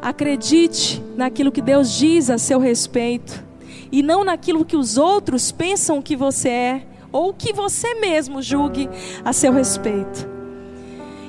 acredite 0.01 1.03
naquilo 1.15 1.51
que 1.51 1.61
Deus 1.61 1.91
diz 1.91 2.29
a 2.29 2.37
seu 2.37 2.59
respeito 2.59 3.43
e 3.91 4.01
não 4.01 4.23
naquilo 4.23 4.65
que 4.65 4.77
os 4.77 4.97
outros 4.97 5.51
pensam 5.51 6.01
que 6.01 6.15
você 6.15 6.49
é 6.49 6.87
ou 7.11 7.33
que 7.33 7.51
você 7.51 7.95
mesmo 7.95 8.41
julgue 8.41 8.89
a 9.25 9.33
seu 9.33 9.51
respeito. 9.51 10.29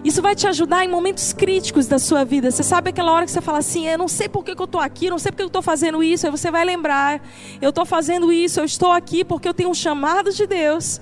Isso 0.02 0.22
vai 0.22 0.34
te 0.34 0.46
ajudar 0.46 0.84
em 0.84 0.88
momentos 0.88 1.32
críticos 1.32 1.86
da 1.86 1.98
sua 1.98 2.24
vida. 2.24 2.50
Você 2.50 2.62
sabe 2.62 2.88
aquela 2.88 3.12
hora 3.12 3.26
que 3.26 3.30
você 3.30 3.40
fala 3.40 3.58
assim: 3.58 3.86
Eu 3.86 3.98
não 3.98 4.08
sei 4.08 4.28
por 4.28 4.42
que, 4.42 4.52
eu 4.52 4.64
estou 4.64 4.80
aqui, 4.80 5.10
não 5.10 5.18
sei 5.18 5.30
por 5.30 5.36
que 5.36 5.42
eu 5.42 5.48
estou 5.48 5.62
fazendo 5.62 6.02
isso. 6.02 6.26
Aí 6.26 6.30
você 6.30 6.50
vai 6.50 6.64
lembrar: 6.64 7.20
Eu 7.60 7.68
estou 7.68 7.84
fazendo 7.84 8.32
isso, 8.32 8.60
eu 8.60 8.64
estou 8.64 8.92
aqui 8.92 9.24
porque 9.24 9.46
eu 9.46 9.52
tenho 9.52 9.68
um 9.68 9.74
chamado 9.74 10.32
de 10.32 10.46
Deus. 10.46 11.00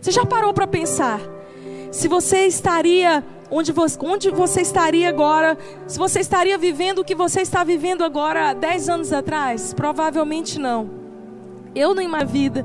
Você 0.00 0.10
já 0.10 0.26
parou 0.26 0.52
para 0.52 0.66
pensar 0.66 1.20
se 1.90 2.06
você 2.08 2.46
estaria 2.46 3.24
onde 3.50 3.72
você, 3.72 3.98
onde 4.00 4.30
você 4.30 4.60
estaria 4.60 5.08
agora? 5.08 5.56
Se 5.86 5.98
você 5.98 6.20
estaria 6.20 6.56
vivendo 6.58 7.00
o 7.00 7.04
que 7.04 7.14
você 7.14 7.40
está 7.40 7.64
vivendo 7.64 8.04
agora 8.04 8.52
10 8.52 8.88
anos 8.88 9.12
atrás? 9.12 9.72
Provavelmente 9.74 10.58
não. 10.58 10.90
Eu 11.74 11.94
nem 11.94 12.08
minha 12.08 12.24
vida 12.24 12.64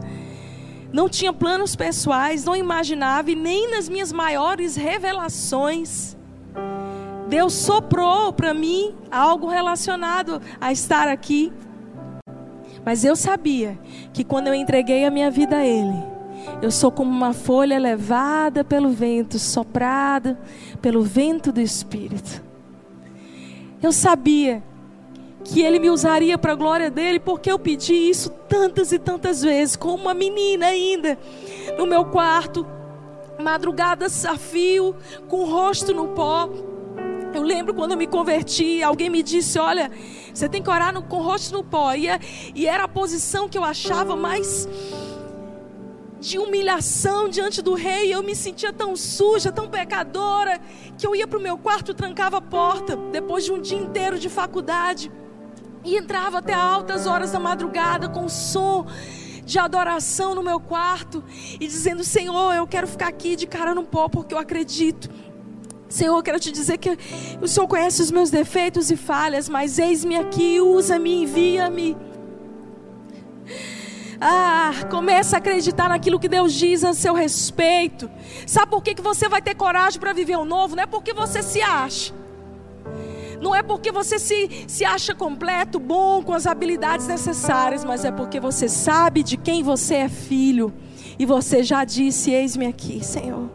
não 0.92 1.10
tinha 1.10 1.34
planos 1.34 1.76
pessoais, 1.76 2.46
não 2.46 2.56
imaginava 2.56 3.30
e 3.30 3.36
nem 3.36 3.70
nas 3.70 3.90
minhas 3.90 4.12
maiores 4.12 4.76
revelações 4.76 6.16
Deus 7.28 7.54
soprou 7.54 8.32
para 8.32 8.54
mim 8.54 8.96
algo 9.12 9.48
relacionado 9.48 10.42
a 10.62 10.72
estar 10.72 11.08
aqui. 11.08 11.52
Mas 12.86 13.04
eu 13.04 13.16
sabia 13.16 13.80
que 14.14 14.24
quando 14.24 14.48
eu 14.48 14.54
entreguei 14.54 15.06
a 15.06 15.12
minha 15.12 15.32
vida 15.32 15.58
a 15.58 15.66
Ele, 15.66 16.15
eu 16.62 16.72
sou 16.72 16.92
como 16.92 17.12
uma 17.12 17.34
folha 17.34 17.78
levada 17.78 18.64
pelo 18.64 18.90
vento, 18.90 19.38
soprada 19.38 20.40
pelo 20.82 21.04
vento 21.04 21.52
do 21.52 21.62
Espírito. 21.62 22.44
Eu 23.82 23.92
sabia 23.92 24.64
que 25.44 25.62
Ele 25.62 25.80
me 25.80 25.90
usaria 25.90 26.38
para 26.38 26.54
a 26.54 26.56
glória 26.56 26.90
dele, 26.90 27.20
porque 27.20 27.52
eu 27.52 27.60
pedi 27.60 27.94
isso 27.94 28.30
tantas 28.50 28.92
e 28.92 28.98
tantas 28.98 29.42
vezes, 29.42 29.76
como 29.76 29.96
uma 29.96 30.14
menina 30.14 30.68
ainda, 30.68 31.18
no 31.78 31.86
meu 31.86 32.06
quarto, 32.06 32.66
madrugada 33.40 34.06
a 34.06 34.38
fio, 34.38 34.96
com 35.28 35.44
o 35.44 35.46
rosto 35.46 35.94
no 35.94 36.10
pó. 36.10 36.50
Eu 37.34 37.44
lembro 37.44 37.74
quando 37.74 37.92
eu 37.92 37.98
me 37.98 38.08
converti, 38.08 38.82
alguém 38.82 39.10
me 39.10 39.22
disse: 39.22 39.60
Olha, 39.60 39.92
você 40.34 40.48
tem 40.48 40.64
que 40.64 40.70
orar 40.70 40.94
no, 40.94 41.04
com 41.04 41.18
o 41.18 41.22
rosto 41.22 41.54
no 41.54 41.64
pó. 41.64 41.94
E, 41.94 42.08
é, 42.08 42.20
e 42.56 42.66
era 42.66 42.86
a 42.86 42.88
posição 42.88 43.50
que 43.50 43.58
eu 43.58 43.64
achava 43.64 44.16
mais 44.16 44.68
de 46.26 46.40
humilhação 46.40 47.30
diante 47.30 47.62
do 47.62 47.76
rei. 47.76 48.12
Eu 48.12 48.24
me 48.24 48.36
sentia 48.36 48.74
tão 48.74 48.96
suja, 48.96 49.52
tão 49.52 49.70
pecadora, 49.70 50.60
que 50.98 51.06
eu 51.06 51.16
ia 51.16 51.28
para 51.28 51.38
o 51.38 51.42
meu 51.42 51.56
quarto, 51.56 51.94
trancava 51.94 52.38
a 52.38 52.42
porta, 52.42 52.96
depois 52.96 53.46
de 53.46 53.52
um 53.52 53.62
dia 53.62 53.78
inteiro 53.78 54.18
de 54.18 54.28
faculdade, 54.28 55.12
e 55.84 55.96
entrava 55.96 56.40
até 56.40 56.54
altas 56.54 57.06
horas 57.06 57.32
da 57.32 57.40
madrugada 57.40 58.10
com 58.10 58.28
som 58.28 58.88
de 59.46 59.60
adoração 59.60 60.34
no 60.34 60.42
meu 60.42 60.60
quarto 60.60 61.24
e 61.60 61.68
dizendo: 61.68 62.04
Senhor, 62.04 62.56
eu 62.56 62.66
quero 62.66 62.88
ficar 62.88 63.08
aqui 63.08 63.36
de 63.36 63.46
cara 63.46 63.76
no 63.76 63.84
pó 63.84 64.10
porque 64.10 64.34
eu 64.34 64.40
acredito. 64.40 65.08
Senhor, 65.88 66.18
eu 66.18 66.24
quero 66.24 66.40
te 66.40 66.52
dizer 66.52 66.80
que 66.80 66.98
o 67.40 67.48
Senhor 67.48 67.68
conhece 67.68 68.02
os 68.02 68.10
meus 68.10 68.32
defeitos 68.32 68.90
e 68.90 68.98
falhas, 68.98 69.48
mas 69.48 69.78
eis-me 69.78 70.16
aqui, 70.16 70.60
usa-me, 70.60 71.22
envia-me. 71.22 71.96
Ah, 74.20 74.72
começa 74.90 75.36
a 75.36 75.40
acreditar 75.40 75.90
naquilo 75.90 76.20
que 76.20 76.28
Deus 76.28 76.54
diz 76.54 76.84
a 76.84 76.94
seu 76.94 77.14
respeito. 77.14 78.10
Sabe 78.48 78.72
por 78.72 78.82
que, 78.82 78.96
que 78.96 79.02
você 79.02 79.28
vai 79.28 79.42
ter 79.42 79.56
coragem 79.56 80.00
para 80.00 80.14
viver 80.14 80.38
o 80.38 80.46
novo? 80.46 80.76
Não 80.76 80.84
é 80.84 80.86
porque 80.86 81.14
você 81.14 81.42
se 81.44 81.62
acha. 81.62 82.14
Não 83.42 83.54
é 83.54 83.62
porque 83.62 83.92
você 83.92 84.18
se, 84.18 84.66
se 84.68 84.86
acha 84.86 85.14
completo, 85.14 85.80
bom, 85.80 86.24
com 86.24 86.34
as 86.34 86.48
habilidades 86.48 87.08
necessárias, 87.08 87.84
mas 87.84 88.06
é 88.06 88.12
porque 88.12 88.40
você 88.40 88.70
sabe 88.70 89.24
de 89.24 89.38
quem 89.38 89.62
você 89.62 89.96
é 89.96 90.10
filho. 90.10 90.74
E 91.20 91.26
você 91.26 91.64
já 91.64 91.84
disse: 91.84 92.32
Eis-me 92.32 92.66
aqui, 92.66 93.04
Senhor. 93.04 93.50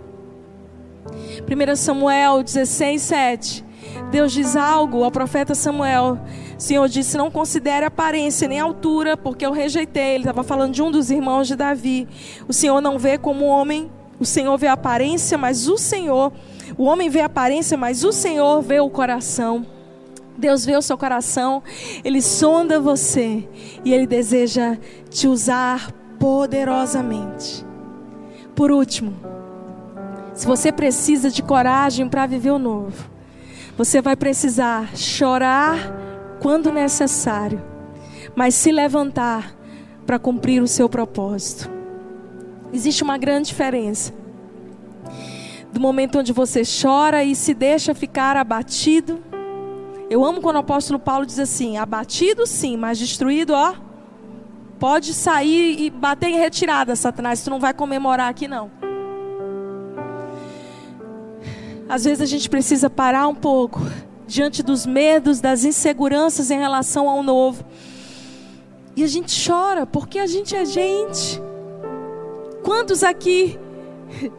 1 1.06 1.76
Samuel 1.76 2.42
16, 2.42 3.02
7. 3.02 3.64
Deus 4.10 4.32
diz 4.32 4.56
algo 4.56 5.04
ao 5.04 5.10
profeta 5.10 5.54
Samuel. 5.54 6.18
O 6.58 6.60
Senhor 6.60 6.88
disse: 6.88 7.16
Não 7.16 7.30
considere 7.30 7.86
aparência 7.86 8.48
nem 8.48 8.58
altura, 8.58 9.16
porque 9.16 9.46
eu 9.46 9.52
rejeitei. 9.52 10.14
Ele 10.14 10.24
estava 10.24 10.42
falando 10.42 10.72
de 10.72 10.82
um 10.82 10.90
dos 10.90 11.10
irmãos 11.10 11.46
de 11.46 11.54
Davi. 11.54 12.08
O 12.48 12.52
Senhor 12.52 12.80
não 12.80 12.98
vê 12.98 13.16
como 13.16 13.46
homem, 13.46 13.90
o 14.18 14.24
Senhor 14.24 14.56
vê 14.58 14.66
a 14.66 14.72
aparência, 14.72 15.38
mas 15.38 15.68
o 15.68 15.78
Senhor, 15.78 16.32
o 16.76 16.84
homem 16.84 17.08
vê 17.08 17.20
a 17.20 17.26
aparência, 17.26 17.78
mas 17.78 18.04
o 18.04 18.12
Senhor 18.12 18.60
vê 18.60 18.80
o 18.80 18.90
coração. 18.90 19.64
Deus 20.36 20.64
vê 20.64 20.76
o 20.76 20.82
seu 20.82 20.96
coração, 20.96 21.62
Ele 22.02 22.22
sonda 22.22 22.80
você 22.80 23.46
e 23.84 23.92
Ele 23.92 24.06
deseja 24.06 24.76
te 25.10 25.28
usar 25.28 25.92
poderosamente. 26.18 27.64
Por 28.54 28.70
último, 28.70 29.14
se 30.34 30.46
você 30.46 30.72
precisa 30.72 31.30
de 31.30 31.42
coragem 31.42 32.08
para 32.08 32.26
viver 32.26 32.50
o 32.50 32.58
novo, 32.58 33.10
você 33.80 34.02
vai 34.02 34.14
precisar 34.14 34.94
chorar 34.94 35.78
quando 36.38 36.70
necessário, 36.70 37.62
mas 38.36 38.54
se 38.54 38.70
levantar 38.70 39.56
para 40.04 40.18
cumprir 40.18 40.62
o 40.62 40.68
seu 40.68 40.86
propósito. 40.86 41.70
Existe 42.74 43.02
uma 43.02 43.16
grande 43.16 43.48
diferença 43.48 44.12
do 45.72 45.80
momento 45.80 46.18
onde 46.18 46.30
você 46.30 46.60
chora 46.60 47.24
e 47.24 47.34
se 47.34 47.54
deixa 47.54 47.94
ficar 47.94 48.36
abatido. 48.36 49.24
Eu 50.10 50.26
amo 50.26 50.42
quando 50.42 50.56
o 50.56 50.60
apóstolo 50.60 50.98
Paulo 50.98 51.24
diz 51.24 51.38
assim: 51.38 51.78
abatido 51.78 52.46
sim, 52.46 52.76
mas 52.76 52.98
destruído, 52.98 53.54
ó. 53.54 53.72
Pode 54.78 55.14
sair 55.14 55.80
e 55.80 55.88
bater 55.88 56.28
em 56.28 56.36
retirada, 56.36 56.94
Satanás. 56.94 57.42
Tu 57.42 57.48
não 57.48 57.58
vai 57.58 57.72
comemorar 57.72 58.28
aqui, 58.28 58.46
não. 58.46 58.79
Às 61.90 62.04
vezes 62.04 62.20
a 62.20 62.26
gente 62.26 62.48
precisa 62.48 62.88
parar 62.88 63.26
um 63.26 63.34
pouco 63.34 63.80
diante 64.24 64.62
dos 64.62 64.86
medos, 64.86 65.40
das 65.40 65.64
inseguranças 65.64 66.48
em 66.48 66.56
relação 66.56 67.10
ao 67.10 67.20
novo. 67.20 67.64
E 68.94 69.02
a 69.02 69.08
gente 69.08 69.34
chora 69.44 69.84
porque 69.84 70.20
a 70.20 70.26
gente 70.28 70.54
é 70.54 70.64
gente. 70.64 71.42
Quantos 72.62 73.02
aqui 73.02 73.58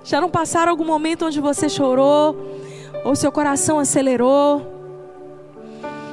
já 0.01 0.21
não 0.21 0.29
passaram 0.29 0.71
algum 0.71 0.85
momento 0.85 1.25
onde 1.25 1.41
você 1.41 1.67
chorou, 1.67 2.37
ou 3.03 3.17
seu 3.17 3.33
coração 3.33 3.79
acelerou? 3.79 4.65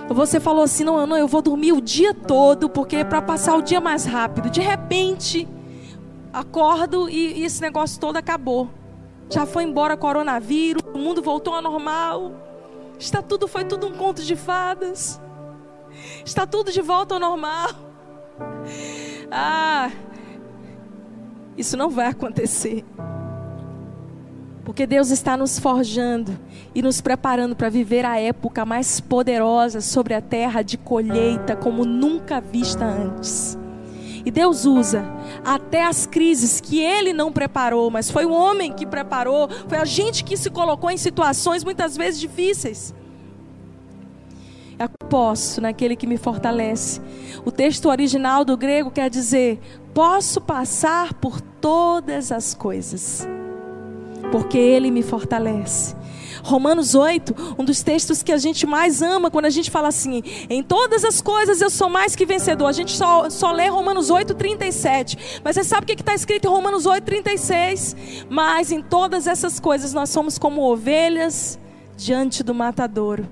Ou 0.08 0.16
você 0.16 0.40
falou 0.40 0.64
assim: 0.64 0.82
não, 0.82 1.06
não, 1.06 1.16
eu 1.16 1.28
vou 1.28 1.40
dormir 1.40 1.72
o 1.72 1.80
dia 1.80 2.12
todo, 2.12 2.68
porque 2.68 2.96
é 2.96 3.04
para 3.04 3.22
passar 3.22 3.56
o 3.56 3.62
dia 3.62 3.80
mais 3.80 4.04
rápido. 4.04 4.50
De 4.50 4.60
repente, 4.60 5.46
acordo 6.32 7.08
e, 7.08 7.38
e 7.38 7.44
esse 7.44 7.62
negócio 7.62 8.00
todo 8.00 8.16
acabou. 8.16 8.68
Já 9.30 9.44
foi 9.44 9.64
embora 9.64 9.96
coronavírus, 9.96 10.82
o 10.94 10.98
mundo 10.98 11.20
voltou 11.22 11.54
ao 11.54 11.62
normal. 11.62 12.32
Está 12.98 13.22
tudo, 13.22 13.46
foi 13.46 13.64
tudo 13.64 13.86
um 13.86 13.92
conto 13.92 14.22
de 14.22 14.34
fadas. 14.34 15.20
Está 16.24 16.46
tudo 16.46 16.72
de 16.72 16.80
volta 16.80 17.14
ao 17.14 17.20
normal. 17.20 17.70
Ah, 19.30 19.90
isso 21.56 21.76
não 21.76 21.90
vai 21.90 22.06
acontecer. 22.06 22.84
Porque 24.64 24.86
Deus 24.86 25.10
está 25.10 25.36
nos 25.36 25.58
forjando 25.58 26.38
e 26.74 26.80
nos 26.80 27.00
preparando 27.00 27.56
para 27.56 27.68
viver 27.68 28.04
a 28.04 28.18
época 28.20 28.64
mais 28.64 29.00
poderosa 29.00 29.80
sobre 29.80 30.14
a 30.14 30.20
terra 30.20 30.62
de 30.62 30.76
colheita 30.76 31.56
como 31.56 31.84
nunca 31.84 32.40
vista 32.40 32.84
antes. 32.84 33.57
E 34.28 34.30
Deus 34.30 34.66
usa 34.66 35.06
até 35.42 35.86
as 35.86 36.04
crises 36.04 36.60
que 36.60 36.78
ele 36.78 37.14
não 37.14 37.32
preparou, 37.32 37.90
mas 37.90 38.10
foi 38.10 38.26
o 38.26 38.30
homem 38.30 38.70
que 38.70 38.84
preparou, 38.84 39.48
foi 39.66 39.78
a 39.78 39.86
gente 39.86 40.22
que 40.22 40.36
se 40.36 40.50
colocou 40.50 40.90
em 40.90 40.98
situações 40.98 41.64
muitas 41.64 41.96
vezes 41.96 42.20
difíceis. 42.20 42.94
Eu 44.78 44.90
posso 45.08 45.62
naquele 45.62 45.96
que 45.96 46.06
me 46.06 46.18
fortalece. 46.18 47.00
O 47.42 47.50
texto 47.50 47.88
original 47.88 48.44
do 48.44 48.54
grego 48.54 48.90
quer 48.90 49.08
dizer: 49.08 49.60
posso 49.94 50.42
passar 50.42 51.14
por 51.14 51.40
todas 51.40 52.30
as 52.30 52.52
coisas, 52.52 53.26
porque 54.30 54.58
ele 54.58 54.90
me 54.90 55.02
fortalece. 55.02 55.96
Romanos 56.48 56.94
8, 56.94 57.56
um 57.58 57.64
dos 57.64 57.82
textos 57.82 58.22
que 58.22 58.32
a 58.32 58.38
gente 58.38 58.66
mais 58.66 59.02
ama 59.02 59.30
quando 59.30 59.44
a 59.44 59.50
gente 59.50 59.70
fala 59.70 59.88
assim: 59.88 60.22
em 60.48 60.62
todas 60.62 61.04
as 61.04 61.20
coisas 61.20 61.60
eu 61.60 61.68
sou 61.68 61.90
mais 61.90 62.16
que 62.16 62.24
vencedor. 62.24 62.66
A 62.66 62.72
gente 62.72 62.96
só, 62.96 63.28
só 63.28 63.52
lê 63.52 63.68
Romanos 63.68 64.08
8, 64.08 64.34
37. 64.34 65.40
Mas 65.44 65.56
você 65.56 65.64
sabe 65.64 65.84
o 65.84 65.86
que 65.86 66.00
está 66.00 66.14
escrito 66.14 66.48
em 66.48 66.50
Romanos 66.50 66.86
8, 66.86 67.04
36? 67.04 67.96
Mas 68.30 68.72
em 68.72 68.80
todas 68.80 69.26
essas 69.26 69.60
coisas 69.60 69.92
nós 69.92 70.08
somos 70.08 70.38
como 70.38 70.62
ovelhas 70.62 71.58
diante 71.96 72.42
do 72.42 72.54
matadouro. 72.54 73.28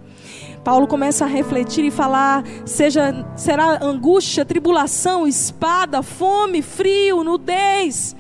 Paulo 0.63 0.87
começa 0.87 1.25
a 1.25 1.29
refletir 1.29 1.87
e 1.87 1.91
falar: 1.91 2.45
seja, 2.67 3.27
será 3.35 3.83
angústia, 3.83 4.45
tribulação, 4.45 5.27
espada, 5.27 6.03
fome, 6.03 6.61
frio, 6.61 7.25
nudez 7.25 8.15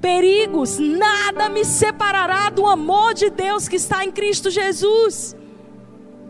perigos, 0.00 0.78
nada 0.78 1.48
me 1.48 1.64
separará 1.64 2.50
do 2.50 2.66
amor 2.66 3.14
de 3.14 3.30
Deus 3.30 3.68
que 3.68 3.76
está 3.76 4.04
em 4.04 4.10
Cristo 4.10 4.50
Jesus. 4.50 5.36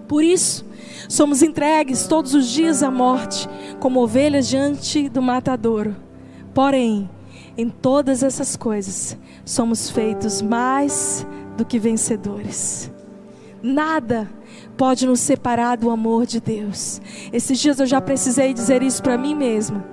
Por 0.08 0.22
isso, 0.22 0.64
somos 1.08 1.42
entregues 1.42 2.06
todos 2.06 2.34
os 2.34 2.48
dias 2.48 2.82
à 2.82 2.90
morte, 2.90 3.48
como 3.80 4.02
ovelhas 4.02 4.48
diante 4.48 5.08
do 5.08 5.22
matadouro. 5.22 5.96
Porém, 6.52 7.08
em 7.56 7.68
todas 7.68 8.22
essas 8.22 8.56
coisas, 8.56 9.16
somos 9.44 9.90
feitos 9.90 10.42
mais 10.42 11.26
do 11.56 11.64
que 11.64 11.78
vencedores. 11.78 12.90
Nada 13.62 14.30
pode 14.76 15.06
nos 15.06 15.20
separar 15.20 15.76
do 15.76 15.90
amor 15.90 16.26
de 16.26 16.40
Deus. 16.40 17.00
Esses 17.32 17.58
dias 17.58 17.78
eu 17.78 17.86
já 17.86 18.00
precisei 18.00 18.52
dizer 18.52 18.82
isso 18.82 19.02
para 19.02 19.16
mim 19.16 19.34
mesma. 19.34 19.84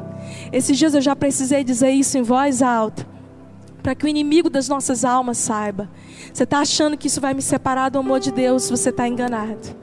Esses 0.51 0.77
dias 0.77 0.93
eu 0.93 1.01
já 1.01 1.15
precisei 1.15 1.63
dizer 1.63 1.91
isso 1.91 2.17
em 2.17 2.21
voz 2.21 2.61
alta 2.61 3.07
para 3.81 3.95
que 3.95 4.05
o 4.05 4.07
inimigo 4.07 4.49
das 4.49 4.67
nossas 4.67 5.03
almas 5.03 5.37
saiba. 5.37 5.89
Você 6.33 6.43
está 6.43 6.59
achando 6.59 6.97
que 6.97 7.07
isso 7.07 7.21
vai 7.21 7.33
me 7.33 7.41
separar 7.41 7.89
do 7.89 7.99
amor 7.99 8.19
de 8.19 8.31
Deus? 8.31 8.69
Você 8.69 8.89
está 8.89 9.07
enganado. 9.07 9.81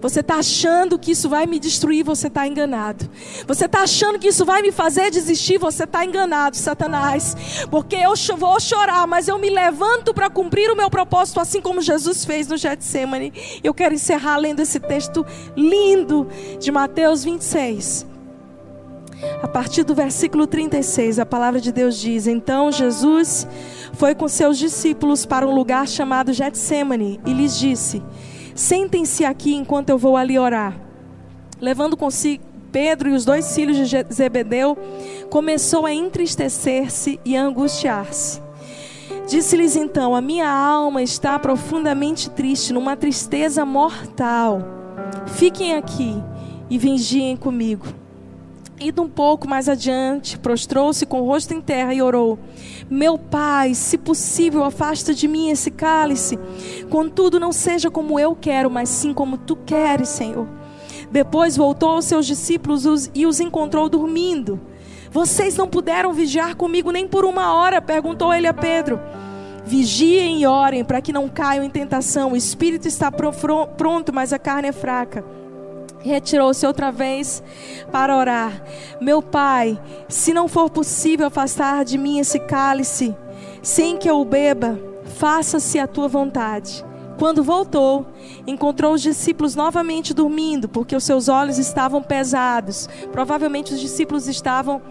Você 0.00 0.20
está 0.20 0.36
achando 0.36 0.98
que 0.98 1.12
isso 1.12 1.28
vai 1.28 1.46
me 1.46 1.58
destruir? 1.58 2.04
Você 2.04 2.26
está 2.26 2.46
enganado. 2.46 3.08
Você 3.46 3.66
está 3.66 3.82
achando 3.82 4.18
que 4.18 4.28
isso 4.28 4.44
vai 4.44 4.62
me 4.62 4.72
fazer 4.72 5.10
desistir? 5.10 5.58
Você 5.58 5.84
está 5.84 6.04
enganado, 6.04 6.56
Satanás. 6.56 7.36
Porque 7.70 7.96
eu 7.96 8.14
vou 8.36 8.60
chorar, 8.60 9.06
mas 9.06 9.28
eu 9.28 9.38
me 9.38 9.50
levanto 9.50 10.12
para 10.12 10.28
cumprir 10.28 10.70
o 10.70 10.76
meu 10.76 10.90
propósito, 10.90 11.40
assim 11.40 11.60
como 11.60 11.80
Jesus 11.80 12.24
fez 12.24 12.48
no 12.48 12.56
Getsemane. 12.56 13.32
Eu 13.62 13.72
quero 13.72 13.94
encerrar 13.94 14.36
lendo 14.36 14.60
esse 14.60 14.80
texto 14.80 15.24
lindo 15.56 16.26
de 16.58 16.70
Mateus 16.70 17.24
26. 17.24 18.13
A 19.42 19.48
partir 19.48 19.84
do 19.84 19.94
versículo 19.94 20.46
36, 20.46 21.18
a 21.18 21.26
palavra 21.26 21.60
de 21.60 21.70
Deus 21.70 21.98
diz: 21.98 22.26
Então 22.26 22.72
Jesus 22.72 23.46
foi 23.92 24.14
com 24.14 24.26
seus 24.28 24.58
discípulos 24.58 25.26
para 25.26 25.46
um 25.46 25.54
lugar 25.54 25.86
chamado 25.86 26.32
Getsemane 26.32 27.20
e 27.26 27.32
lhes 27.32 27.58
disse: 27.58 28.02
Sentem-se 28.54 29.24
aqui 29.24 29.54
enquanto 29.54 29.90
eu 29.90 29.98
vou 29.98 30.16
ali 30.16 30.38
orar. 30.38 30.78
Levando 31.60 31.96
consigo 31.96 32.44
Pedro 32.72 33.08
e 33.08 33.12
os 33.12 33.24
dois 33.24 33.54
filhos 33.54 33.76
de 33.88 34.06
Zebedeu, 34.12 34.76
começou 35.30 35.86
a 35.86 35.92
entristecer-se 35.92 37.20
e 37.24 37.36
a 37.36 37.42
angustiar-se. 37.42 38.42
Disse-lhes 39.28 39.76
então: 39.76 40.14
A 40.14 40.20
minha 40.20 40.48
alma 40.48 41.02
está 41.02 41.38
profundamente 41.38 42.28
triste, 42.30 42.72
numa 42.72 42.96
tristeza 42.96 43.64
mortal. 43.64 44.62
Fiquem 45.26 45.74
aqui 45.74 46.14
e 46.68 46.76
vigiem 46.76 47.36
comigo. 47.36 48.03
Indo 48.80 49.02
um 49.02 49.08
pouco 49.08 49.48
mais 49.48 49.68
adiante, 49.68 50.36
prostrou-se 50.36 51.06
com 51.06 51.20
o 51.20 51.26
rosto 51.26 51.54
em 51.54 51.60
terra 51.60 51.94
e 51.94 52.02
orou: 52.02 52.38
Meu 52.90 53.16
pai, 53.16 53.72
se 53.72 53.96
possível, 53.96 54.64
afasta 54.64 55.14
de 55.14 55.28
mim 55.28 55.48
esse 55.48 55.70
cálice. 55.70 56.36
Contudo, 56.90 57.38
não 57.38 57.52
seja 57.52 57.88
como 57.88 58.18
eu 58.18 58.34
quero, 58.34 58.68
mas 58.68 58.88
sim 58.88 59.14
como 59.14 59.38
tu 59.38 59.54
queres, 59.54 60.08
Senhor. 60.08 60.48
Depois 61.08 61.56
voltou 61.56 61.90
aos 61.90 62.04
seus 62.04 62.26
discípulos 62.26 63.08
e 63.14 63.24
os 63.26 63.38
encontrou 63.38 63.88
dormindo. 63.88 64.60
Vocês 65.12 65.56
não 65.56 65.68
puderam 65.68 66.12
vigiar 66.12 66.56
comigo 66.56 66.90
nem 66.90 67.06
por 67.06 67.24
uma 67.24 67.54
hora? 67.54 67.80
perguntou 67.80 68.34
ele 68.34 68.48
a 68.48 68.54
Pedro. 68.54 69.00
Vigiem 69.64 70.42
e 70.42 70.46
orem 70.46 70.84
para 70.84 71.00
que 71.00 71.12
não 71.12 71.28
caiam 71.28 71.64
em 71.64 71.70
tentação. 71.70 72.32
O 72.32 72.36
espírito 72.36 72.88
está 72.88 73.12
pronto, 73.12 74.12
mas 74.12 74.32
a 74.32 74.38
carne 74.38 74.68
é 74.68 74.72
fraca 74.72 75.24
retirou-se 76.04 76.66
outra 76.66 76.92
vez 76.92 77.42
para 77.90 78.16
orar. 78.16 78.62
Meu 79.00 79.22
pai, 79.22 79.80
se 80.08 80.32
não 80.32 80.46
for 80.46 80.70
possível 80.70 81.26
afastar 81.26 81.84
de 81.84 81.96
mim 81.96 82.18
esse 82.18 82.38
cálice, 82.38 83.16
sem 83.62 83.96
que 83.96 84.08
eu 84.08 84.20
o 84.20 84.24
beba, 84.24 84.78
faça-se 85.16 85.78
a 85.78 85.86
tua 85.86 86.06
vontade. 86.06 86.84
Quando 87.18 87.44
voltou, 87.44 88.06
encontrou 88.46 88.92
os 88.92 89.00
discípulos 89.00 89.54
novamente 89.54 90.12
dormindo, 90.12 90.68
porque 90.68 90.96
os 90.96 91.04
seus 91.04 91.28
olhos 91.28 91.58
estavam 91.58 92.02
pesados. 92.02 92.88
Provavelmente 93.12 93.72
os 93.72 93.80
discípulos 93.80 94.26
estavam 94.26 94.82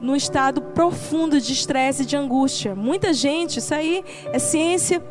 num 0.00 0.14
estado 0.14 0.60
profundo 0.60 1.40
de 1.40 1.52
estresse 1.52 2.02
e 2.02 2.06
de 2.06 2.16
angústia. 2.16 2.74
Muita 2.74 3.12
gente, 3.12 3.58
isso 3.58 3.74
aí 3.74 4.04
é 4.32 4.38
ciência. 4.38 5.02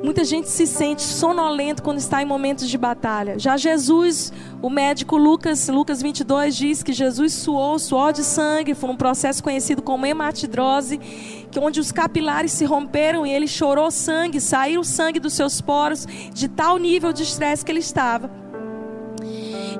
Muita 0.00 0.22
gente 0.22 0.48
se 0.48 0.64
sente 0.64 1.02
sonolento 1.02 1.82
quando 1.82 1.98
está 1.98 2.22
em 2.22 2.24
momentos 2.24 2.68
de 2.68 2.78
batalha. 2.78 3.36
Já 3.36 3.56
Jesus, 3.56 4.32
o 4.62 4.70
médico 4.70 5.16
Lucas, 5.16 5.68
Lucas 5.68 6.00
22 6.00 6.54
diz 6.54 6.82
que 6.84 6.92
Jesus 6.92 7.32
suou 7.32 7.80
suor 7.80 8.12
de 8.12 8.22
sangue, 8.22 8.76
foi 8.76 8.90
um 8.90 8.96
processo 8.96 9.42
conhecido 9.42 9.82
como 9.82 10.06
hematidrose, 10.06 10.98
que 11.50 11.58
onde 11.58 11.80
os 11.80 11.90
capilares 11.90 12.52
se 12.52 12.64
romperam 12.64 13.26
e 13.26 13.32
ele 13.32 13.48
chorou 13.48 13.90
sangue, 13.90 14.40
saiu 14.40 14.84
sangue 14.84 15.18
dos 15.18 15.32
seus 15.32 15.60
poros, 15.60 16.06
de 16.32 16.46
tal 16.46 16.76
nível 16.76 17.12
de 17.12 17.24
estresse 17.24 17.64
que 17.64 17.72
ele 17.72 17.80
estava. 17.80 18.30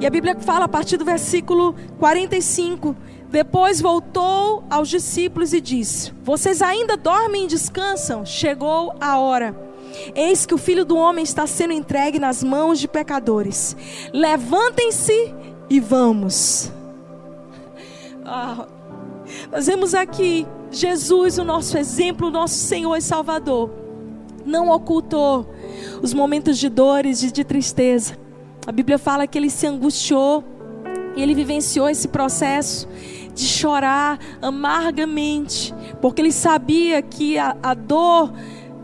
E 0.00 0.06
a 0.06 0.10
Bíblia 0.10 0.36
fala 0.40 0.64
a 0.64 0.68
partir 0.68 0.96
do 0.96 1.04
versículo 1.04 1.76
45, 2.00 2.96
depois 3.30 3.80
voltou 3.80 4.64
aos 4.68 4.88
discípulos 4.88 5.52
e 5.52 5.60
disse: 5.60 6.12
Vocês 6.24 6.60
ainda 6.60 6.96
dormem 6.96 7.44
e 7.44 7.48
descansam? 7.48 8.24
Chegou 8.24 8.94
a 9.00 9.18
hora. 9.18 9.67
Eis 10.14 10.46
que 10.46 10.54
o 10.54 10.58
filho 10.58 10.84
do 10.84 10.96
homem 10.96 11.24
está 11.24 11.46
sendo 11.46 11.72
entregue 11.72 12.18
nas 12.18 12.42
mãos 12.42 12.78
de 12.78 12.88
pecadores. 12.88 13.76
Levantem-se 14.12 15.34
e 15.68 15.80
vamos. 15.80 16.72
Ah, 18.24 18.66
nós 19.50 19.66
vemos 19.66 19.94
aqui 19.94 20.46
Jesus, 20.70 21.38
o 21.38 21.44
nosso 21.44 21.78
exemplo, 21.78 22.28
o 22.28 22.30
nosso 22.30 22.54
Senhor 22.54 22.96
e 22.96 23.02
Salvador, 23.02 23.70
não 24.44 24.68
ocultou 24.68 25.48
os 26.02 26.12
momentos 26.12 26.58
de 26.58 26.68
dores 26.68 27.22
e 27.22 27.32
de 27.32 27.44
tristeza. 27.44 28.16
A 28.66 28.72
Bíblia 28.72 28.98
fala 28.98 29.26
que 29.26 29.38
ele 29.38 29.50
se 29.50 29.66
angustiou 29.66 30.44
e 31.16 31.22
ele 31.22 31.34
vivenciou 31.34 31.88
esse 31.88 32.08
processo 32.08 32.86
de 33.34 33.44
chorar 33.44 34.18
amargamente, 34.42 35.74
porque 36.00 36.20
ele 36.20 36.32
sabia 36.32 37.00
que 37.00 37.38
a, 37.38 37.56
a 37.62 37.72
dor 37.72 38.32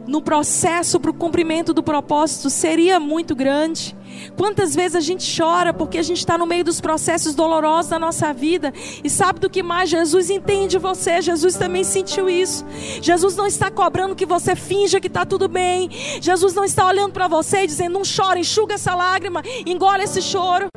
no 0.06 0.20
processo 0.20 1.00
para 1.00 1.10
o 1.10 1.14
cumprimento 1.14 1.72
do 1.72 1.82
propósito 1.82 2.50
seria 2.50 3.00
muito 3.00 3.34
grande. 3.34 3.96
Quantas 4.36 4.74
vezes 4.74 4.96
a 4.96 5.00
gente 5.00 5.40
chora 5.40 5.72
porque 5.72 5.98
a 5.98 6.02
gente 6.02 6.18
está 6.18 6.38
no 6.38 6.46
meio 6.46 6.64
dos 6.64 6.80
processos 6.80 7.34
dolorosos 7.34 7.90
da 7.90 7.98
nossa 7.98 8.32
vida 8.32 8.72
e 9.02 9.10
sabe 9.10 9.40
do 9.40 9.50
que 9.50 9.62
mais 9.62 9.90
Jesus 9.90 10.30
entende 10.30 10.78
você. 10.78 11.20
Jesus 11.20 11.56
também 11.56 11.84
sentiu 11.84 12.28
isso. 12.28 12.64
Jesus 13.02 13.34
não 13.36 13.46
está 13.46 13.70
cobrando 13.70 14.14
que 14.14 14.26
você 14.26 14.54
finja 14.54 15.00
que 15.00 15.08
está 15.08 15.24
tudo 15.24 15.48
bem. 15.48 15.90
Jesus 16.20 16.54
não 16.54 16.64
está 16.64 16.86
olhando 16.86 17.12
para 17.12 17.28
você 17.28 17.64
e 17.64 17.66
dizendo: 17.66 17.94
não 17.94 18.02
chora, 18.02 18.38
enxuga 18.38 18.74
essa 18.74 18.94
lágrima, 18.94 19.42
engole 19.66 20.04
esse 20.04 20.22
choro. 20.22 20.68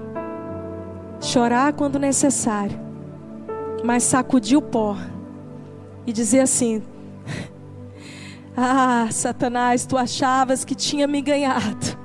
Chorar 1.20 1.74
quando 1.74 1.98
necessário, 1.98 2.80
mas 3.84 4.04
sacudir 4.04 4.58
o 4.58 4.62
pó 4.62 4.96
e 6.06 6.14
dizer 6.14 6.42
assim: 6.42 6.82
ah, 8.58 9.08
Satanás, 9.12 9.86
tu 9.86 9.98
achavas 9.98 10.66
que 10.66 10.76
tinha 10.76 11.08
me 11.08 11.22
ganhado. 11.22 11.98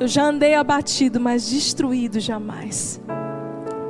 Eu 0.00 0.08
já 0.08 0.24
andei 0.24 0.54
abatido, 0.54 1.20
mas 1.20 1.48
destruído 1.48 2.18
jamais 2.18 3.00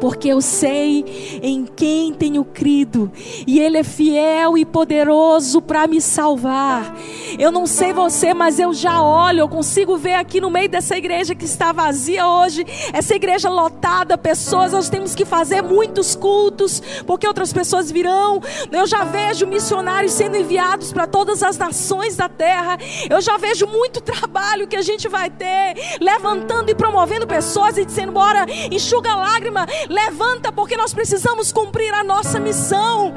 porque 0.03 0.27
eu 0.27 0.41
sei 0.41 1.41
em 1.45 1.65
quem 1.65 2.13
tenho 2.13 2.45
crido, 2.45 3.09
e 3.47 3.61
Ele 3.61 3.79
é 3.79 3.85
fiel 3.85 4.59
e 4.59 4.65
poderoso 4.65 5.63
para 5.63 5.87
me 5.87 6.01
salvar. 6.01 6.97
Eu 7.39 7.53
não 7.53 7.69
sei 7.69 7.93
você, 7.93 8.35
mas 8.35 8.59
eu 8.59 8.75
já 8.75 9.01
olho, 9.01 9.39
eu 9.39 9.49
consigo 9.49 9.97
ver 9.97 10.15
aqui 10.15 10.41
no 10.41 10.51
meio 10.51 10.69
dessa 10.69 10.97
igreja 10.97 11.37
que 11.37 11.45
está 11.45 11.71
vazia 11.71 12.27
hoje, 12.27 12.67
essa 12.93 13.15
igreja 13.15 13.49
lotada, 13.49 14.19
pessoas, 14.19 14.73
nós 14.73 14.89
temos 14.89 15.15
que 15.15 15.25
fazer 15.25 15.63
muitos 15.63 16.17
cultos, 16.17 16.83
porque 17.07 17.29
outras 17.29 17.53
pessoas 17.53 17.89
virão. 17.89 18.43
Eu 18.73 18.89
já 18.89 19.05
vejo 19.05 19.47
missionários 19.47 20.15
sendo 20.15 20.37
enviados 20.37 20.93
para 20.93 21.07
todas 21.07 21.45
as 21.45 21.57
nações 21.57 22.17
da 22.17 22.29
terra, 22.29 22.77
eu 23.09 23.21
já 23.21 23.37
vejo 23.37 23.69
muito 23.69 24.01
trabalho 24.03 24.67
que 24.67 24.75
a 24.75 24.83
gente 24.83 25.07
vai 25.07 25.31
ter, 25.31 25.77
levantando 26.01 26.73
e 26.73 26.75
promovendo 26.75 27.25
pessoas 27.25 27.79
e 27.79 27.85
dizendo: 27.85 28.11
bora, 28.11 28.47
enxuga 28.69 29.15
lágrima, 29.15 29.65
Levanta, 29.93 30.51
porque 30.51 30.75
nós 30.75 30.95
precisamos 30.95 31.53
cumprir 31.53 31.93
a 31.93 32.03
nossa 32.03 32.41
missão. 32.41 33.13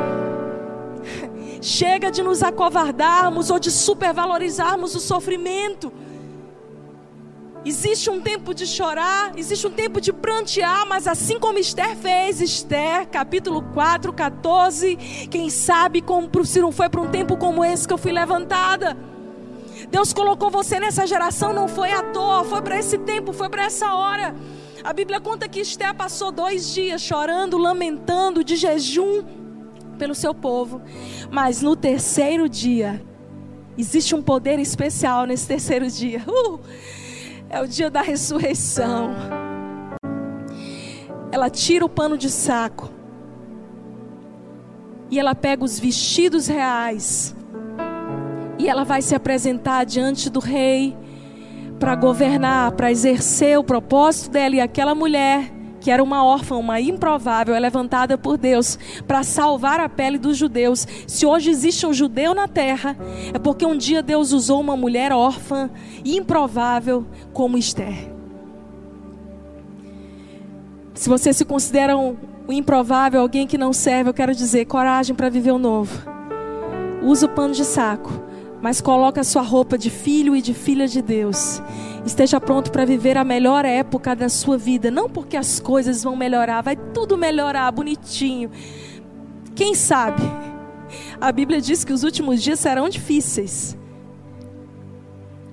Chega 1.61 2.11
de 2.11 2.21
nos 2.21 2.43
acovardarmos 2.43 3.49
ou 3.49 3.57
de 3.57 3.71
supervalorizarmos 3.71 4.93
o 4.93 4.99
sofrimento. 4.99 5.91
Existe 7.63 8.09
um 8.09 8.19
tempo 8.19 8.53
de 8.53 8.67
chorar, 8.67 9.31
existe 9.37 9.65
um 9.65 9.71
tempo 9.71 10.01
de 10.01 10.11
prantear, 10.11 10.85
mas 10.85 11.07
assim 11.07 11.39
como 11.39 11.57
Esther 11.57 11.95
fez, 11.95 12.41
Esther, 12.41 13.07
capítulo 13.07 13.63
4, 13.73 14.11
14, 14.11 14.97
quem 15.31 15.49
sabe 15.49 16.01
como, 16.01 16.29
se 16.45 16.59
não 16.59 16.73
foi 16.73 16.89
para 16.89 17.01
um 17.01 17.09
tempo 17.09 17.37
como 17.37 17.63
esse 17.63 17.87
que 17.87 17.93
eu 17.93 17.97
fui 17.97 18.11
levantada. 18.11 18.97
Deus 19.89 20.11
colocou 20.11 20.51
você 20.51 20.77
nessa 20.77 21.07
geração, 21.07 21.53
não 21.53 21.69
foi 21.69 21.91
à 21.91 22.03
toa, 22.03 22.43
foi 22.43 22.61
para 22.61 22.77
esse 22.77 22.97
tempo, 22.97 23.31
foi 23.31 23.49
para 23.49 23.63
essa 23.63 23.95
hora. 23.95 24.35
A 24.85 24.93
Bíblia 24.93 25.19
conta 25.19 25.49
que 25.49 25.59
Esther 25.59 25.95
passou 25.95 26.31
dois 26.31 26.71
dias 26.71 27.01
chorando, 27.01 27.57
lamentando, 27.57 28.43
de 28.43 28.55
jejum 28.55 29.23
pelo 29.97 30.13
seu 30.13 30.31
povo. 30.31 30.79
Mas 31.31 31.59
no 31.59 31.75
terceiro 31.75 32.47
dia, 32.47 33.03
existe 33.75 34.13
um 34.13 34.21
poder 34.21 34.59
especial 34.59 35.25
nesse 35.25 35.47
terceiro 35.47 35.89
dia. 35.89 36.21
Uh, 36.29 36.59
é 37.49 37.61
o 37.61 37.67
dia 37.67 37.89
da 37.89 38.01
ressurreição. 38.01 39.11
Ela 41.31 41.49
tira 41.49 41.85
o 41.85 41.89
pano 41.89 42.17
de 42.17 42.29
saco. 42.29 42.91
E 45.09 45.19
ela 45.19 45.33
pega 45.33 45.63
os 45.63 45.79
vestidos 45.79 46.47
reais. 46.47 47.35
E 48.59 48.67
ela 48.67 48.83
vai 48.83 49.01
se 49.01 49.15
apresentar 49.15 49.83
diante 49.83 50.29
do 50.29 50.39
rei 50.39 50.97
para 51.85 51.93
governar, 51.93 52.71
para 52.71 52.91
exercer 52.91 53.59
o 53.59 53.63
propósito 53.63 54.31
dela 54.31 54.55
e 54.55 54.59
aquela 54.59 54.95
mulher 54.95 55.51
que 55.79 55.91
era 55.91 56.01
uma 56.01 56.25
órfã, 56.25 56.55
uma 56.55 56.81
improvável, 56.81 57.53
é 57.53 57.59
levantada 57.59 58.17
por 58.17 58.39
Deus 58.39 58.79
para 59.05 59.21
salvar 59.21 59.79
a 59.79 59.87
pele 59.87 60.17
dos 60.17 60.35
judeus. 60.35 60.87
Se 61.05 61.27
hoje 61.27 61.51
existe 61.51 61.85
um 61.85 61.93
judeu 61.93 62.33
na 62.33 62.47
terra, 62.47 62.97
é 63.31 63.37
porque 63.37 63.67
um 63.67 63.77
dia 63.77 64.01
Deus 64.01 64.31
usou 64.31 64.59
uma 64.59 64.75
mulher 64.75 65.11
órfã, 65.11 65.69
improvável, 66.03 67.05
como 67.31 67.55
Esther. 67.55 68.11
Se 70.95 71.07
você 71.07 71.31
se 71.33 71.45
considera 71.45 71.95
um, 71.95 72.17
improvável, 72.49 73.21
alguém 73.21 73.45
que 73.45 73.59
não 73.59 73.71
serve, 73.71 74.09
eu 74.09 74.13
quero 74.15 74.33
dizer: 74.33 74.65
coragem 74.65 75.15
para 75.15 75.29
viver 75.29 75.51
o 75.51 75.59
novo. 75.59 76.01
Usa 77.03 77.27
o 77.27 77.29
pano 77.29 77.53
de 77.53 77.63
saco 77.63 78.24
mas 78.65 78.81
coloque 78.81 79.19
a 79.19 79.23
sua 79.23 79.43
roupa 79.43 79.77
de 79.77 79.91
filho 79.91 80.35
e 80.35 80.41
de 80.41 80.51
filha 80.51 80.87
de 80.87 80.99
Deus. 80.99 81.61
Esteja 82.03 82.41
pronto 82.41 82.71
para 82.71 82.83
viver 82.83 83.15
a 83.15 83.23
melhor 83.23 83.63
época 83.63 84.15
da 84.15 84.27
sua 84.27 84.57
vida, 84.57 84.89
não 84.89 85.07
porque 85.07 85.37
as 85.37 85.59
coisas 85.59 86.01
vão 86.01 86.15
melhorar, 86.15 86.63
vai 86.63 86.75
tudo 86.75 87.15
melhorar 87.15 87.71
bonitinho. 87.71 88.49
Quem 89.53 89.75
sabe? 89.75 90.23
A 91.21 91.31
Bíblia 91.31 91.61
diz 91.61 91.83
que 91.83 91.93
os 91.93 92.03
últimos 92.03 92.41
dias 92.41 92.59
serão 92.59 92.89
difíceis. 92.89 93.77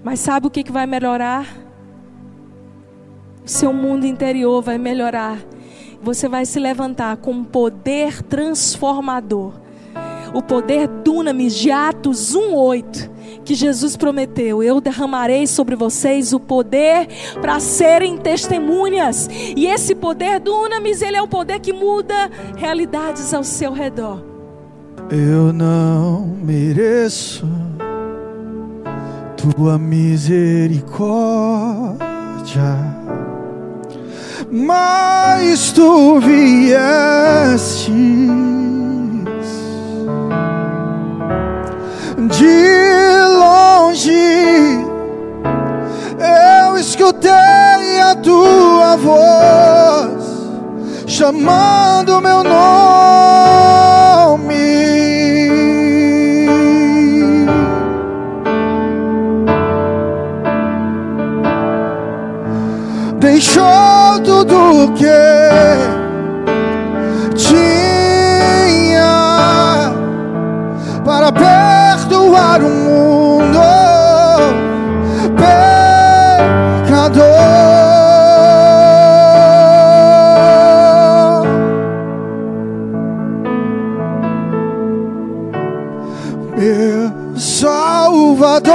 Mas 0.02 0.18
sabe 0.18 0.46
o 0.46 0.50
que, 0.50 0.64
que 0.64 0.72
vai 0.72 0.86
melhorar? 0.86 1.46
O 3.44 3.48
seu 3.50 3.74
mundo 3.74 4.06
interior 4.06 4.62
vai 4.62 4.78
melhorar. 4.78 5.38
Você 6.00 6.30
vai 6.30 6.46
se 6.46 6.58
levantar 6.58 7.18
com 7.18 7.32
um 7.32 7.44
poder 7.44 8.22
transformador 8.22 9.60
o 10.34 10.42
poder 10.42 10.88
dunamis 10.88 11.54
de 11.54 11.70
Atos 11.70 12.34
1:8, 12.34 13.10
que 13.44 13.54
Jesus 13.54 13.96
prometeu: 13.96 14.62
Eu 14.62 14.80
derramarei 14.80 15.46
sobre 15.46 15.76
vocês 15.76 16.32
o 16.32 16.40
poder 16.40 17.06
para 17.40 17.60
serem 17.60 18.16
testemunhas. 18.16 19.28
E 19.56 19.66
esse 19.66 19.94
poder 19.94 20.40
dunamis, 20.40 21.02
ele 21.02 21.16
é 21.16 21.22
o 21.22 21.28
poder 21.28 21.60
que 21.60 21.72
muda 21.72 22.30
realidades 22.56 23.32
ao 23.34 23.44
seu 23.44 23.72
redor. 23.72 24.22
Eu 25.10 25.52
não 25.52 26.26
mereço 26.42 27.46
tua 29.36 29.78
misericórdia, 29.78 30.92
mas 34.50 35.72
tu 35.72 36.18
vieste 36.20 37.92
De 42.42 43.22
longe 43.38 44.84
eu 46.66 46.76
escutei 46.76 48.00
a 48.00 48.16
tua 48.16 48.96
voz 48.96 50.24
chamando 51.06 52.20
meu 52.20 52.42
nome. 52.42 52.82
Deixou 63.20 64.18
tudo 64.24 64.92
que 64.96 65.31
para 72.52 72.64
o 72.66 72.68
mundo 72.68 73.58
pecador. 76.84 77.22
Meu 86.58 87.10
Salvador, 87.38 88.74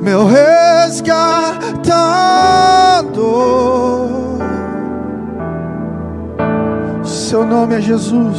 meu 0.00 0.26
resgatador. 0.26 1.12
Seu 7.04 7.44
nome 7.44 7.74
é 7.76 7.80
Jesus. 7.82 8.38